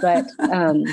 But 0.00 0.26
um 0.38 0.84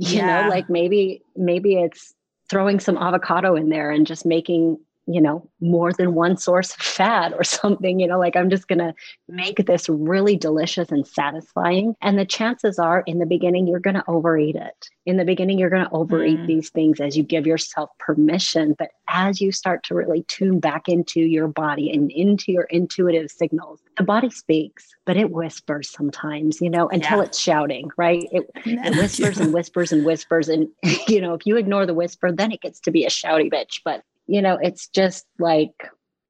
you 0.00 0.16
yeah. 0.16 0.42
know, 0.42 0.48
like 0.48 0.70
maybe 0.70 1.22
maybe 1.36 1.74
it's 1.74 2.14
throwing 2.48 2.80
some 2.80 2.96
avocado 2.96 3.54
in 3.54 3.68
there 3.68 3.90
and 3.90 4.06
just 4.06 4.24
making 4.24 4.78
you 5.06 5.20
know, 5.20 5.48
more 5.60 5.92
than 5.92 6.14
one 6.14 6.36
source 6.36 6.70
of 6.70 6.80
fat 6.80 7.32
or 7.32 7.44
something, 7.44 8.00
you 8.00 8.06
know, 8.06 8.18
like 8.18 8.36
I'm 8.36 8.50
just 8.50 8.68
going 8.68 8.78
to 8.78 8.94
make 9.28 9.66
this 9.66 9.88
really 9.88 10.36
delicious 10.36 10.90
and 10.90 11.06
satisfying. 11.06 11.94
And 12.00 12.18
the 12.18 12.24
chances 12.24 12.78
are 12.78 13.02
in 13.06 13.18
the 13.18 13.26
beginning, 13.26 13.66
you're 13.66 13.80
going 13.80 13.94
to 13.94 14.04
overeat 14.08 14.56
it. 14.56 14.88
In 15.06 15.16
the 15.16 15.24
beginning, 15.24 15.58
you're 15.58 15.70
going 15.70 15.84
to 15.84 15.92
overeat 15.92 16.40
mm. 16.40 16.46
these 16.46 16.70
things 16.70 17.00
as 17.00 17.16
you 17.16 17.22
give 17.22 17.46
yourself 17.46 17.90
permission. 17.98 18.76
But 18.78 18.90
as 19.08 19.40
you 19.40 19.50
start 19.50 19.82
to 19.84 19.94
really 19.94 20.22
tune 20.24 20.60
back 20.60 20.88
into 20.88 21.20
your 21.20 21.48
body 21.48 21.90
and 21.90 22.10
into 22.12 22.52
your 22.52 22.64
intuitive 22.64 23.30
signals, 23.30 23.80
the 23.96 24.04
body 24.04 24.30
speaks, 24.30 24.88
but 25.04 25.16
it 25.16 25.30
whispers 25.30 25.90
sometimes, 25.90 26.60
you 26.60 26.70
know, 26.70 26.88
until 26.88 27.18
yeah. 27.18 27.24
it's 27.24 27.38
shouting, 27.38 27.90
right? 27.96 28.24
It, 28.30 28.48
it 28.64 28.96
whispers 28.96 29.38
and 29.38 29.52
whispers 29.52 29.92
and 29.92 30.04
whispers. 30.04 30.48
And, 30.60 30.68
you 31.06 31.20
know, 31.20 31.34
if 31.34 31.46
you 31.46 31.56
ignore 31.56 31.86
the 31.86 31.94
whisper, 31.94 32.32
then 32.32 32.50
it 32.50 32.60
gets 32.60 32.80
to 32.80 32.90
be 32.90 33.04
a 33.04 33.08
shouty 33.08 33.52
bitch. 33.52 33.80
But 33.84 34.02
you 34.30 34.40
know, 34.40 34.58
it's 34.62 34.86
just 34.88 35.26
like 35.40 35.72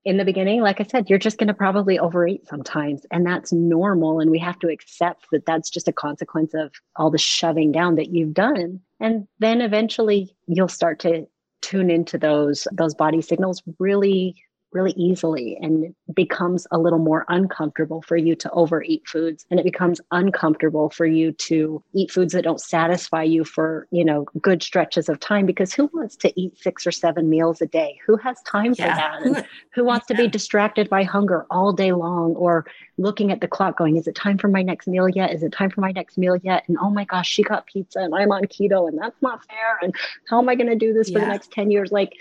in 0.07 0.17
the 0.17 0.25
beginning, 0.25 0.63
like 0.63 0.81
I 0.81 0.85
said, 0.85 1.11
you're 1.11 1.19
just 1.19 1.37
going 1.37 1.49
to 1.49 1.55
probably 1.55 1.99
overeat 1.99 2.49
sometimes, 2.49 3.05
and 3.11 3.27
that's 3.27 3.53
normal. 3.53 4.21
And 4.21 4.31
we 4.31 4.39
have 4.39 4.59
to 4.61 4.69
accept 4.69 5.27
that 5.33 5.45
that's 5.45 5.69
just 5.69 5.87
a 5.87 5.93
consequence 5.93 6.55
of 6.55 6.73
all 6.97 7.11
the 7.11 7.19
shoving 7.19 7.73
down 7.73 7.97
that 7.97 8.09
you've 8.09 8.33
done. 8.33 8.81
And 9.01 9.29
then 9.39 9.61
eventually 9.61 10.35
you'll 10.47 10.69
start 10.69 11.01
to 11.01 11.27
tune 11.61 11.91
into 11.91 12.17
those 12.17 12.67
those 12.73 12.95
body 12.95 13.21
signals 13.21 13.63
really 13.79 14.35
really 14.73 14.93
easily 14.93 15.59
and 15.61 15.85
it 15.85 15.95
becomes 16.15 16.67
a 16.71 16.79
little 16.79 16.99
more 16.99 17.25
uncomfortable 17.29 18.03
for 18.03 18.17
you 18.17 18.35
to 18.37 18.51
overeat 18.51 19.07
foods. 19.07 19.45
And 19.51 19.59
it 19.59 19.65
becomes 19.65 20.01
uncomfortable 20.11 20.91
for 20.91 21.07
you 21.07 21.33
to 21.33 21.83
eat 21.93 22.11
foods 22.11 22.33
that 22.33 22.45
don't 22.45 22.61
satisfy 22.61 23.23
you 23.23 23.45
for 23.45 23.87
you 23.91 24.05
know 24.05 24.27
good 24.41 24.63
stretches 24.63 25.09
of 25.09 25.21
time 25.21 25.47
because 25.47 25.73
who 25.73 25.91
wants 25.93 26.17
to 26.17 26.41
eat 26.41 26.59
six 26.59 26.87
or 26.87 26.93
seven 26.93 27.29
meals 27.29 27.61
a 27.61 27.67
day? 27.67 27.99
Who 28.07 28.17
has 28.19 28.41
time 28.43 28.75
yeah. 28.79 28.85
for 28.85 28.97
that 28.97 29.23
and 29.23 29.47
who 29.75 29.85
wants 29.85 30.07
yeah. 30.09 30.17
to 30.17 30.23
be 30.23 30.29
distracted 30.29 30.89
by 30.89 31.03
hunger 31.03 31.47
all 31.51 31.73
day 31.73 31.93
long 31.93 32.35
or 32.35 32.67
looking 32.99 33.33
at 33.33 33.41
the 33.41 33.49
clock 33.49 33.79
going 33.79 33.97
is 33.97 34.07
it 34.07 34.15
time 34.15 34.39
for 34.39 34.49
my 34.49 34.63
next 34.63 34.87
meal 34.87 35.09
yet? 35.09 35.33
Is 35.33 35.43
it 35.43 35.53
time 35.53 35.71
for 35.71 35.81
my 35.81 35.93
next 35.93 36.19
meal 36.19 36.37
yet? 36.37 36.65
And 36.69 36.77
oh 36.81 36.91
my 36.91 37.05
gosh 37.05 37.29
she 37.29 37.43
got 37.43 37.67
pizza 37.67 38.01
and 38.01 38.15
i'm 38.15 38.33
on 38.33 38.45
keto 38.45 38.89
and 38.89 38.99
that's 38.99 39.21
not 39.23 39.45
fair 39.47 39.79
and 39.83 39.95
how 40.29 40.39
am 40.41 40.49
i 40.49 40.55
going 40.55 40.69
to 40.69 40.77
do 40.77 40.93
this 40.93 41.11
for 41.11 41.19
the 41.19 41.27
next 41.27 41.51
10 41.53 41.71
years? 41.71 41.93
Like 41.93 42.17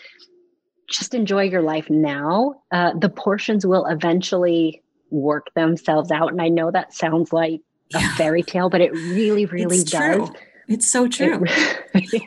just 0.90 1.14
enjoy 1.14 1.44
your 1.44 1.62
life 1.62 1.90
now. 1.90 2.62
Uh, 2.72 2.94
the 2.94 3.10
portions 3.10 3.66
will 3.66 3.86
eventually 3.86 4.84
work 5.10 5.54
themselves 5.56 6.12
out. 6.12 6.32
And 6.32 6.42
I 6.42 6.50
know 6.50 6.72
that 6.72 6.94
sounds 6.94 7.34
like 7.34 7.62
yeah. 7.90 8.12
a 8.12 8.16
fairy 8.16 8.44
tale, 8.44 8.70
but 8.70 8.82
it 8.82 8.92
really, 8.94 9.46
really 9.46 9.78
it's 9.78 9.92
does. 9.92 10.16
True. 10.16 10.36
It's 10.68 10.88
so 10.88 11.08
true. 11.08 11.44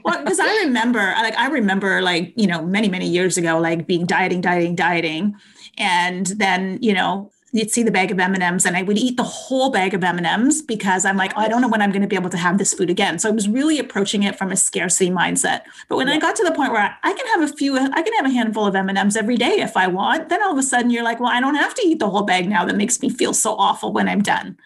Well, 0.05 0.23
because 0.23 0.41
I 0.41 0.65
remember, 0.65 0.99
like, 0.99 1.37
I 1.39 1.47
remember, 1.47 2.03
like, 2.03 2.33
you 2.37 2.49
know, 2.49 2.63
many, 2.63 2.89
many 2.89 3.09
years 3.09 3.37
ago, 3.37 3.59
like 3.61 3.87
being 3.87 4.05
dieting, 4.05 4.41
dieting, 4.41 4.75
dieting. 4.75 5.37
And 5.79 6.27
then, 6.27 6.79
you 6.83 6.93
know, 6.93 7.31
you'd 7.53 7.71
see 7.71 7.83
the 7.83 7.91
bag 7.91 8.11
of 8.11 8.19
M&Ms 8.19 8.65
and 8.65 8.77
I 8.77 8.83
would 8.83 8.97
eat 8.97 9.19
the 9.19 9.23
whole 9.23 9.71
bag 9.71 9.93
of 9.93 10.03
M&Ms 10.03 10.63
because 10.63 11.05
I'm 11.05 11.19
like, 11.19 11.33
oh, 11.37 11.41
I 11.41 11.49
don't 11.49 11.61
know 11.61 11.69
when 11.69 11.83
I'm 11.83 11.93
going 11.93 12.03
to 12.03 12.09
be 12.09 12.17
able 12.17 12.31
to 12.31 12.39
have 12.39 12.57
this 12.57 12.73
food 12.73 12.89
again. 12.89 13.19
So 13.19 13.29
I 13.29 13.33
was 13.33 13.47
really 13.47 13.79
approaching 13.79 14.23
it 14.23 14.37
from 14.37 14.51
a 14.51 14.57
scarcity 14.57 15.11
mindset. 15.11 15.63
But 15.89 15.97
when 15.97 16.09
yeah. 16.09 16.15
I 16.15 16.19
got 16.19 16.35
to 16.37 16.45
the 16.45 16.53
point 16.53 16.73
where 16.73 16.97
I 17.03 17.13
can 17.13 17.27
have 17.27 17.43
a 17.43 17.55
few, 17.55 17.77
I 17.77 18.03
can 18.03 18.15
have 18.15 18.25
a 18.25 18.31
handful 18.31 18.67
of 18.67 18.75
M&Ms 18.75 19.17
every 19.17 19.37
day 19.37 19.61
if 19.61 19.77
I 19.77 19.87
want, 19.87 20.31
then 20.31 20.43
all 20.43 20.53
of 20.53 20.59
a 20.59 20.63
sudden 20.63 20.91
you're 20.91 21.05
like, 21.05 21.21
well, 21.21 21.31
I 21.31 21.41
don't 21.41 21.55
have 21.55 21.75
to 21.75 21.87
eat 21.87 21.99
the 21.99 22.09
whole 22.09 22.23
bag 22.23 22.49
now. 22.49 22.65
That 22.65 22.77
makes 22.77 23.03
me 23.03 23.11
feel 23.11 23.35
so 23.35 23.55
awful 23.57 23.93
when 23.93 24.09
I'm 24.09 24.23
done. 24.23 24.57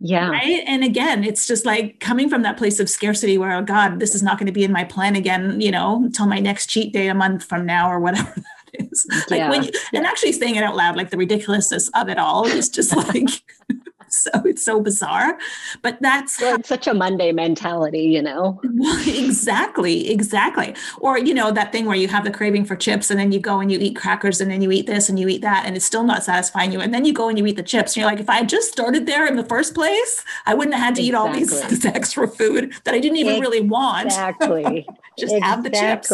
Yeah. 0.00 0.28
Right. 0.28 0.62
And 0.66 0.84
again, 0.84 1.24
it's 1.24 1.46
just 1.46 1.64
like 1.64 2.00
coming 2.00 2.28
from 2.28 2.42
that 2.42 2.58
place 2.58 2.80
of 2.80 2.90
scarcity 2.90 3.38
where, 3.38 3.56
oh 3.56 3.62
God, 3.62 3.98
this 3.98 4.14
is 4.14 4.22
not 4.22 4.38
going 4.38 4.46
to 4.46 4.52
be 4.52 4.64
in 4.64 4.72
my 4.72 4.84
plan 4.84 5.16
again, 5.16 5.60
you 5.60 5.70
know, 5.70 6.02
until 6.04 6.26
my 6.26 6.38
next 6.38 6.66
cheat 6.66 6.92
day 6.92 7.08
a 7.08 7.14
month 7.14 7.44
from 7.44 7.64
now 7.64 7.90
or 7.90 7.98
whatever 7.98 8.34
is. 8.78 9.06
Like 9.30 9.38
yeah. 9.38 9.50
when 9.50 9.64
you, 9.64 9.70
and 9.92 10.06
actually 10.06 10.32
saying 10.32 10.56
it 10.56 10.62
out 10.62 10.76
loud, 10.76 10.96
like 10.96 11.10
the 11.10 11.16
ridiculousness 11.16 11.88
of 11.94 12.08
it 12.08 12.18
all 12.18 12.46
is 12.46 12.68
just 12.68 12.94
like 13.14 13.28
so 14.08 14.30
it's 14.44 14.64
so 14.64 14.80
bizarre. 14.80 15.38
But 15.82 15.98
that's 16.00 16.40
well, 16.40 16.62
such 16.62 16.86
a 16.86 16.94
Monday 16.94 17.32
mentality, 17.32 18.02
you 18.02 18.22
know. 18.22 18.60
exactly, 19.06 20.10
exactly. 20.10 20.74
Or 20.98 21.18
you 21.18 21.34
know 21.34 21.50
that 21.52 21.72
thing 21.72 21.86
where 21.86 21.96
you 21.96 22.08
have 22.08 22.24
the 22.24 22.30
craving 22.30 22.64
for 22.64 22.76
chips, 22.76 23.10
and 23.10 23.18
then 23.18 23.32
you 23.32 23.40
go 23.40 23.60
and 23.60 23.70
you 23.70 23.78
eat 23.78 23.96
crackers, 23.96 24.40
and 24.40 24.50
then 24.50 24.62
you 24.62 24.70
eat 24.70 24.86
this 24.86 25.08
and 25.08 25.18
you 25.18 25.28
eat 25.28 25.42
that, 25.42 25.64
and 25.66 25.76
it's 25.76 25.84
still 25.84 26.04
not 26.04 26.22
satisfying 26.22 26.72
you. 26.72 26.80
And 26.80 26.92
then 26.92 27.04
you 27.04 27.12
go 27.12 27.28
and 27.28 27.38
you 27.38 27.46
eat 27.46 27.56
the 27.56 27.62
chips, 27.62 27.92
and 27.92 27.98
you're 27.98 28.10
like, 28.10 28.20
if 28.20 28.30
I 28.30 28.36
had 28.36 28.48
just 28.48 28.72
started 28.72 29.06
there 29.06 29.26
in 29.26 29.36
the 29.36 29.44
first 29.44 29.74
place, 29.74 30.24
I 30.46 30.54
wouldn't 30.54 30.74
have 30.74 30.84
had 30.84 30.94
to 30.96 31.02
exactly. 31.02 31.08
eat 31.08 31.14
all 31.14 31.32
these 31.32 31.68
this 31.68 31.84
extra 31.96 32.28
food 32.28 32.72
that 32.84 32.94
I 32.94 33.00
didn't 33.00 33.18
even 33.18 33.40
really 33.40 33.60
want. 33.60 34.06
Exactly. 34.06 34.86
just 35.18 35.34
exactly. 35.34 35.40
have 35.40 35.62
the 35.64 35.70
chips. 35.70 36.12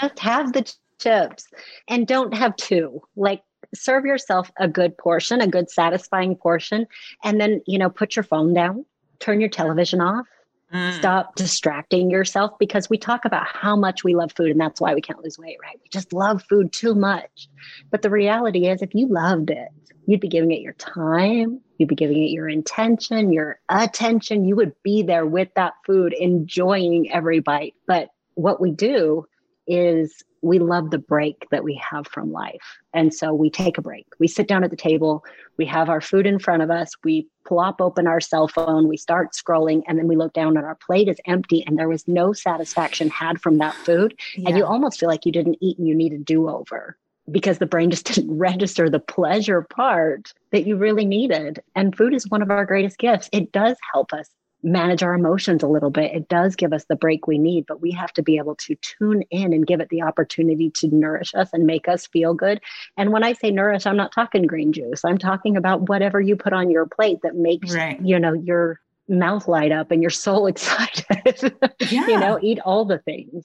Just 0.00 0.18
have 0.20 0.52
the 0.52 0.72
chips 1.00 1.46
and 1.88 2.06
don't 2.06 2.34
have 2.34 2.54
two. 2.56 3.02
Like 3.16 3.42
serve 3.74 4.04
yourself 4.04 4.50
a 4.58 4.68
good 4.68 4.96
portion, 4.96 5.40
a 5.40 5.46
good 5.46 5.70
satisfying 5.70 6.36
portion, 6.36 6.86
and 7.24 7.40
then, 7.40 7.60
you 7.66 7.78
know, 7.78 7.90
put 7.90 8.16
your 8.16 8.22
phone 8.22 8.54
down, 8.54 8.84
turn 9.18 9.40
your 9.40 9.50
television 9.50 10.00
off, 10.00 10.26
mm. 10.72 10.98
stop 10.98 11.34
distracting 11.36 12.10
yourself 12.10 12.52
because 12.58 12.90
we 12.90 12.98
talk 12.98 13.24
about 13.24 13.46
how 13.46 13.76
much 13.76 14.04
we 14.04 14.14
love 14.14 14.32
food 14.32 14.50
and 14.50 14.60
that's 14.60 14.80
why 14.80 14.94
we 14.94 15.00
can't 15.00 15.22
lose 15.22 15.38
weight, 15.38 15.58
right? 15.62 15.78
We 15.82 15.88
just 15.90 16.12
love 16.12 16.42
food 16.48 16.72
too 16.72 16.94
much. 16.94 17.48
But 17.90 18.02
the 18.02 18.10
reality 18.10 18.66
is, 18.66 18.82
if 18.82 18.94
you 18.94 19.08
loved 19.08 19.50
it, 19.50 19.68
you'd 20.06 20.20
be 20.20 20.28
giving 20.28 20.50
it 20.50 20.62
your 20.62 20.72
time, 20.74 21.60
you'd 21.78 21.88
be 21.88 21.94
giving 21.94 22.22
it 22.22 22.30
your 22.30 22.48
intention, 22.48 23.32
your 23.32 23.60
attention. 23.68 24.44
You 24.44 24.56
would 24.56 24.74
be 24.82 25.02
there 25.02 25.26
with 25.26 25.48
that 25.54 25.74
food, 25.86 26.12
enjoying 26.12 27.12
every 27.12 27.40
bite. 27.40 27.74
But 27.86 28.08
what 28.34 28.60
we 28.60 28.72
do 28.72 29.26
is 29.66 30.24
we 30.42 30.58
love 30.58 30.90
the 30.90 30.98
break 30.98 31.46
that 31.50 31.64
we 31.64 31.74
have 31.74 32.06
from 32.06 32.32
life. 32.32 32.78
And 32.94 33.12
so 33.12 33.34
we 33.34 33.50
take 33.50 33.78
a 33.78 33.82
break. 33.82 34.06
We 34.18 34.26
sit 34.26 34.48
down 34.48 34.64
at 34.64 34.70
the 34.70 34.76
table, 34.76 35.24
we 35.56 35.66
have 35.66 35.88
our 35.88 36.00
food 36.00 36.26
in 36.26 36.38
front 36.38 36.62
of 36.62 36.70
us, 36.70 36.92
we 37.04 37.26
plop 37.46 37.80
open 37.80 38.06
our 38.06 38.20
cell 38.20 38.48
phone, 38.48 38.88
we 38.88 38.96
start 38.96 39.32
scrolling, 39.32 39.82
and 39.86 39.98
then 39.98 40.08
we 40.08 40.16
look 40.16 40.32
down 40.32 40.56
and 40.56 40.66
our 40.66 40.76
plate 40.76 41.08
is 41.08 41.18
empty 41.26 41.64
and 41.66 41.78
there 41.78 41.88
was 41.88 42.08
no 42.08 42.32
satisfaction 42.32 43.10
had 43.10 43.40
from 43.40 43.58
that 43.58 43.74
food. 43.74 44.18
Yeah. 44.36 44.48
And 44.48 44.58
you 44.58 44.64
almost 44.64 44.98
feel 44.98 45.08
like 45.08 45.26
you 45.26 45.32
didn't 45.32 45.58
eat 45.60 45.78
and 45.78 45.86
you 45.86 45.94
need 45.94 46.12
a 46.12 46.18
do 46.18 46.48
over 46.48 46.96
because 47.30 47.58
the 47.58 47.66
brain 47.66 47.90
just 47.90 48.06
didn't 48.14 48.36
register 48.36 48.88
the 48.88 49.00
pleasure 49.00 49.62
part 49.62 50.32
that 50.52 50.66
you 50.66 50.76
really 50.76 51.04
needed. 51.04 51.60
And 51.74 51.96
food 51.96 52.14
is 52.14 52.28
one 52.28 52.42
of 52.42 52.50
our 52.50 52.64
greatest 52.64 52.98
gifts. 52.98 53.28
It 53.32 53.52
does 53.52 53.76
help 53.92 54.12
us 54.12 54.28
manage 54.62 55.02
our 55.02 55.14
emotions 55.14 55.62
a 55.62 55.68
little 55.68 55.90
bit. 55.90 56.12
It 56.12 56.28
does 56.28 56.56
give 56.56 56.72
us 56.72 56.84
the 56.84 56.96
break 56.96 57.26
we 57.26 57.38
need, 57.38 57.66
but 57.66 57.80
we 57.80 57.90
have 57.92 58.12
to 58.14 58.22
be 58.22 58.36
able 58.36 58.56
to 58.56 58.76
tune 58.76 59.22
in 59.30 59.52
and 59.52 59.66
give 59.66 59.80
it 59.80 59.88
the 59.88 60.02
opportunity 60.02 60.70
to 60.76 60.88
nourish 60.88 61.34
us 61.34 61.50
and 61.52 61.66
make 61.66 61.88
us 61.88 62.06
feel 62.06 62.34
good. 62.34 62.60
And 62.96 63.12
when 63.12 63.24
I 63.24 63.32
say 63.32 63.50
nourish, 63.50 63.86
I'm 63.86 63.96
not 63.96 64.12
talking 64.12 64.46
green 64.46 64.72
juice. 64.72 65.04
I'm 65.04 65.18
talking 65.18 65.56
about 65.56 65.88
whatever 65.88 66.20
you 66.20 66.36
put 66.36 66.52
on 66.52 66.70
your 66.70 66.86
plate 66.86 67.18
that 67.22 67.36
makes, 67.36 67.74
right. 67.74 68.00
you 68.02 68.18
know, 68.18 68.34
your 68.34 68.80
mouth 69.08 69.48
light 69.48 69.72
up 69.72 69.90
and 69.90 70.02
your 70.02 70.10
soul 70.10 70.46
excited. 70.46 71.54
Yeah. 71.90 72.06
you 72.06 72.18
know, 72.18 72.38
eat 72.42 72.60
all 72.60 72.84
the 72.84 72.98
things. 72.98 73.44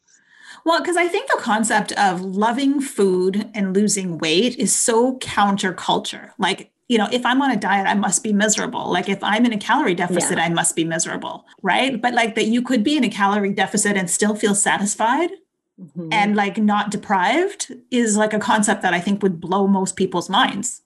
Well, 0.65 0.79
because 0.79 0.97
I 0.97 1.07
think 1.07 1.29
the 1.29 1.41
concept 1.41 1.91
of 1.93 2.21
loving 2.21 2.81
food 2.81 3.49
and 3.53 3.75
losing 3.75 4.17
weight 4.17 4.57
is 4.57 4.75
so 4.75 5.17
counterculture. 5.17 6.31
Like 6.37 6.71
you 6.87 6.97
know, 6.97 7.07
if 7.11 7.25
I'm 7.25 7.41
on 7.41 7.51
a 7.51 7.55
diet, 7.55 7.87
I 7.87 7.95
must 7.95 8.23
be 8.23 8.31
miserable. 8.31 8.91
Like 8.91 9.09
if 9.09 9.23
I'm 9.23 9.45
in 9.45 9.53
a 9.53 9.57
calorie 9.57 9.95
deficit, 9.95 10.37
yeah. 10.37 10.45
I 10.45 10.49
must 10.49 10.75
be 10.75 10.83
miserable, 10.83 11.45
right? 11.63 11.99
But 11.99 12.13
like 12.13 12.35
that 12.35 12.45
you 12.45 12.61
could 12.61 12.83
be 12.83 12.95
in 12.95 13.03
a 13.03 13.09
calorie 13.09 13.53
deficit 13.53 13.97
and 13.97 14.09
still 14.09 14.35
feel 14.35 14.55
satisfied. 14.55 15.31
mm-hmm. 15.79 16.09
and 16.11 16.35
like 16.35 16.57
not 16.57 16.91
deprived 16.91 17.73
is 17.91 18.17
like 18.17 18.33
a 18.33 18.39
concept 18.39 18.81
that 18.81 18.93
I 18.93 18.99
think 18.99 19.21
would 19.21 19.41
blow 19.41 19.67
most 19.67 19.95
people's 19.95 20.29
minds. 20.29 20.81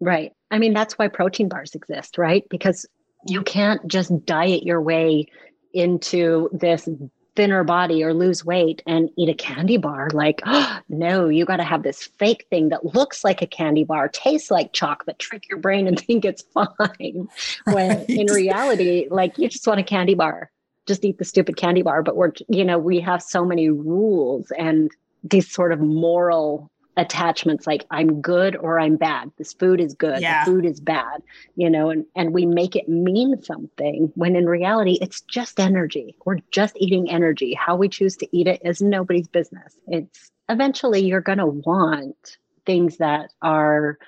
Right. 0.00 0.32
I 0.50 0.58
mean, 0.58 0.74
that's 0.74 0.94
why 0.94 1.08
protein 1.08 1.48
bars 1.48 1.74
exist, 1.74 2.18
right? 2.18 2.44
Because 2.48 2.86
you 3.26 3.42
can't 3.42 3.86
just 3.86 4.24
diet 4.26 4.62
your 4.64 4.80
way 4.80 5.26
into 5.72 6.48
this 6.52 6.88
thinner 7.36 7.64
body 7.64 8.02
or 8.02 8.14
lose 8.14 8.44
weight 8.44 8.82
and 8.86 9.10
eat 9.16 9.28
a 9.28 9.34
candy 9.34 9.76
bar. 9.76 10.08
Like, 10.12 10.40
oh, 10.46 10.80
no, 10.88 11.28
you 11.28 11.44
got 11.44 11.56
to 11.56 11.64
have 11.64 11.82
this 11.82 12.04
fake 12.18 12.46
thing 12.50 12.68
that 12.70 12.94
looks 12.94 13.24
like 13.24 13.42
a 13.42 13.46
candy 13.46 13.84
bar, 13.84 14.08
tastes 14.08 14.50
like 14.50 14.72
chocolate, 14.72 15.18
trick 15.18 15.48
your 15.48 15.58
brain 15.58 15.86
and 15.86 15.98
think 16.06 16.24
it's 16.24 16.42
fine. 16.42 17.28
When 17.64 17.88
right. 17.88 18.08
in 18.08 18.26
reality, 18.26 19.08
like, 19.10 19.38
you 19.38 19.48
just 19.48 19.66
want 19.66 19.80
a 19.80 19.84
candy 19.84 20.14
bar. 20.14 20.50
Just 20.86 21.04
eat 21.04 21.18
the 21.18 21.24
stupid 21.24 21.56
candy 21.56 21.82
bar. 21.82 22.02
But 22.02 22.16
we're, 22.16 22.32
you 22.48 22.64
know, 22.64 22.78
we 22.78 23.00
have 23.00 23.22
so 23.22 23.44
many 23.44 23.70
rules 23.70 24.50
and 24.58 24.90
these 25.22 25.50
sort 25.50 25.72
of 25.72 25.80
moral 25.80 26.70
attachments 26.96 27.66
like 27.66 27.84
i'm 27.90 28.20
good 28.20 28.56
or 28.56 28.78
i'm 28.78 28.96
bad. 28.96 29.30
This 29.36 29.52
food 29.52 29.80
is 29.80 29.94
good. 29.94 30.20
Yeah. 30.20 30.44
the 30.44 30.50
food 30.50 30.64
is 30.64 30.80
bad 30.80 31.22
you 31.56 31.68
know 31.68 31.90
and 31.90 32.04
and 32.14 32.32
we 32.32 32.46
make 32.46 32.76
it 32.76 32.88
mean 32.88 33.42
something 33.42 34.12
when 34.14 34.36
in 34.36 34.46
reality 34.46 34.98
it's 35.00 35.20
just 35.22 35.60
energy. 35.60 36.16
We're 36.24 36.38
just 36.50 36.76
eating 36.76 37.10
energy. 37.10 37.54
How 37.54 37.76
we 37.76 37.88
choose 37.88 38.16
to 38.18 38.36
eat 38.36 38.46
it 38.46 38.60
is 38.64 38.80
nobody's 38.80 39.28
business. 39.28 39.76
It's 39.86 40.30
eventually 40.48 41.00
you're 41.00 41.20
going 41.20 41.38
to 41.38 41.46
want 41.46 42.38
things 42.66 42.98
that 42.98 43.30
are 43.42 43.98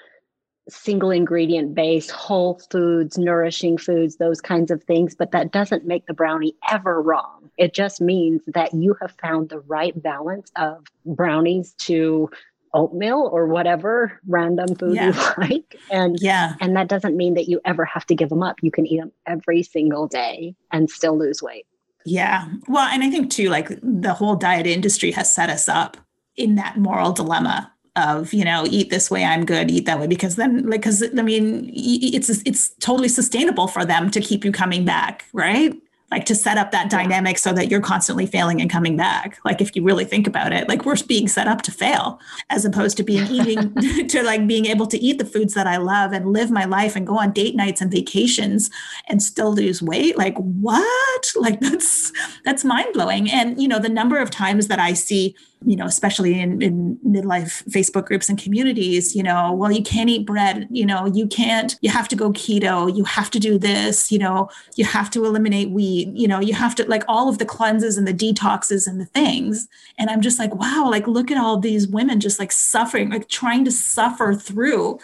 single 0.69 1.11
ingredient 1.13 1.75
based 1.75 2.11
whole 2.11 2.61
foods 2.73 3.17
nourishing 3.17 3.79
foods 3.79 4.17
those 4.17 4.41
kinds 4.41 4.73
of 4.73 4.83
things 4.83 5.15
but 5.15 5.31
that 5.31 5.53
doesn't 5.53 5.87
make 5.87 6.05
the 6.07 6.15
brownie 6.15 6.57
ever 6.71 7.01
wrong. 7.01 7.51
It 7.57 7.73
just 7.73 8.01
means 8.01 8.43
that 8.49 8.75
you 8.75 8.97
have 9.01 9.15
found 9.23 9.49
the 9.49 9.61
right 9.61 10.01
balance 10.03 10.51
of 10.57 10.85
brownies 11.05 11.75
to 11.79 12.29
oatmeal 12.77 13.29
or 13.33 13.47
whatever 13.47 14.21
random 14.29 14.77
food 14.77 14.95
yeah. 14.95 15.07
you 15.07 15.33
like 15.39 15.77
and 15.91 16.17
yeah. 16.21 16.55
and 16.61 16.77
that 16.77 16.89
doesn't 16.89 17.17
mean 17.17 17.35
that 17.35 17.49
you 17.49 17.61
ever 17.65 17.85
have 17.85 18.07
to 18.07 18.15
give 18.15 18.29
them 18.29 18.43
up. 18.43 18.57
You 18.63 18.71
can 18.71 18.87
eat 18.87 18.99
them 18.99 19.13
every 19.27 19.63
single 19.63 20.07
day 20.07 20.55
and 20.71 20.89
still 20.89 21.19
lose 21.19 21.43
weight. 21.43 21.67
Yeah. 22.05 22.47
Well 22.69 22.89
and 22.89 23.03
i 23.03 23.11
think 23.11 23.31
too 23.31 23.49
like 23.49 23.69
the 23.83 24.15
whole 24.15 24.37
diet 24.37 24.67
industry 24.67 25.11
has 25.13 25.35
set 25.35 25.51
us 25.51 25.69
up 25.69 25.97
in 26.37 26.55
that 26.57 26.77
moral 26.77 27.13
dilemma 27.13 27.73
of 27.97 28.33
you 28.33 28.45
know 28.45 28.67
eat 28.71 28.91
this 28.91 29.11
way 29.11 29.25
i'm 29.25 29.47
good 29.47 29.71
eat 29.71 29.87
that 29.87 29.99
way 29.99 30.07
because 30.07 30.37
then 30.37 30.69
like 30.69 30.83
because 30.83 31.03
i 31.03 31.23
mean 31.23 31.71
it's 31.75 32.29
it's 32.29 32.69
totally 32.75 33.09
sustainable 33.09 33.67
for 33.67 33.85
them 33.85 34.11
to 34.11 34.21
keep 34.21 34.45
you 34.45 34.53
coming 34.53 34.85
back 34.85 35.25
right 35.33 35.75
like 36.11 36.25
to 36.27 36.35
set 36.35 36.57
up 36.59 36.71
that 36.71 36.91
dynamic 36.91 37.39
so 37.39 37.53
that 37.53 37.71
you're 37.71 37.81
constantly 37.81 38.27
failing 38.27 38.61
and 38.61 38.71
coming 38.71 38.97
back. 38.97 39.39
Like 39.45 39.61
if 39.61 39.75
you 39.75 39.83
really 39.83 40.05
think 40.05 40.27
about 40.27 40.53
it 40.53 40.69
like 40.69 40.85
we're 40.85 40.97
being 41.07 41.29
set 41.29 41.49
up 41.49 41.63
to 41.63 41.71
fail 41.71 42.21
as 42.51 42.65
opposed 42.65 42.97
to 42.97 43.03
being 43.03 43.27
eating 43.31 43.75
to 44.09 44.23
like 44.23 44.47
being 44.47 44.67
able 44.67 44.87
to 44.87 44.99
eat 44.99 45.19
the 45.19 45.25
foods 45.25 45.55
that 45.55 45.67
i 45.67 45.77
love 45.77 46.13
and 46.13 46.33
live 46.33 46.51
my 46.51 46.65
life 46.65 46.97
and 46.97 47.07
go 47.07 47.19
on 47.19 47.33
date 47.33 47.55
nights 47.55 47.81
and 47.81 47.91
vacations 47.91 48.71
and 49.09 49.23
still 49.23 49.53
lose 49.53 49.83
weight. 49.83 50.17
Like 50.17 50.37
what? 50.37 51.33
Like 51.37 51.61
that's 51.67 52.13
that's 52.45 52.65
mind-blowing. 52.65 53.31
And 53.31 53.61
you 53.61 53.69
know 53.69 53.79
the 53.79 53.89
number 53.89 54.19
of 54.19 54.31
times 54.31 54.69
that 54.69 54.79
i 54.79 54.93
see 54.93 55.35
you 55.65 55.75
know, 55.75 55.87
especially 55.87 56.39
in, 56.39 56.61
in 56.61 56.99
midlife 57.07 57.65
Facebook 57.71 58.05
groups 58.05 58.29
and 58.29 58.41
communities, 58.41 59.17
you 59.17 59.23
know, 59.23 59.53
well, 59.53 59.73
you 59.73 59.83
can't 59.83 60.11
eat 60.11 60.27
bread, 60.27 60.69
you 60.71 60.85
know, 60.85 61.07
you 61.07 61.27
can't, 61.27 61.77
you 61.81 61.91
have 61.91 62.09
to 62.09 62.17
go 62.17 62.31
keto, 62.33 62.95
you 62.95 63.05
have 63.05 63.31
to 63.31 63.41
do 63.41 63.59
this, 63.59 64.13
you 64.13 64.19
know, 64.19 64.49
you 64.77 64.85
have 64.85 65.11
to 65.11 65.25
eliminate 65.25 65.71
wheat, 65.71 66.09
you 66.15 66.29
know, 66.29 66.41
you 66.41 66.53
have 66.53 66.75
to 66.75 66.85
like 66.89 67.05
all 67.09 67.29
of 67.29 67.39
the 67.39 67.45
cleanses 67.45 67.97
and 67.97 68.07
the 68.07 68.15
detoxes 68.15 68.87
and 68.87 69.01
the 69.01 69.07
things. 69.07 69.67
And 69.99 70.11
I'm 70.11 70.21
just 70.21 70.39
like, 70.39 70.55
wow, 70.55 70.89
like 70.91 71.07
look 71.09 71.31
at 71.31 71.39
all 71.39 71.59
these 71.59 71.89
women 71.89 72.21
just 72.21 72.39
like 72.39 72.53
suffering, 72.53 73.11
like 73.11 73.29
trying 73.29 73.65
to 73.65 73.73
suffer 73.73 74.35
through 74.35 74.99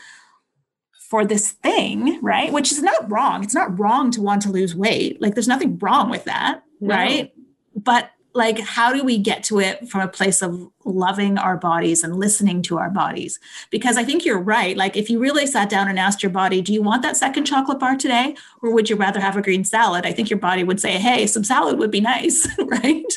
for 1.12 1.24
this 1.24 1.50
thing, 1.50 2.18
right? 2.22 2.52
Which 2.52 2.72
is 2.72 2.82
not 2.82 3.10
wrong. 3.10 3.42
It's 3.42 3.54
not 3.54 3.78
wrong 3.78 4.10
to 4.12 4.22
want 4.22 4.42
to 4.42 4.50
lose 4.50 4.76
weight. 4.76 5.20
Like 5.20 5.34
there's 5.34 5.48
nothing 5.48 5.78
wrong 5.78 6.08
with 6.08 6.24
that, 6.24 6.62
no. 6.80 6.94
right? 6.94 7.32
But 7.74 8.11
like 8.34 8.58
how 8.58 8.92
do 8.92 9.04
we 9.04 9.18
get 9.18 9.42
to 9.44 9.60
it 9.60 9.88
from 9.88 10.00
a 10.00 10.08
place 10.08 10.42
of 10.42 10.70
loving 10.84 11.38
our 11.38 11.56
bodies 11.56 12.02
and 12.02 12.16
listening 12.16 12.62
to 12.62 12.78
our 12.78 12.90
bodies? 12.90 13.38
Because 13.70 13.96
i 13.96 14.04
think 14.04 14.24
you're 14.24 14.40
right. 14.40 14.76
Like 14.76 14.96
if 14.96 15.10
you 15.10 15.18
really 15.18 15.46
sat 15.46 15.68
down 15.68 15.88
and 15.88 15.98
asked 15.98 16.22
your 16.22 16.30
body 16.30 16.60
do 16.60 16.72
you 16.72 16.82
want 16.82 17.02
that 17.02 17.16
second 17.16 17.44
chocolate 17.44 17.78
bar 17.78 17.96
today 17.96 18.36
or 18.62 18.72
would 18.72 18.88
you 18.90 18.96
rather 18.96 19.20
have 19.20 19.36
a 19.36 19.42
green 19.42 19.64
salad? 19.64 20.06
I 20.06 20.12
think 20.12 20.30
your 20.30 20.38
body 20.38 20.64
would 20.64 20.80
say 20.80 20.92
hey 20.98 21.26
some 21.26 21.44
salad 21.44 21.78
would 21.78 21.90
be 21.90 22.00
nice 22.00 22.46
right? 22.58 23.12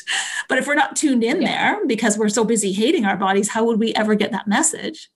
But 0.48 0.58
if 0.58 0.66
we're 0.66 0.74
not 0.74 0.96
tuned 0.96 1.24
in 1.24 1.42
yeah. 1.42 1.74
there 1.74 1.86
because 1.86 2.18
we're 2.18 2.28
so 2.28 2.44
busy 2.44 2.72
hating 2.72 3.04
our 3.04 3.16
bodies 3.16 3.48
how 3.48 3.64
would 3.64 3.78
we 3.78 3.94
ever 3.94 4.14
get 4.14 4.32
that 4.32 4.46
message? 4.46 5.10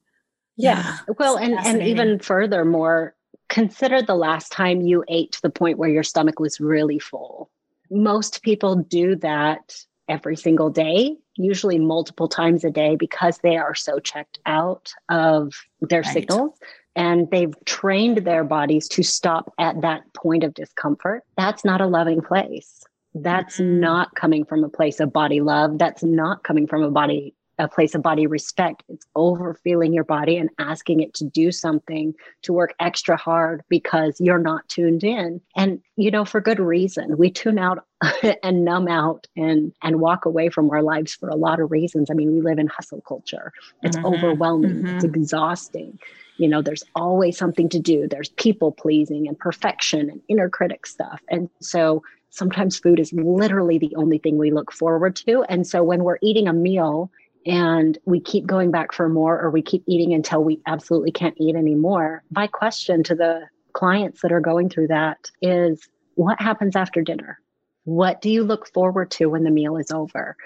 Yeah, 0.57 0.83
yeah. 0.83 1.15
Well 1.19 1.37
and 1.37 1.55
and 1.55 1.83
even 1.83 2.19
furthermore 2.19 3.15
consider 3.51 4.01
the 4.01 4.15
last 4.15 4.51
time 4.53 4.81
you 4.81 5.05
ate 5.09 5.33
to 5.33 5.43
the 5.43 5.51
point 5.51 5.77
where 5.77 5.91
your 5.91 6.05
stomach 6.05 6.39
was 6.39 6.61
really 6.61 6.99
full. 6.99 7.51
Most 7.91 8.43
people 8.43 8.77
do 8.77 9.17
that 9.17 9.77
every 10.11 10.37
single 10.37 10.69
day, 10.69 11.17
usually 11.37 11.79
multiple 11.79 12.29
times 12.29 12.65
a 12.65 12.71
day, 12.71 12.97
because 12.97 13.39
they 13.39 13.57
are 13.57 13.75
so 13.75 13.99
checked 13.99 14.39
out 14.45 14.93
of 15.09 15.55
their 15.81 16.03
right. 16.03 16.13
signals 16.13 16.59
and 16.97 17.31
they've 17.31 17.55
trained 17.65 18.19
their 18.19 18.45
bodies 18.45 18.89
to 18.89 19.03
stop 19.03 19.53
at 19.59 19.81
that 19.81 20.03
point 20.13 20.45
of 20.45 20.53
discomfort. 20.53 21.23
That's 21.37 21.65
not 21.65 21.81
a 21.81 21.87
loving 21.87 22.21
place. 22.21 22.85
That's 23.15 23.57
mm-hmm. 23.59 23.81
not 23.81 24.15
coming 24.15 24.45
from 24.45 24.65
a 24.65 24.69
place 24.69 25.01
of 25.01 25.13
body 25.13 25.41
love. 25.41 25.79
That's 25.79 26.03
not 26.03 26.43
coming 26.43 26.67
from 26.67 26.83
a 26.83 26.91
body 26.91 27.35
a 27.61 27.69
place 27.69 27.95
of 27.95 28.03
body 28.03 28.27
respect. 28.27 28.83
It's 28.89 29.07
over 29.15 29.55
feeling 29.55 29.93
your 29.93 30.05
body 30.05 30.37
and 30.37 30.51
asking 30.59 31.01
it 31.01 31.15
to 31.15 31.25
do 31.25 31.53
something 31.53 32.15
to 32.43 32.53
work 32.53 32.75
extra 32.81 33.17
hard 33.17 33.63
because 33.69 34.21
you're 34.21 34.39
not 34.39 34.69
tuned 34.69 35.05
in. 35.05 35.41
And, 35.57 35.81
you 35.97 36.11
know, 36.11 36.25
for 36.25 36.41
good 36.41 36.59
reason. 36.59 37.19
We 37.19 37.31
tune 37.31 37.59
out 37.59 37.87
and 38.43 38.65
numb 38.65 38.89
out 38.89 39.27
and 39.37 39.73
and 39.83 40.01
walk 40.01 40.25
away 40.25 40.49
from 40.49 40.71
our 40.71 40.83
lives 40.83 41.15
for 41.15 41.29
a 41.29 41.37
lot 41.37 41.61
of 41.61 41.71
reasons. 41.71 42.11
I 42.11 42.15
mean, 42.15 42.33
we 42.33 42.41
live 42.41 42.59
in 42.59 42.67
hustle 42.67 43.03
culture. 43.03 43.53
It's 43.83 43.97
mm-hmm. 43.97 44.07
overwhelming. 44.07 44.83
Mm-hmm. 44.83 44.97
It's 44.97 45.05
exhausting. 45.05 45.99
You 46.39 46.49
know, 46.49 46.63
there's 46.63 46.85
always 46.95 47.37
something 47.37 47.69
to 47.69 47.79
do. 47.79 48.09
There's 48.09 48.31
people 48.31 48.73
pleasing 48.73 49.29
and 49.29 49.39
perfection 49.39 50.09
and 50.09 50.23
inner 50.29 50.49
critic 50.49 50.87
stuff. 50.87 51.21
And 51.29 51.51
so 51.61 52.03
sometimes 52.31 52.79
food 52.79 52.99
is 52.99 53.13
literally 53.13 53.79
the 53.79 53.95
only 53.97 54.19
thing 54.19 54.39
we 54.39 54.51
look 54.51 54.73
forward 54.73 55.17
to. 55.17 55.43
And 55.49 55.67
so 55.67 55.83
when 55.83 56.05
we're 56.05 56.19
eating 56.23 56.49
a 56.49 56.53
meal 56.53 57.11
and 57.47 57.99
we 58.05 58.21
keep 58.21 58.47
going 58.47 58.71
back 58.71 58.93
for 58.93 59.09
more 59.09 59.41
or 59.41 59.51
we 59.51 59.63
keep 59.63 59.83
eating 59.87 60.13
until 60.13 60.45
we 60.45 60.61
absolutely 60.67 61.11
can't 61.11 61.37
eat 61.39 61.57
anymore. 61.57 62.23
My 62.31 62.47
question 62.47 63.03
to 63.05 63.15
the 63.15 63.49
clients 63.73 64.23
that 64.23 64.33
are 64.33 64.41
going 64.41 64.69
through 64.69 64.89
that 64.89 65.31
is 65.41 65.89
what 66.15 66.41
happens 66.41 66.77
after 66.77 67.03
dinner? 67.03 67.39
What 67.85 68.21
do 68.21 68.31
you 68.31 68.45
look 68.45 68.69
forward 68.73 69.11
to 69.13 69.27
when 69.27 69.45
the 69.45 69.51
meal 69.51 69.77
is 69.77 69.91
over? 69.91 70.37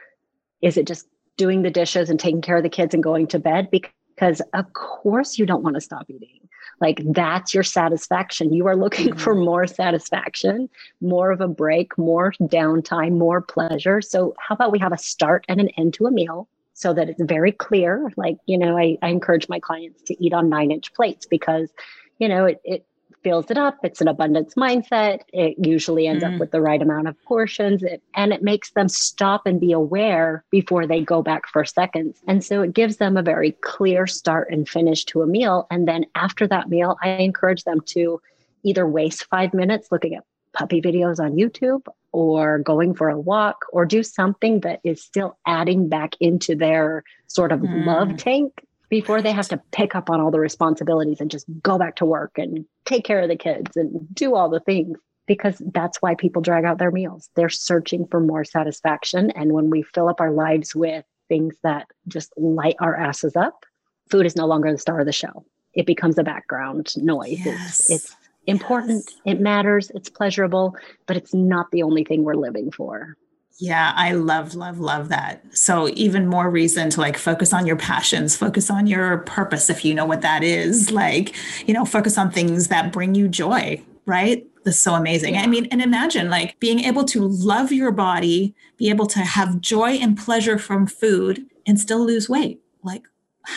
Is 0.63 0.77
it 0.77 0.87
just 0.87 1.09
doing 1.37 1.63
the 1.63 1.71
dishes 1.71 2.11
and 2.11 2.21
taking 2.21 2.43
care 2.43 2.59
of 2.59 2.63
the 2.63 2.69
kids 2.69 2.95
and 2.95 3.03
going 3.03 3.27
to 3.29 3.39
bed? 3.39 3.71
Because 3.71 4.41
of 4.53 4.73
course 4.75 5.39
you 5.39 5.47
don't 5.47 5.65
want 5.65 5.75
to 5.75 5.81
stop 5.81 6.07
eating. 6.09 6.49
Like 6.81 7.03
that's 7.13 7.55
your 7.55 7.63
satisfaction. 7.63 8.53
You 8.53 8.67
are 8.67 8.77
looking 8.77 9.09
mm-hmm. 9.09 9.19
for 9.19 9.35
more 9.35 9.67
satisfaction 9.67 10.69
more 11.01 11.33
of 11.33 11.41
a 11.41 11.49
break 11.49 11.97
more 11.99 12.33
downtime 12.41 13.13
more 13.13 13.41
pleasure. 13.41 14.01
So 14.01 14.35
how 14.39 14.55
about 14.55 14.73
we 14.73 14.79
have 14.79 14.93
a 14.93 14.99
start 14.99 15.45
and 15.49 15.61
an 15.61 15.71
end 15.71 15.95
to 15.95 16.07
a 16.07 16.11
meal 16.11 16.49
so 16.75 16.93
that 16.93 17.09
it's 17.09 17.23
very 17.23 17.53
clear. 17.53 18.13
Like, 18.17 18.37
you 18.47 18.59
know, 18.59 18.77
I, 18.77 18.99
I 19.01 19.09
encourage 19.09 19.49
my 19.49 19.61
clients 19.61 20.03
to 20.03 20.25
eat 20.25 20.35
on 20.35 20.49
nine 20.49 20.71
inch 20.71 20.93
plates 20.93 21.27
because, 21.27 21.71
you 22.19 22.29
know, 22.29 22.45
it, 22.45 22.61
it 22.65 22.87
fills 23.23 23.51
it 23.51 23.57
up. 23.57 23.79
It's 23.83 24.01
an 24.01 24.09
abundance 24.09 24.55
mindset. 24.55 25.21
It 25.33 25.55
usually 25.59 26.07
ends 26.07 26.23
mm. 26.23 26.35
up 26.35 26.41
with 26.41 26.51
the 26.51 26.61
right 26.61 26.83
amount 26.83 27.09
of 27.09 27.21
portions 27.25 27.83
it, 27.83 28.03
and 28.15 28.33
it 28.33 28.43
makes 28.43 28.73
them 28.73 28.89
stop 28.89 29.47
and 29.47 29.59
be 29.59 29.73
aware 29.73 30.45
before 30.51 30.87
they 30.87 31.01
go 31.01 31.23
back 31.23 31.49
for 31.49 31.65
seconds. 31.65 32.21
And 32.29 32.45
so 32.45 32.61
it 32.61 32.75
gives 32.75 32.99
them 32.99 33.17
a 33.17 33.23
very 33.23 33.53
clear 33.63 34.07
start 34.07 34.53
and 34.53 34.69
finish 34.69 35.05
to 35.07 35.23
a 35.23 35.27
meal. 35.27 35.67
And 35.71 35.89
then 35.89 36.05
after 36.15 36.47
that 36.49 36.69
meal, 36.69 36.97
I 37.03 37.09
encourage 37.11 37.65
them 37.65 37.81
to 37.87 38.21
either 38.63 38.87
waste 38.87 39.25
five 39.27 39.55
minutes 39.55 39.89
looking 39.91 40.15
at 40.15 40.25
puppy 40.53 40.83
videos 40.83 41.19
on 41.19 41.33
YouTube 41.33 41.87
or 42.15 42.61
going 42.61 42.95
for 42.95 43.09
a 43.09 43.19
walk 43.19 43.67
or 43.73 43.85
do 43.85 44.05
something 44.05 44.61
that 44.61 44.79
is 44.85 45.03
still 45.03 45.37
adding 45.47 45.89
back 45.89 46.15
into 46.21 46.55
their 46.55 47.03
sort 47.27 47.51
of 47.51 47.59
mm. 47.59 47.85
love 47.85 48.17
tank 48.17 48.65
before 48.89 49.21
they 49.21 49.33
have 49.33 49.49
to 49.49 49.61
pick 49.73 49.97
up 49.97 50.09
on 50.09 50.21
all 50.21 50.31
the 50.31 50.39
responsibilities 50.39 51.21
and 51.21 51.29
just 51.29 51.45
go 51.61 51.77
back 51.77 51.97
to 51.97 52.05
work 52.05 52.39
and 52.39 52.65
take 52.85 53.05
care 53.05 53.21
of 53.21 53.29
the 53.29 53.35
kids 53.35 53.77
and 53.77 54.07
do 54.15 54.37
all 54.37 54.49
the 54.49 54.61
things 54.61 54.97
because 55.27 55.61
that's 55.73 56.01
why 56.01 56.15
people 56.15 56.41
drag 56.41 56.65
out 56.65 56.79
their 56.79 56.93
meals. 56.93 57.29
They're 57.35 57.49
searching 57.49 58.07
for 58.07 58.21
more 58.21 58.45
satisfaction. 58.45 59.33
And 59.33 59.51
when 59.51 59.69
we 59.69 59.83
fill 59.83 60.09
up 60.09 60.21
our 60.21 60.31
lives 60.31 60.73
with 60.73 61.05
things 61.29 61.57
that 61.65 61.89
just 62.07 62.33
light 62.37 62.77
our 62.79 62.95
asses 62.95 63.35
up, 63.35 63.65
food 64.09 64.25
is 64.25 64.37
no 64.37 64.47
longer 64.47 64.71
the 64.71 64.79
star 64.79 65.01
of 65.01 65.07
the 65.07 65.13
show. 65.13 65.45
It 65.73 65.87
becomes 65.87 66.17
a 66.17 66.23
background 66.23 66.93
noise. 66.97 67.45
Yes. 67.45 67.91
It's, 67.91 67.91
it's 67.91 68.17
important, 68.47 69.05
yes. 69.25 69.37
it 69.37 69.41
matters, 69.41 69.91
it's 69.95 70.09
pleasurable, 70.09 70.77
but 71.07 71.17
it's 71.17 71.35
not 71.35 71.71
the 71.71 71.83
only 71.83 72.05
thing 72.05 72.25
we're 72.25 72.35
living 72.35 72.71
for. 72.71 73.17
Yeah, 73.59 73.93
I 73.95 74.13
love, 74.13 74.55
love, 74.55 74.81
love 74.81 75.11
that. 75.11 75.57
So, 75.57 75.89
even 75.91 76.27
more 76.27 76.51
reason 76.51 76.91
to 76.91 77.01
like 77.01 77.17
focus 77.17 77.53
on 77.53 77.67
your 77.67 77.77
passions, 77.77 78.37
focus 78.37 78.69
on 78.69 78.89
your 78.89 79.19
purpose 79.19 79.71
if 79.71 79.85
you 79.85 79.95
know 79.95 80.05
what 80.05 80.23
that 80.23 80.43
is. 80.43 80.91
Like, 80.91 81.35
you 81.67 81.73
know, 81.73 81.85
focus 81.85 82.19
on 82.19 82.33
things 82.33 82.69
that 82.69 82.93
bring 82.93 83.15
you 83.15 83.29
joy, 83.29 83.81
right? 84.07 84.45
That's 84.65 84.81
so 84.81 84.95
amazing. 84.95 85.35
Yeah. 85.35 85.43
I 85.43 85.47
mean, 85.47 85.67
and 85.67 85.81
imagine 85.81 86.31
like 86.31 86.59
being 86.59 86.81
able 86.81 87.05
to 87.05 87.21
love 87.21 87.71
your 87.71 87.93
body, 87.93 88.55
be 88.77 88.91
able 88.91 89.07
to 89.07 89.21
have 89.21 89.61
joy 89.61 89.93
and 89.93 90.19
pleasure 90.19 90.59
from 90.59 90.87
food 90.87 91.47
and 91.65 91.79
still 91.79 92.05
lose 92.05 92.29
weight. 92.29 92.61
Like, 92.83 93.05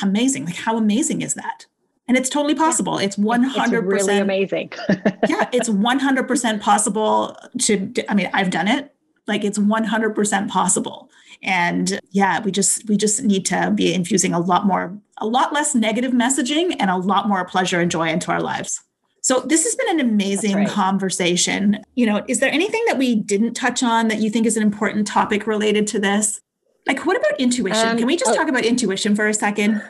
amazing. 0.01 0.45
Like, 0.45 0.57
how 0.57 0.77
amazing 0.77 1.21
is 1.21 1.33
that? 1.33 1.65
And 2.08 2.16
it's 2.16 2.30
totally 2.30 2.55
possible. 2.55 2.97
It's 2.97 3.18
100% 3.18 3.51
it's 3.55 3.72
really 3.72 4.18
amazing. 4.18 4.72
yeah, 5.28 5.49
it's 5.51 5.68
100% 5.68 6.62
possible 6.62 7.38
to, 7.64 7.93
I 8.08 8.14
mean, 8.14 8.30
I've 8.34 8.49
done 8.49 8.70
it 8.70 8.93
like 9.28 9.43
it's 9.43 9.60
100% 9.60 10.47
possible 10.47 11.10
and 11.43 11.99
yeah 12.12 12.41
we 12.41 12.51
just 12.51 12.88
we 12.89 12.97
just 12.97 13.24
need 13.24 13.45
to 13.45 13.72
be 13.76 13.93
infusing 13.93 14.34
a 14.34 14.39
lot 14.39 14.66
more 14.66 14.97
a 15.20 15.28
lot 15.28 15.53
less 15.53 15.76
negative 15.76 16.12
messaging 16.12 16.76
and 16.80 16.89
a 16.89 16.97
lot 16.97 17.28
more 17.28 17.45
pleasure 17.45 17.80
and 17.80 17.91
joy 17.91 18.08
into 18.10 18.32
our 18.32 18.41
lives 18.41 18.82
so 19.22 19.41
this 19.41 19.64
has 19.64 19.76
been 19.76 19.99
an 19.99 19.99
amazing 19.99 20.55
right. 20.55 20.70
conversation 20.70 21.80
you 21.95 22.05
know 22.05 22.24
is 22.28 22.39
there 22.39 22.51
anything 22.51 22.84
that 22.88 22.97
we 22.97 23.16
didn't 23.16 23.53
touch 23.53 23.84
on 23.84 24.08
that 24.08 24.20
you 24.20 24.30
think 24.30 24.45
is 24.45 24.58
an 24.58 24.64
important 24.64 25.05
topic 25.05 25.45
related 25.45 25.86
to 25.86 25.99
this 25.99 26.41
like 26.88 27.05
what 27.05 27.18
about 27.18 27.39
intuition 27.39 27.88
um, 27.88 27.97
can 27.97 28.08
we 28.08 28.16
just 28.16 28.32
oh. 28.32 28.36
talk 28.36 28.47
about 28.47 28.66
intuition 28.66 29.16
for 29.16 29.28
a 29.28 29.34
second 29.34 29.82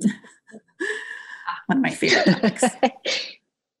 one 1.74 1.78
of 1.78 1.82
my 1.82 1.90
favorite 1.90 2.24
topics 2.26 2.64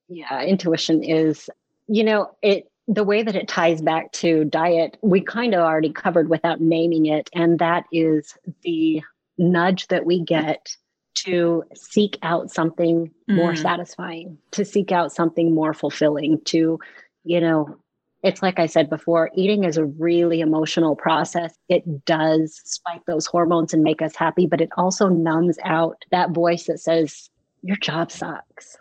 yeah 0.08 0.42
intuition 0.42 1.02
is 1.02 1.48
you 1.88 2.04
know 2.04 2.30
it 2.42 2.68
the 2.88 3.04
way 3.04 3.22
that 3.22 3.36
it 3.36 3.48
ties 3.48 3.80
back 3.80 4.10
to 4.12 4.44
diet, 4.44 4.98
we 5.02 5.20
kind 5.20 5.54
of 5.54 5.60
already 5.60 5.92
covered 5.92 6.28
without 6.28 6.60
naming 6.60 7.06
it, 7.06 7.30
and 7.32 7.58
that 7.58 7.84
is 7.92 8.36
the 8.62 9.02
nudge 9.38 9.86
that 9.88 10.04
we 10.04 10.20
get 10.20 10.76
to 11.14 11.62
seek 11.74 12.18
out 12.22 12.50
something 12.50 13.10
mm. 13.30 13.34
more 13.34 13.54
satisfying, 13.54 14.38
to 14.50 14.64
seek 14.64 14.90
out 14.90 15.12
something 15.12 15.54
more 15.54 15.72
fulfilling, 15.72 16.40
to, 16.44 16.78
you 17.24 17.40
know, 17.40 17.76
it's 18.22 18.42
like 18.42 18.58
I 18.58 18.66
said 18.66 18.88
before, 18.88 19.30
eating 19.34 19.64
is 19.64 19.76
a 19.76 19.84
really 19.84 20.40
emotional 20.40 20.94
process. 20.94 21.54
It 21.68 22.04
does 22.04 22.60
spike 22.64 23.02
those 23.06 23.26
hormones 23.26 23.74
and 23.74 23.82
make 23.82 24.00
us 24.00 24.14
happy, 24.14 24.46
but 24.46 24.60
it 24.60 24.70
also 24.76 25.08
numbs 25.08 25.58
out 25.64 26.04
that 26.10 26.30
voice 26.30 26.66
that 26.66 26.78
says, 26.78 27.28
Your 27.62 27.76
job 27.76 28.10
sucks 28.10 28.76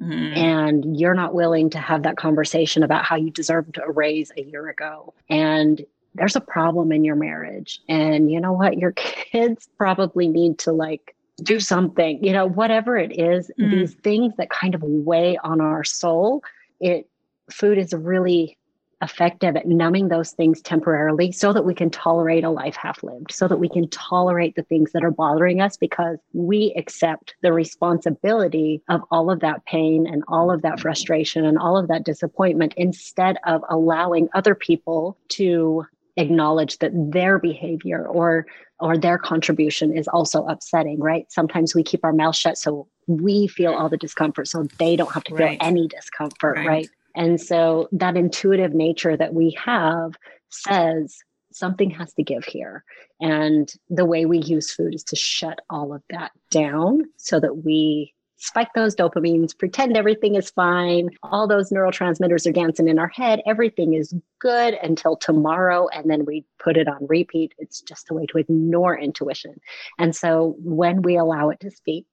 Mm-hmm. 0.00 0.36
And 0.36 1.00
you're 1.00 1.14
not 1.14 1.34
willing 1.34 1.70
to 1.70 1.78
have 1.78 2.02
that 2.02 2.16
conversation 2.16 2.82
about 2.82 3.04
how 3.04 3.16
you 3.16 3.30
deserved 3.30 3.78
a 3.84 3.90
raise 3.90 4.32
a 4.36 4.42
year 4.42 4.68
ago. 4.68 5.14
And 5.28 5.84
there's 6.14 6.36
a 6.36 6.40
problem 6.40 6.92
in 6.92 7.04
your 7.04 7.14
marriage. 7.14 7.80
And 7.88 8.30
you 8.30 8.40
know 8.40 8.52
what? 8.52 8.78
Your 8.78 8.92
kids 8.96 9.68
probably 9.76 10.28
need 10.28 10.58
to 10.60 10.72
like 10.72 11.14
do 11.42 11.60
something, 11.60 12.22
you 12.24 12.32
know, 12.32 12.46
whatever 12.46 12.96
it 12.96 13.18
is, 13.18 13.50
mm-hmm. 13.58 13.70
these 13.70 13.94
things 13.94 14.32
that 14.38 14.50
kind 14.50 14.74
of 14.74 14.82
weigh 14.82 15.36
on 15.38 15.60
our 15.60 15.84
soul. 15.84 16.42
It 16.80 17.08
food 17.50 17.78
is 17.78 17.92
really 17.92 18.56
effective 19.02 19.56
at 19.56 19.66
numbing 19.66 20.08
those 20.08 20.30
things 20.30 20.62
temporarily 20.62 21.32
so 21.32 21.52
that 21.52 21.64
we 21.64 21.74
can 21.74 21.90
tolerate 21.90 22.44
a 22.44 22.50
life 22.50 22.76
half 22.76 23.02
lived, 23.02 23.32
so 23.32 23.48
that 23.48 23.58
we 23.58 23.68
can 23.68 23.88
tolerate 23.90 24.54
the 24.54 24.62
things 24.62 24.92
that 24.92 25.04
are 25.04 25.10
bothering 25.10 25.60
us 25.60 25.76
because 25.76 26.18
we 26.32 26.72
accept 26.76 27.34
the 27.42 27.52
responsibility 27.52 28.80
of 28.88 29.00
all 29.10 29.30
of 29.30 29.40
that 29.40 29.64
pain 29.66 30.06
and 30.06 30.22
all 30.28 30.50
of 30.50 30.62
that 30.62 30.80
frustration 30.80 31.44
and 31.44 31.58
all 31.58 31.76
of 31.76 31.88
that 31.88 32.04
disappointment 32.04 32.72
instead 32.76 33.36
of 33.44 33.62
allowing 33.68 34.28
other 34.34 34.54
people 34.54 35.18
to 35.28 35.84
acknowledge 36.16 36.78
that 36.78 36.92
their 36.94 37.38
behavior 37.38 38.06
or 38.06 38.46
or 38.78 38.98
their 38.98 39.16
contribution 39.16 39.96
is 39.96 40.08
also 40.08 40.44
upsetting 40.46 41.00
right? 41.00 41.30
Sometimes 41.30 41.74
we 41.74 41.82
keep 41.82 42.04
our 42.04 42.12
mouth 42.12 42.36
shut 42.36 42.56
so 42.56 42.86
we 43.08 43.48
feel 43.48 43.74
all 43.74 43.88
the 43.88 43.96
discomfort 43.96 44.46
so 44.46 44.66
they 44.78 44.94
don't 44.94 45.12
have 45.12 45.24
to 45.24 45.34
feel 45.34 45.56
any 45.60 45.88
discomfort 45.88 46.56
right. 46.56 46.66
right 46.66 46.88
and 47.14 47.40
so 47.40 47.88
that 47.92 48.16
intuitive 48.16 48.74
nature 48.74 49.16
that 49.16 49.34
we 49.34 49.56
have 49.64 50.12
says 50.50 51.18
something 51.52 51.90
has 51.90 52.12
to 52.14 52.22
give 52.22 52.44
here. 52.44 52.84
And 53.20 53.72
the 53.88 54.04
way 54.04 54.24
we 54.24 54.38
use 54.38 54.72
food 54.72 54.94
is 54.94 55.04
to 55.04 55.16
shut 55.16 55.60
all 55.70 55.92
of 55.92 56.02
that 56.10 56.32
down 56.50 57.04
so 57.16 57.38
that 57.40 57.64
we 57.64 58.14
spike 58.42 58.70
those 58.74 58.96
dopamines, 58.96 59.56
pretend 59.56 59.96
everything 59.96 60.34
is 60.34 60.50
fine. 60.50 61.10
All 61.22 61.46
those 61.46 61.70
neurotransmitters 61.70 62.44
are 62.48 62.52
dancing 62.52 62.88
in 62.88 62.98
our 62.98 63.08
head. 63.08 63.40
Everything 63.46 63.94
is 63.94 64.12
good 64.40 64.74
until 64.82 65.16
tomorrow. 65.16 65.86
And 65.88 66.10
then 66.10 66.24
we 66.24 66.44
put 66.58 66.76
it 66.76 66.88
on 66.88 67.06
repeat. 67.06 67.54
It's 67.58 67.82
just 67.82 68.10
a 68.10 68.14
way 68.14 68.26
to 68.26 68.38
ignore 68.38 68.98
intuition. 68.98 69.60
And 69.96 70.14
so 70.14 70.56
when 70.58 71.02
we 71.02 71.16
allow 71.16 71.50
it 71.50 71.60
to 71.60 71.70
speak, 71.70 72.06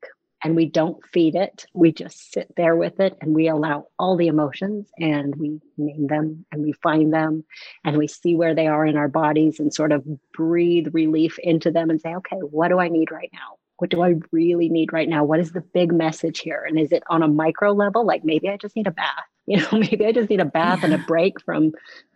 and 0.43 0.55
we 0.55 0.65
don't 0.65 1.03
feed 1.05 1.35
it. 1.35 1.65
We 1.73 1.91
just 1.91 2.31
sit 2.31 2.53
there 2.55 2.75
with 2.75 2.99
it 2.99 3.17
and 3.21 3.33
we 3.33 3.47
allow 3.47 3.87
all 3.97 4.15
the 4.15 4.27
emotions 4.27 4.89
and 4.97 5.35
we 5.35 5.59
name 5.77 6.07
them 6.07 6.45
and 6.51 6.63
we 6.63 6.71
find 6.71 7.13
them 7.13 7.43
and 7.83 7.97
we 7.97 8.07
see 8.07 8.35
where 8.35 8.55
they 8.55 8.67
are 8.67 8.85
in 8.85 8.97
our 8.97 9.09
bodies 9.09 9.59
and 9.59 9.73
sort 9.73 9.91
of 9.91 10.05
breathe 10.33 10.87
relief 10.93 11.37
into 11.39 11.71
them 11.71 11.89
and 11.89 11.99
say, 11.99 12.15
okay, 12.15 12.37
what 12.37 12.69
do 12.69 12.79
I 12.79 12.89
need 12.89 13.11
right 13.11 13.29
now? 13.33 13.57
What 13.77 13.89
do 13.89 14.01
I 14.01 14.15
really 14.31 14.69
need 14.69 14.91
right 14.91 15.07
now? 15.07 15.23
What 15.23 15.39
is 15.39 15.51
the 15.51 15.61
big 15.61 15.93
message 15.93 16.39
here? 16.39 16.65
And 16.67 16.79
is 16.79 16.91
it 16.91 17.03
on 17.09 17.23
a 17.23 17.27
micro 17.27 17.71
level? 17.71 18.05
Like 18.05 18.23
maybe 18.23 18.49
I 18.49 18.57
just 18.57 18.75
need 18.75 18.87
a 18.87 18.91
bath 18.91 19.23
you 19.49 19.57
know 19.57 19.67
maybe 19.79 20.05
i 20.05 20.11
just 20.11 20.29
need 20.29 20.39
a 20.39 20.45
bath 20.45 20.79
yeah. 20.79 20.85
and 20.85 20.93
a 20.93 20.97
break 20.99 21.41
from 21.41 21.73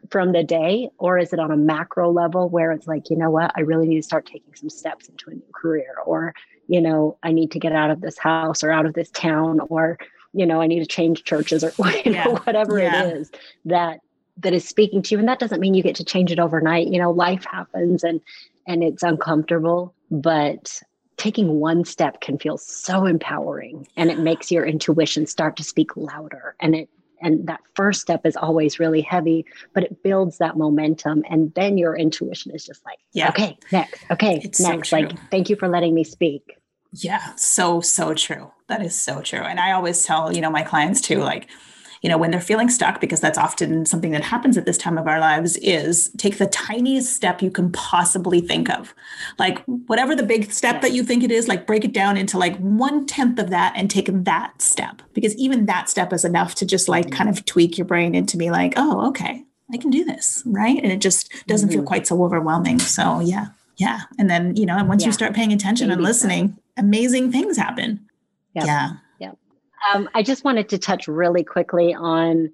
from 0.10 0.32
the 0.32 0.44
day 0.44 0.90
or 1.00 1.18
is 1.18 1.34
it 1.34 1.40
on 1.40 1.52
a 1.52 1.58
macro 1.58 2.12
level 2.12 2.48
where 2.48 2.72
it's 2.72 2.88
like 2.88 3.10
you 3.10 3.18
know 3.18 3.30
what 3.30 3.52
i 3.56 3.62
really 3.62 3.88
need 3.88 3.98
to 3.98 4.04
start 4.04 4.26
taking 4.26 4.54
some 4.56 4.70
steps 4.70 5.10
into 5.10 5.30
a 5.30 5.34
new 5.34 5.52
career 5.54 5.96
or 6.06 6.34
you 6.68 6.80
know 6.80 7.18
i 7.24 7.32
need 7.32 7.52
to 7.52 7.60
get 7.60 7.74
out 7.74 7.90
of 7.90 8.00
this 8.00 8.18
house 8.18 8.64
or 8.64 8.72
out 8.72 8.86
of 8.86 8.94
this 8.94 9.10
town 9.12 9.60
or 9.70 9.98
you 10.34 10.46
know 10.46 10.62
i 10.62 10.68
need 10.68 10.80
to 10.80 10.86
change 10.86 11.24
churches 11.24 11.64
or 11.64 11.74
you 12.06 12.14
yeah. 12.14 12.24
know 12.24 12.36
whatever 12.38 12.80
yeah. 12.80 13.04
it 13.04 13.18
is 13.18 13.32
that 13.66 14.00
that 14.38 14.54
is 14.54 14.68
speaking 14.68 15.02
to 15.02 15.14
you 15.14 15.20
and 15.20 15.28
that 15.28 15.40
doesn't 15.40 15.60
mean 15.60 15.74
you 15.74 15.84
get 15.84 15.96
to 15.96 16.06
change 16.06 16.32
it 16.32 16.40
overnight 16.40 16.88
you 16.88 17.00
know 17.00 17.12
life 17.12 17.46
happens 17.46 18.04
and 18.04 18.22
and 18.68 18.84
it's 18.84 19.04
uncomfortable 19.04 19.94
but 20.10 20.82
taking 21.18 21.60
one 21.60 21.86
step 21.86 22.22
can 22.22 22.38
feel 22.38 22.58
so 22.58 23.06
empowering 23.06 23.88
and 23.96 24.10
it 24.10 24.20
makes 24.20 24.52
your 24.52 24.66
intuition 24.66 25.28
start 25.28 25.56
to 25.56 25.64
speak 25.64 25.96
louder 25.96 26.56
and 26.60 26.76
it 26.76 26.90
and 27.24 27.48
that 27.48 27.60
first 27.76 28.02
step 28.02 28.26
is 28.26 28.36
always 28.36 28.80
really 28.80 29.02
heavy 29.02 29.46
but 29.74 29.84
it 29.84 30.04
builds 30.04 30.38
that 30.38 30.58
momentum 30.58 31.24
and 31.30 31.54
then 31.56 31.78
your 31.78 31.96
intuition 31.96 32.52
is 32.54 32.66
just 32.66 32.84
like 32.86 33.00
yeah. 33.14 33.30
Okay 33.30 33.58
next 33.72 34.04
okay 34.12 34.42
it's 34.44 34.60
next 34.60 34.90
so 34.90 34.98
like 34.98 35.12
thank 35.30 35.50
you 35.50 35.56
for 35.56 35.68
letting 35.68 35.94
me 35.94 36.04
speak. 36.04 36.58
Yeah 36.92 37.34
so 37.36 37.82
so 37.82 38.14
true. 38.14 38.52
That 38.68 38.84
is 38.84 38.96
so 38.96 39.22
true 39.22 39.42
and 39.42 39.60
i 39.60 39.72
always 39.74 40.04
tell 40.04 40.34
you 40.34 40.42
know 40.42 40.50
my 40.50 40.64
clients 40.64 41.02
too 41.02 41.20
like 41.20 41.48
you 42.04 42.10
know, 42.10 42.18
when 42.18 42.32
they're 42.32 42.42
feeling 42.42 42.70
stuck, 42.70 43.00
because 43.00 43.22
that's 43.22 43.38
often 43.38 43.86
something 43.86 44.12
that 44.12 44.24
happens 44.24 44.58
at 44.58 44.66
this 44.66 44.78
time 44.78 44.98
of 44.98 45.08
our 45.08 45.22
lives, 45.22 45.56
is 45.58 46.10
take 46.18 46.38
the 46.38 46.48
tiniest 46.48 47.16
step 47.16 47.42
you 47.42 47.50
can 47.50 47.72
possibly 47.72 48.42
think 48.42 48.70
of. 48.70 48.94
Like 49.40 49.64
whatever 49.66 50.14
the 50.14 50.22
big 50.22 50.52
step 50.52 50.82
that 50.82 50.92
you 50.92 51.02
think 51.02 51.24
it 51.24 51.32
is, 51.32 51.48
like 51.48 51.66
break 51.66 51.86
it 51.86 51.94
down 51.94 52.18
into 52.18 52.38
like 52.38 52.58
one 52.58 53.06
tenth 53.06 53.40
of 53.40 53.50
that 53.52 53.74
and 53.78 53.90
take 53.90 54.10
that 54.12 54.62
step. 54.62 55.02
Because 55.14 55.34
even 55.38 55.66
that 55.68 55.90
step 55.90 56.12
is 56.12 56.26
enough 56.26 56.56
to 56.56 56.66
just 56.66 56.90
like 56.90 57.10
kind 57.10 57.30
of 57.30 57.46
tweak 57.46 57.78
your 57.78 57.86
brain 57.86 58.14
into 58.14 58.36
be 58.36 58.52
like, 58.52 58.74
oh, 58.76 59.08
okay, 59.08 59.46
I 59.72 59.78
can 59.78 59.90
do 59.90 60.04
this. 60.04 60.44
Right. 60.46 60.84
And 60.84 60.92
it 60.92 61.00
just 61.00 61.32
doesn't 61.48 61.70
mm-hmm. 61.70 61.80
feel 61.80 61.88
quite 61.88 62.06
so 62.06 62.22
overwhelming. 62.22 62.80
So 62.80 63.22
yeah. 63.22 63.48
Yeah. 63.78 64.02
And 64.20 64.30
then, 64.30 64.58
you 64.58 64.66
know, 64.66 64.78
and 64.78 64.90
once 64.90 65.04
yeah. 65.04 65.08
you 65.08 65.14
start 65.14 65.34
paying 65.34 65.54
attention 65.54 65.88
Maybe 65.88 65.96
and 65.96 66.04
listening, 66.04 66.50
so. 66.50 66.56
amazing 66.78 67.32
things 67.32 67.56
happen. 67.56 68.08
Yep. 68.56 68.66
Yeah. 68.66 68.90
Um, 69.92 70.10
I 70.14 70.24
just 70.24 70.44
wanted 70.44 70.70
to 70.70 70.78
touch 70.78 71.08
really 71.08 71.44
quickly 71.44 71.94
on 71.94 72.52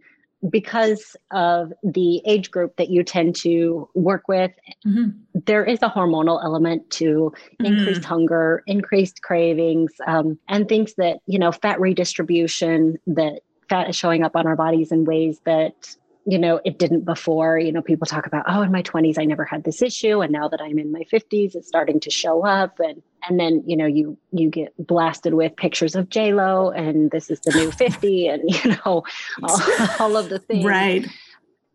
because 0.50 1.18
of 1.32 1.74
the 1.84 2.22
age 2.26 2.50
group 2.50 2.78
that 2.78 2.90
you 2.90 3.04
tend 3.04 3.36
to 3.36 3.90
work 3.94 4.28
with, 4.28 4.52
mm-hmm. 4.88 5.10
there 5.46 5.66
is 5.66 5.80
a 5.82 5.90
hormonal 5.90 6.42
element 6.44 6.90
to 6.92 7.34
increased 7.60 8.02
mm. 8.02 8.06
hunger, 8.06 8.64
increased 8.66 9.22
cravings, 9.22 9.92
um, 10.08 10.40
and 10.48 10.70
things 10.70 10.94
that, 10.96 11.18
you 11.26 11.38
know, 11.38 11.52
fat 11.52 11.80
redistribution, 11.82 12.98
that 13.06 13.42
fat 13.70 13.90
is 13.90 13.98
showing 13.98 14.24
up 14.24 14.36
on 14.36 14.48
our 14.48 14.56
bodies 14.56 14.92
in 14.94 15.04
ways 15.04 15.42
that 15.44 15.96
you 16.30 16.38
know 16.38 16.60
it 16.64 16.78
didn't 16.78 17.06
before 17.06 17.58
you 17.58 17.72
know 17.72 17.82
people 17.82 18.06
talk 18.06 18.26
about 18.26 18.46
oh 18.48 18.62
in 18.62 18.72
my 18.72 18.84
20s 18.84 19.18
i 19.18 19.26
never 19.26 19.46
had 19.46 19.64
this 19.64 19.82
issue 19.82 20.22
and 20.22 20.32
now 20.32 20.48
that 20.48 20.62
i'm 20.62 20.78
in 20.78 20.92
my 20.92 21.04
50s 21.12 21.56
it's 21.56 21.68
starting 21.68 22.00
to 22.00 22.10
show 22.10 22.46
up 22.46 22.80
and 22.80 23.02
and 23.28 23.40
then 23.40 23.64
you 23.66 23.76
know 23.76 23.86
you 23.86 24.18
you 24.32 24.50
get 24.50 24.74
blasted 24.78 25.34
with 25.34 25.56
pictures 25.56 25.96
of 25.96 26.08
lo 26.16 26.72
and 26.72 27.12
this 27.12 27.30
is 27.30 27.40
the 27.42 27.52
new 27.52 27.72
50 27.72 28.28
and 28.30 28.44
you 28.50 28.72
know 28.72 29.04
all, 29.44 29.62
all 30.00 30.18
of 30.18 30.30
the 30.30 30.40
things. 30.40 30.66
Right. 30.66 31.08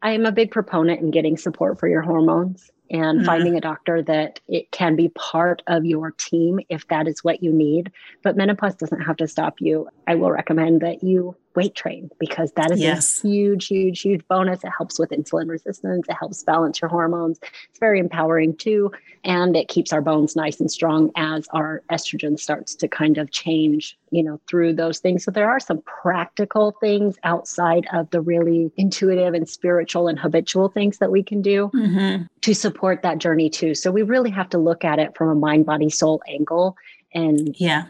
I 0.02 0.10
am 0.10 0.26
a 0.26 0.32
big 0.32 0.50
proponent 0.50 1.00
in 1.00 1.10
getting 1.10 1.38
support 1.38 1.80
for 1.80 1.88
your 1.88 2.02
hormones 2.02 2.70
and 2.90 3.18
mm-hmm. 3.18 3.26
finding 3.26 3.56
a 3.56 3.60
doctor 3.60 4.02
that 4.02 4.38
it 4.48 4.70
can 4.70 4.96
be 4.96 5.08
part 5.08 5.62
of 5.66 5.86
your 5.86 6.10
team 6.10 6.60
if 6.68 6.86
that 6.88 7.08
is 7.08 7.24
what 7.24 7.42
you 7.42 7.52
need 7.52 7.90
but 8.22 8.36
menopause 8.36 8.74
doesn't 8.74 9.00
have 9.00 9.16
to 9.16 9.26
stop 9.26 9.60
you 9.60 9.88
I 10.06 10.14
will 10.14 10.30
recommend 10.30 10.80
that 10.82 11.02
you 11.02 11.36
weight 11.54 11.74
train 11.74 12.10
because 12.18 12.50
that 12.52 12.70
is 12.72 12.80
yes. 12.80 13.22
a 13.22 13.28
huge, 13.28 13.68
huge, 13.68 14.00
huge 14.00 14.26
bonus. 14.28 14.64
It 14.64 14.72
helps 14.76 14.98
with 14.98 15.10
insulin 15.10 15.48
resistance. 15.48 16.06
It 16.08 16.16
helps 16.18 16.42
balance 16.42 16.80
your 16.80 16.88
hormones. 16.88 17.38
It's 17.70 17.78
very 17.78 18.00
empowering 18.00 18.56
too. 18.56 18.90
And 19.22 19.56
it 19.56 19.68
keeps 19.68 19.92
our 19.92 20.00
bones 20.00 20.34
nice 20.34 20.58
and 20.60 20.70
strong 20.70 21.10
as 21.16 21.46
our 21.52 21.82
estrogen 21.90 22.38
starts 22.38 22.74
to 22.76 22.88
kind 22.88 23.18
of 23.18 23.30
change, 23.30 23.96
you 24.10 24.22
know, 24.22 24.40
through 24.48 24.74
those 24.74 24.98
things. 24.98 25.24
So 25.24 25.30
there 25.30 25.48
are 25.48 25.60
some 25.60 25.80
practical 25.82 26.72
things 26.80 27.16
outside 27.22 27.86
of 27.92 28.10
the 28.10 28.20
really 28.20 28.72
intuitive 28.76 29.34
and 29.34 29.48
spiritual 29.48 30.08
and 30.08 30.18
habitual 30.18 30.68
things 30.68 30.98
that 30.98 31.12
we 31.12 31.22
can 31.22 31.40
do 31.40 31.70
mm-hmm. 31.72 32.24
to 32.40 32.54
support 32.54 33.02
that 33.02 33.18
journey 33.18 33.48
too. 33.48 33.74
So 33.74 33.92
we 33.92 34.02
really 34.02 34.30
have 34.30 34.50
to 34.50 34.58
look 34.58 34.84
at 34.84 34.98
it 34.98 35.16
from 35.16 35.28
a 35.28 35.34
mind, 35.34 35.66
body, 35.66 35.88
soul 35.88 36.20
angle 36.28 36.76
and 37.14 37.54
yeah 37.58 37.84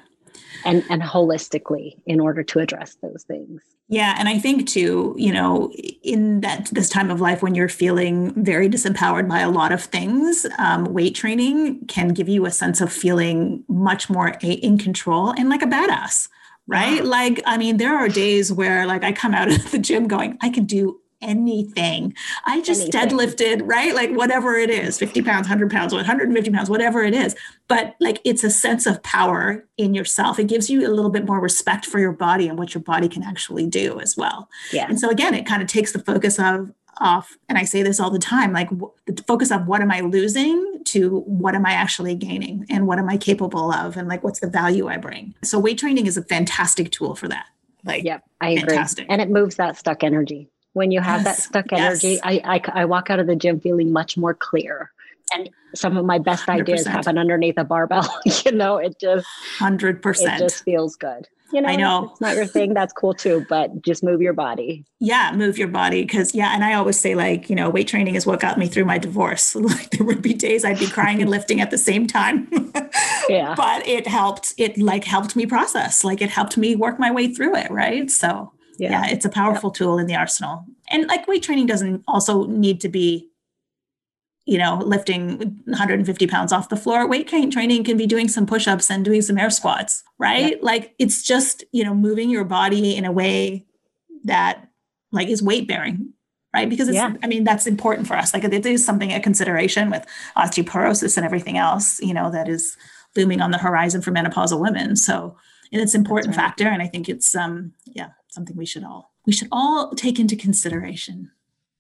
and 0.65 0.85
and 0.89 1.03
holistically 1.03 1.97
in 2.07 2.21
order 2.21 2.43
to 2.43 2.59
address 2.59 2.97
those 3.03 3.25
things 3.25 3.63
yeah 3.89 4.15
and 4.19 4.29
i 4.29 4.39
think 4.39 4.69
too 4.69 5.15
you 5.19 5.33
know 5.33 5.71
in 6.03 6.41
that 6.41 6.69
this 6.73 6.89
time 6.89 7.11
of 7.11 7.21
life 7.21 7.43
when 7.43 7.55
you're 7.55 7.69
feeling 7.69 8.33
very 8.43 8.69
disempowered 8.69 9.29
by 9.29 9.41
a 9.41 9.51
lot 9.51 9.73
of 9.73 9.83
things 9.83 10.47
um, 10.59 10.85
weight 10.85 11.15
training 11.15 11.85
can 11.87 12.09
give 12.09 12.29
you 12.29 12.47
a 12.47 12.51
sense 12.51 12.81
of 12.81 12.93
feeling 12.93 13.65
much 13.69 14.09
more 14.09 14.37
a- 14.43 14.53
in 14.53 14.79
control 14.79 15.31
and 15.31 15.49
like 15.49 15.63
a 15.63 15.67
badass 15.67 16.29
right 16.67 16.97
yeah. 16.97 17.03
like 17.03 17.43
i 17.47 17.59
mean 17.59 17.77
there 17.77 17.97
are 17.97 18.09
days 18.09 18.53
where 18.53 18.87
like 18.87 19.05
i 19.05 19.13
come 19.13 19.35
out 19.35 19.49
of 19.49 19.71
the 19.71 19.79
gym 19.79 20.09
going 20.09 20.39
i 20.41 20.49
can 20.49 20.65
do 20.65 21.01
anything. 21.21 22.15
I 22.45 22.61
just 22.61 22.95
anything. 22.95 23.19
deadlifted, 23.19 23.63
right? 23.65 23.95
Like 23.95 24.11
whatever 24.11 24.55
it 24.55 24.71
is 24.71 24.99
50 24.99 25.23
pounds, 25.23 25.45
100 25.45 25.71
pounds, 25.71 25.93
150 25.93 26.51
pounds, 26.51 26.71
whatever 26.71 27.03
it 27.03 27.15
is. 27.15 27.35
But 27.69 27.95
like 28.01 28.21
it's 28.25 28.45
a 28.45 28.51
sense 28.51 28.87
of 28.87 29.03
power 29.03 29.65
in 29.77 29.95
yourself. 29.95 30.39
It 30.39 30.49
gives 30.49 30.69
you 30.69 30.87
a 30.87 30.93
little 30.93 31.11
bit 31.11 31.27
more 31.27 31.41
respect 31.41 31.87
for 31.87 31.99
your 31.99 32.13
body 32.13 32.49
and 32.49 32.59
what 32.59 32.75
your 32.75 32.83
body 32.83 33.09
can 33.09 33.23
actually 33.23 33.67
do 33.67 34.01
as 34.01 34.17
well. 34.17 34.49
Yeah. 34.73 34.87
And 34.89 34.99
so 34.99 35.11
again, 35.11 35.35
it 35.35 35.47
kind 35.47 35.63
of 35.63 35.69
takes 35.69 35.93
the 35.93 35.99
focus 35.99 36.39
of 36.39 36.73
off 36.99 37.37
and 37.49 37.59
i 37.59 37.65
say 37.65 37.83
this 37.83 37.99
all 37.99 38.11
the 38.11 38.19
time 38.19 38.53
like 38.53 38.69
the 39.07 39.23
focus 39.27 39.51
of 39.51 39.67
what 39.67 39.81
am 39.81 39.91
i 39.91 40.01
losing 40.01 40.81
to 40.85 41.21
what 41.21 41.55
am 41.55 41.67
i 41.67 41.73
actually 41.73 42.15
gaining 42.15 42.65
and 42.71 42.87
what 42.87 42.99
am 42.99 43.09
i 43.09 43.17
capable 43.17 43.73
of 43.73 43.97
and 43.97 44.09
like 44.09 44.23
what's 44.23 44.41
the 44.41 44.47
value 44.47 44.87
i 44.87 44.97
bring 44.97 45.35
so 45.43 45.59
weight 45.59 45.79
training 45.79 46.07
is 46.07 46.17
a 46.17 46.23
fantastic 46.23 46.91
tool 46.91 47.15
for 47.15 47.29
that 47.29 47.47
like 47.85 48.05
yep 48.05 48.23
i 48.41 48.57
fantastic. 48.57 49.05
agree 49.05 49.13
and 49.13 49.23
it 49.23 49.31
moves 49.31 49.57
that 49.57 49.77
stuck 49.77 50.05
energy 50.05 50.49
when 50.75 50.91
you 50.91 51.01
have 51.01 51.23
yes. 51.23 51.37
that 51.37 51.43
stuck 51.43 51.73
energy 51.73 52.09
yes. 52.11 52.21
I, 52.23 52.41
I, 52.45 52.83
I 52.83 52.85
walk 52.85 53.11
out 53.11 53.19
of 53.19 53.27
the 53.27 53.37
gym 53.37 53.61
feeling 53.61 53.93
much 53.93 54.17
more 54.17 54.35
clear 54.35 54.93
and 55.33 55.49
some 55.75 55.97
of 55.97 56.05
my 56.05 56.19
best 56.19 56.49
ideas 56.49 56.85
100%. 56.85 56.91
happen 56.91 57.19
underneath 57.19 57.57
a 57.57 57.65
barbell 57.65 58.09
you 58.45 58.53
know 58.53 58.77
it 58.77 58.99
just 59.01 59.27
100% 59.59 60.37
it 60.37 60.39
just 60.39 60.63
feels 60.65 60.97
good 60.97 61.29
you 61.55 61.61
know, 61.61 61.69
I 61.69 61.77
know 61.77 62.09
it's 62.11 62.21
not 62.21 62.35
your 62.35 62.47
thing. 62.47 62.75
That's 62.75 62.93
cool 62.93 63.15
too, 63.15 63.47
but 63.49 63.81
just 63.81 64.03
move 64.03 64.21
your 64.21 64.33
body. 64.33 64.85
Yeah, 64.99 65.31
move 65.37 65.57
your 65.57 65.69
body. 65.69 66.03
Because 66.03 66.35
yeah, 66.35 66.53
and 66.53 66.65
I 66.65 66.75
always 66.75 66.99
say 66.99 67.15
like, 67.15 67.49
you 67.49 67.55
know, 67.55 67.71
weight 67.71 67.87
training 67.87 68.17
is 68.17 68.27
what 68.27 68.41
got 68.41 68.59
me 68.59 68.67
through 68.67 68.87
my 68.87 68.99
divorce. 68.99 69.55
like 69.55 69.91
there 69.91 70.05
would 70.05 70.21
be 70.21 70.35
days 70.35 70.65
I'd 70.65 70.81
be 70.81 70.89
crying 70.89 71.21
and 71.21 71.31
lifting 71.31 71.61
at 71.61 71.71
the 71.71 71.79
same 71.79 72.09
time. 72.09 72.49
yeah. 73.29 73.55
But 73.57 73.87
it 73.87 74.09
helped. 74.09 74.55
It 74.59 74.79
like 74.79 75.05
helped 75.05 75.37
me 75.37 75.47
process. 75.47 76.03
Like 76.03 76.21
it 76.21 76.31
helped 76.31 76.57
me 76.57 76.75
work 76.75 76.99
my 76.99 77.13
way 77.13 77.33
through 77.33 77.55
it. 77.57 77.71
Right. 77.71 78.11
So 78.11 78.53
yeah, 78.79 78.91
yeah 78.91 79.13
it's 79.13 79.25
a 79.25 79.29
powerful 79.31 79.71
yeah. 79.71 79.79
tool 79.79 79.99
in 79.99 80.07
the 80.07 80.15
arsenal 80.15 80.65
and 80.91 81.07
like 81.07 81.27
weight 81.29 81.43
training 81.43 81.67
doesn't 81.67 82.03
also 82.07 82.47
need 82.47 82.81
to 82.81 82.89
be 82.89 83.29
you 84.47 84.59
know 84.59 84.79
lifting 84.85 85.39
150 85.65 86.27
pounds 86.27 86.53
off 86.53 86.69
the 86.69 86.77
floor 86.77 87.09
weight 87.09 87.29
training 87.29 87.85
can 87.85 87.97
be 87.97 88.07
doing 88.07 88.29
some 88.29 88.47
push-ups 88.47 88.91
and 88.91 89.05
doing 89.05 89.23
some 89.23 89.39
air 89.39 89.51
squats 89.51 90.03
right 90.19 90.53
yeah. 90.53 90.59
like 90.61 90.95
it's 90.99 91.23
just 91.23 91.65
you 91.73 91.85
know 91.85 91.95
moving 91.95 92.31
your 92.31 92.45
body 92.45 92.97
in 92.97 93.05
a 93.05 93.13
way 93.13 93.65
that 94.25 94.69
like 95.13 95.29
is 95.29 95.43
weight 95.43 95.67
bearing 95.67 96.13
right 96.55 96.69
because 96.69 96.89
it's 96.89 96.97
yeah. 96.97 97.15
i 97.23 97.27
mean 97.27 97.45
that's 97.45 97.67
important 97.67 98.07
for 98.07 98.17
us 98.17 98.35
like 98.35 98.45
it 98.45 98.67
is 98.67 98.85
something 98.85 99.13
a 99.13 99.21
consideration 99.21 99.91
with 99.91 100.07
osteoporosis 100.37 101.17
and 101.17 101.25
everything 101.25 101.57
else 101.57 102.01
you 102.01 102.15
know 102.15 102.31
that 102.31 102.49
is 102.49 102.77
looming 103.17 103.41
on 103.41 103.51
the 103.51 103.59
horizon 103.59 104.03
for 104.03 104.11
menopausal 104.11 104.61
women 104.61 104.97
so 104.97 105.37
it's 105.73 105.95
an 105.95 106.01
important 106.01 106.37
right. 106.37 106.45
factor 106.45 106.69
and 106.69 106.83
i 106.83 106.87
think 106.87 107.09
it's 107.09 107.35
um 107.35 107.73
yeah 107.87 108.11
something 108.35 108.57
we 108.57 108.67
should 108.67 108.85
all 108.85 109.13
we 109.27 109.33
should 109.33 109.49
all 109.51 109.93
take 109.95 110.19
into 110.19 110.37
consideration. 110.37 111.31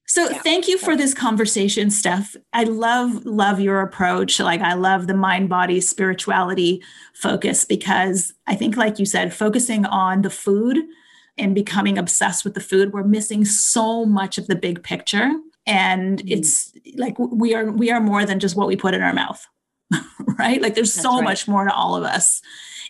So 0.07 0.29
yeah. 0.29 0.39
thank 0.39 0.69
you 0.69 0.77
for 0.77 0.97
this 0.97 1.15
conversation, 1.15 1.91
Steph. 1.91 2.37
I 2.53 2.65
love 2.65 3.25
love 3.25 3.59
your 3.61 3.81
approach. 3.81 4.39
Like 4.39 4.61
I 4.61 4.75
love 4.75 5.07
the 5.07 5.15
mind 5.15 5.49
body 5.49 5.81
spirituality 5.81 6.83
focus 7.15 7.65
because 7.65 8.33
I 8.47 8.55
think 8.55 8.77
like 8.77 8.99
you 8.99 9.07
said 9.07 9.35
focusing 9.35 9.87
on 9.87 10.23
the 10.23 10.31
food 10.31 10.79
and 11.37 11.55
becoming 11.55 11.99
obsessed 11.99 12.45
with 12.45 12.55
the 12.55 12.61
food 12.61 12.93
we're 12.93 13.03
missing 13.03 13.45
so 13.45 14.05
much 14.05 14.39
of 14.39 14.47
the 14.47 14.55
big 14.55 14.85
picture 14.85 15.33
and 15.67 16.23
mm. 16.23 16.31
it's 16.31 16.73
like 16.97 17.19
we 17.19 17.55
are 17.55 17.71
we 17.71 17.91
are 17.91 18.01
more 18.01 18.25
than 18.25 18.41
just 18.41 18.57
what 18.57 18.69
we 18.69 18.77
put 18.77 18.95
in 18.95 19.03
our 19.03 19.15
mouth. 19.15 19.47
right? 20.39 20.61
Like 20.61 20.75
there's 20.75 20.95
That's 20.95 21.03
so 21.03 21.17
right. 21.17 21.25
much 21.25 21.49
more 21.49 21.65
to 21.65 21.73
all 21.73 21.97
of 21.97 22.05
us. 22.05 22.43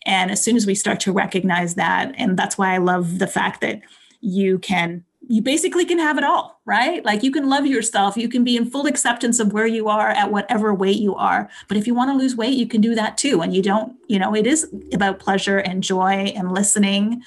And 0.07 0.31
as 0.31 0.43
soon 0.43 0.57
as 0.57 0.67
we 0.67 0.75
start 0.75 1.01
to 1.01 1.13
recognize 1.13 1.75
that 1.77 2.15
and 2.17 2.37
that's 2.37 2.59
why 2.59 2.75
I 2.75 2.79
love 2.79 3.19
the 3.19 3.27
fact 3.27 3.61
that 3.63 3.81
you 4.21 4.59
can 4.59 5.05
you 5.29 5.43
basically 5.43 5.85
can 5.85 5.99
have 5.99 6.19
it 6.19 6.25
all, 6.25 6.61
right? 6.65 7.05
Like 7.05 7.23
you 7.23 7.31
can 7.31 7.49
love 7.49 7.67
yourself, 7.67 8.17
you 8.17 8.29
can 8.29 8.45
be 8.45 8.57
in 8.57 8.71
full 8.71 8.87
acceptance 8.87 9.39
of 9.39 9.53
where 9.53 9.67
you 9.67 9.89
are 9.89 10.11
at 10.11 10.31
whatever 10.31 10.75
weight 10.75 10.99
you 10.99 11.15
are. 11.15 11.49
But 11.69 11.77
if 11.77 11.87
you 11.87 11.95
want 11.95 12.11
to 12.11 12.17
lose 12.17 12.37
weight, 12.37 12.55
you 12.55 12.67
can 12.67 12.81
do 12.81 12.95
that 12.95 13.17
too. 13.17 13.41
And 13.41 13.55
you 13.55 13.63
don't, 13.63 13.97
you 14.09 14.19
know, 14.19 14.35
it 14.35 14.47
is 14.47 14.69
about 14.93 15.19
pleasure 15.19 15.59
and 15.59 15.83
joy 15.83 16.33
and 16.37 16.53
listening 16.53 17.23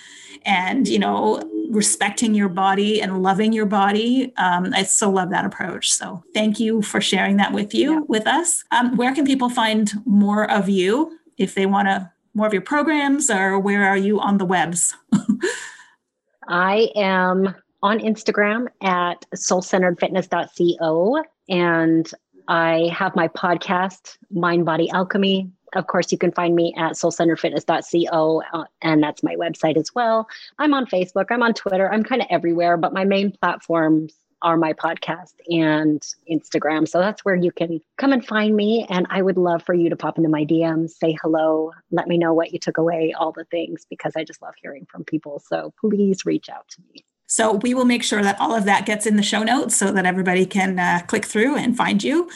and, 0.46 0.88
you 0.88 1.00
know, 1.00 1.42
respecting 1.70 2.34
your 2.34 2.50
body 2.50 3.02
and 3.02 3.22
loving 3.24 3.52
your 3.52 3.66
body. 3.66 4.34
Um, 4.38 4.74
I 4.74 4.84
so 4.84 5.10
love 5.10 5.30
that 5.32 5.46
approach. 5.46 5.92
So 5.92 6.24
thank 6.34 6.60
you 6.60 6.82
for 6.82 7.02
sharing 7.02 7.38
that 7.38 7.52
with 7.52 7.74
you, 7.74 7.94
yeah. 7.94 8.00
with 8.08 8.28
us. 8.28 8.64
Um, 8.72 8.96
where 8.96 9.14
can 9.14 9.26
people 9.26 9.50
find 9.50 9.92
more 10.06 10.50
of 10.50 10.70
you 10.70 11.18
if 11.38 11.56
they 11.56 11.66
want 11.66 11.88
to, 11.88 12.12
more 12.38 12.48
of 12.48 12.54
your 12.54 12.62
programs 12.62 13.30
or 13.32 13.60
where 13.60 13.84
are 13.84 13.98
you 13.98 14.20
on 14.20 14.38
the 14.38 14.46
webs? 14.46 14.96
I 16.48 16.90
am 16.96 17.56
on 17.82 18.00
Instagram 18.00 18.68
at 18.82 19.26
soulcenteredfitness.co 19.36 21.24
and 21.50 22.12
I 22.48 22.92
have 22.94 23.16
my 23.16 23.28
podcast, 23.28 24.18
Mind 24.30 24.66
Body 24.66 24.88
Alchemy. 24.92 25.52
Of 25.74 25.88
course, 25.88 26.12
you 26.12 26.20
can 26.20 26.32
find 26.32 26.56
me 26.56 26.74
at 26.78 26.94
soulcenteredfitness.co, 26.94 28.44
uh, 28.54 28.64
and 28.82 29.04
that's 29.04 29.24
my 29.24 29.36
website 29.36 29.76
as 29.76 29.94
well. 29.94 30.30
I'm 30.60 30.74
on 30.74 30.86
Facebook, 30.86 31.26
I'm 31.32 31.44
on 31.44 31.54
Twitter, 31.56 31.92
I'm 31.92 32.04
kind 32.04 32.22
of 32.22 32.28
everywhere, 32.30 32.78
but 32.78 32.94
my 32.94 33.04
main 33.04 33.32
platforms 33.32 34.14
are 34.42 34.58
my 34.58 34.74
podcast 34.74 35.34
and 35.48 36.02
Instagram. 36.32 36.88
So 36.88 37.00
that's 37.00 37.26
where 37.26 37.36
you 37.36 37.52
can 37.52 37.80
come 37.98 38.14
and 38.14 38.26
find 38.26 38.56
me. 38.56 38.86
And 38.90 39.08
I 39.10 39.22
would 39.22 39.38
love 39.38 39.64
for 39.64 39.74
you 39.74 39.90
to 39.90 39.96
pop 39.96 40.18
into 40.18 40.30
my 40.30 40.46
DMs, 40.46 40.92
say 40.92 41.18
hello, 41.22 41.72
let 41.92 42.08
me 42.08 42.18
know 42.18 42.34
what 42.34 42.54
you 42.54 42.60
took 42.60 42.78
away, 42.78 43.14
all 43.18 43.32
the 43.32 43.46
things, 43.46 43.86
because 43.90 44.14
I 44.16 44.24
just 44.24 44.42
love 44.42 44.54
hearing 44.62 44.86
from 44.90 45.04
people. 45.04 45.42
So 45.46 45.74
please 45.80 46.26
reach 46.26 46.50
out 46.50 46.68
to 46.70 46.82
me. 46.94 47.06
So 47.28 47.54
we 47.56 47.74
will 47.74 47.86
make 47.86 48.04
sure 48.04 48.24
that 48.24 48.40
all 48.40 48.56
of 48.56 48.64
that 48.66 48.86
gets 48.86 49.06
in 49.06 49.18
the 49.18 49.24
show 49.24 49.44
notes 49.44 49.76
so 49.76 49.92
that 49.92 50.06
everybody 50.06 50.46
can 50.46 50.80
uh, 50.80 51.02
click 51.08 51.26
through 51.26 51.58
and 51.58 51.76
find 51.76 52.02
you. 52.02 52.30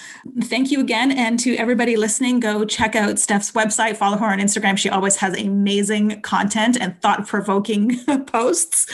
Thank 0.44 0.70
you 0.70 0.82
again. 0.82 1.12
And 1.12 1.40
to 1.40 1.56
everybody 1.56 1.96
listening, 1.96 2.42
go 2.42 2.66
check 2.66 2.94
out 2.94 3.18
Steph's 3.18 3.54
website, 3.54 3.96
follow 3.96 4.18
her 4.18 4.26
on 4.26 4.40
Instagram. 4.40 4.78
She 4.78 4.90
always 4.90 5.16
has 5.18 5.34
amazing 5.40 6.22
content 6.22 6.78
and 6.80 7.00
thought 7.02 7.26
provoking 7.26 8.04
posts. 8.26 8.86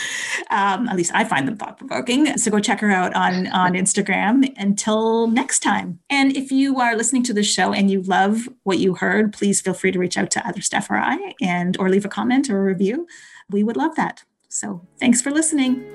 Um, 0.52 0.88
at 0.88 0.96
least 0.96 1.12
I 1.16 1.24
find 1.24 1.48
them 1.48 1.58
thought 1.58 1.80
provoking. 1.80 2.38
So 2.38 2.52
go 2.52 2.60
check 2.60 2.80
her 2.82 2.92
out 2.92 3.16
on, 3.16 3.48
on 3.48 3.74
Instagram. 3.74 4.54
Until 4.58 5.28
next 5.28 5.60
time. 5.62 6.00
And 6.12 6.38
if 6.38 6.52
you 6.52 6.80
are 6.80 6.96
listening 6.96 7.24
to 7.24 7.34
the 7.34 7.44
show 7.44 7.74
and 7.74 7.90
you 7.90 8.04
love 8.04 8.48
what 8.64 8.78
you 8.78 8.94
heard, 8.96 9.34
please 9.34 9.62
feel 9.62 9.74
free 9.74 9.92
to 9.92 10.00
reach 10.00 10.18
out 10.18 10.30
to 10.32 10.48
either 10.48 10.62
Steph 10.62 10.92
or 10.92 10.98
I 10.98 11.34
and 11.42 11.76
or 11.78 11.90
leave 11.90 12.06
a 12.06 12.10
comment 12.10 12.50
or 12.50 12.60
a 12.60 12.64
review. 12.64 13.08
We 13.50 13.64
would 13.64 13.78
love 13.78 13.96
that. 13.96 14.24
So 14.58 14.82
thanks 15.00 15.22
for 15.22 15.30
listening. 15.30 15.86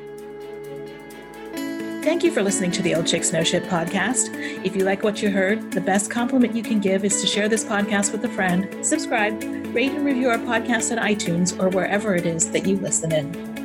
Thank 2.04 2.22
you 2.22 2.30
for 2.30 2.44
listening 2.44 2.70
to 2.72 2.82
the 2.82 2.94
Old 2.94 3.08
Chicks 3.08 3.32
No 3.32 3.42
Shit 3.42 3.64
podcast. 3.64 4.30
If 4.64 4.76
you 4.76 4.84
like 4.84 5.02
what 5.02 5.20
you 5.20 5.30
heard, 5.30 5.72
the 5.72 5.80
best 5.80 6.12
compliment 6.12 6.54
you 6.54 6.62
can 6.62 6.78
give 6.78 7.04
is 7.04 7.20
to 7.20 7.26
share 7.26 7.48
this 7.48 7.64
podcast 7.64 8.12
with 8.12 8.24
a 8.24 8.28
friend, 8.28 8.68
subscribe, 8.86 9.42
rate 9.74 9.90
and 9.90 10.06
review 10.06 10.28
our 10.28 10.38
podcast 10.38 10.96
on 10.96 11.04
iTunes 11.04 11.60
or 11.60 11.70
wherever 11.70 12.14
it 12.14 12.24
is 12.24 12.52
that 12.52 12.64
you 12.64 12.76
listen 12.76 13.10
in. 13.10 13.61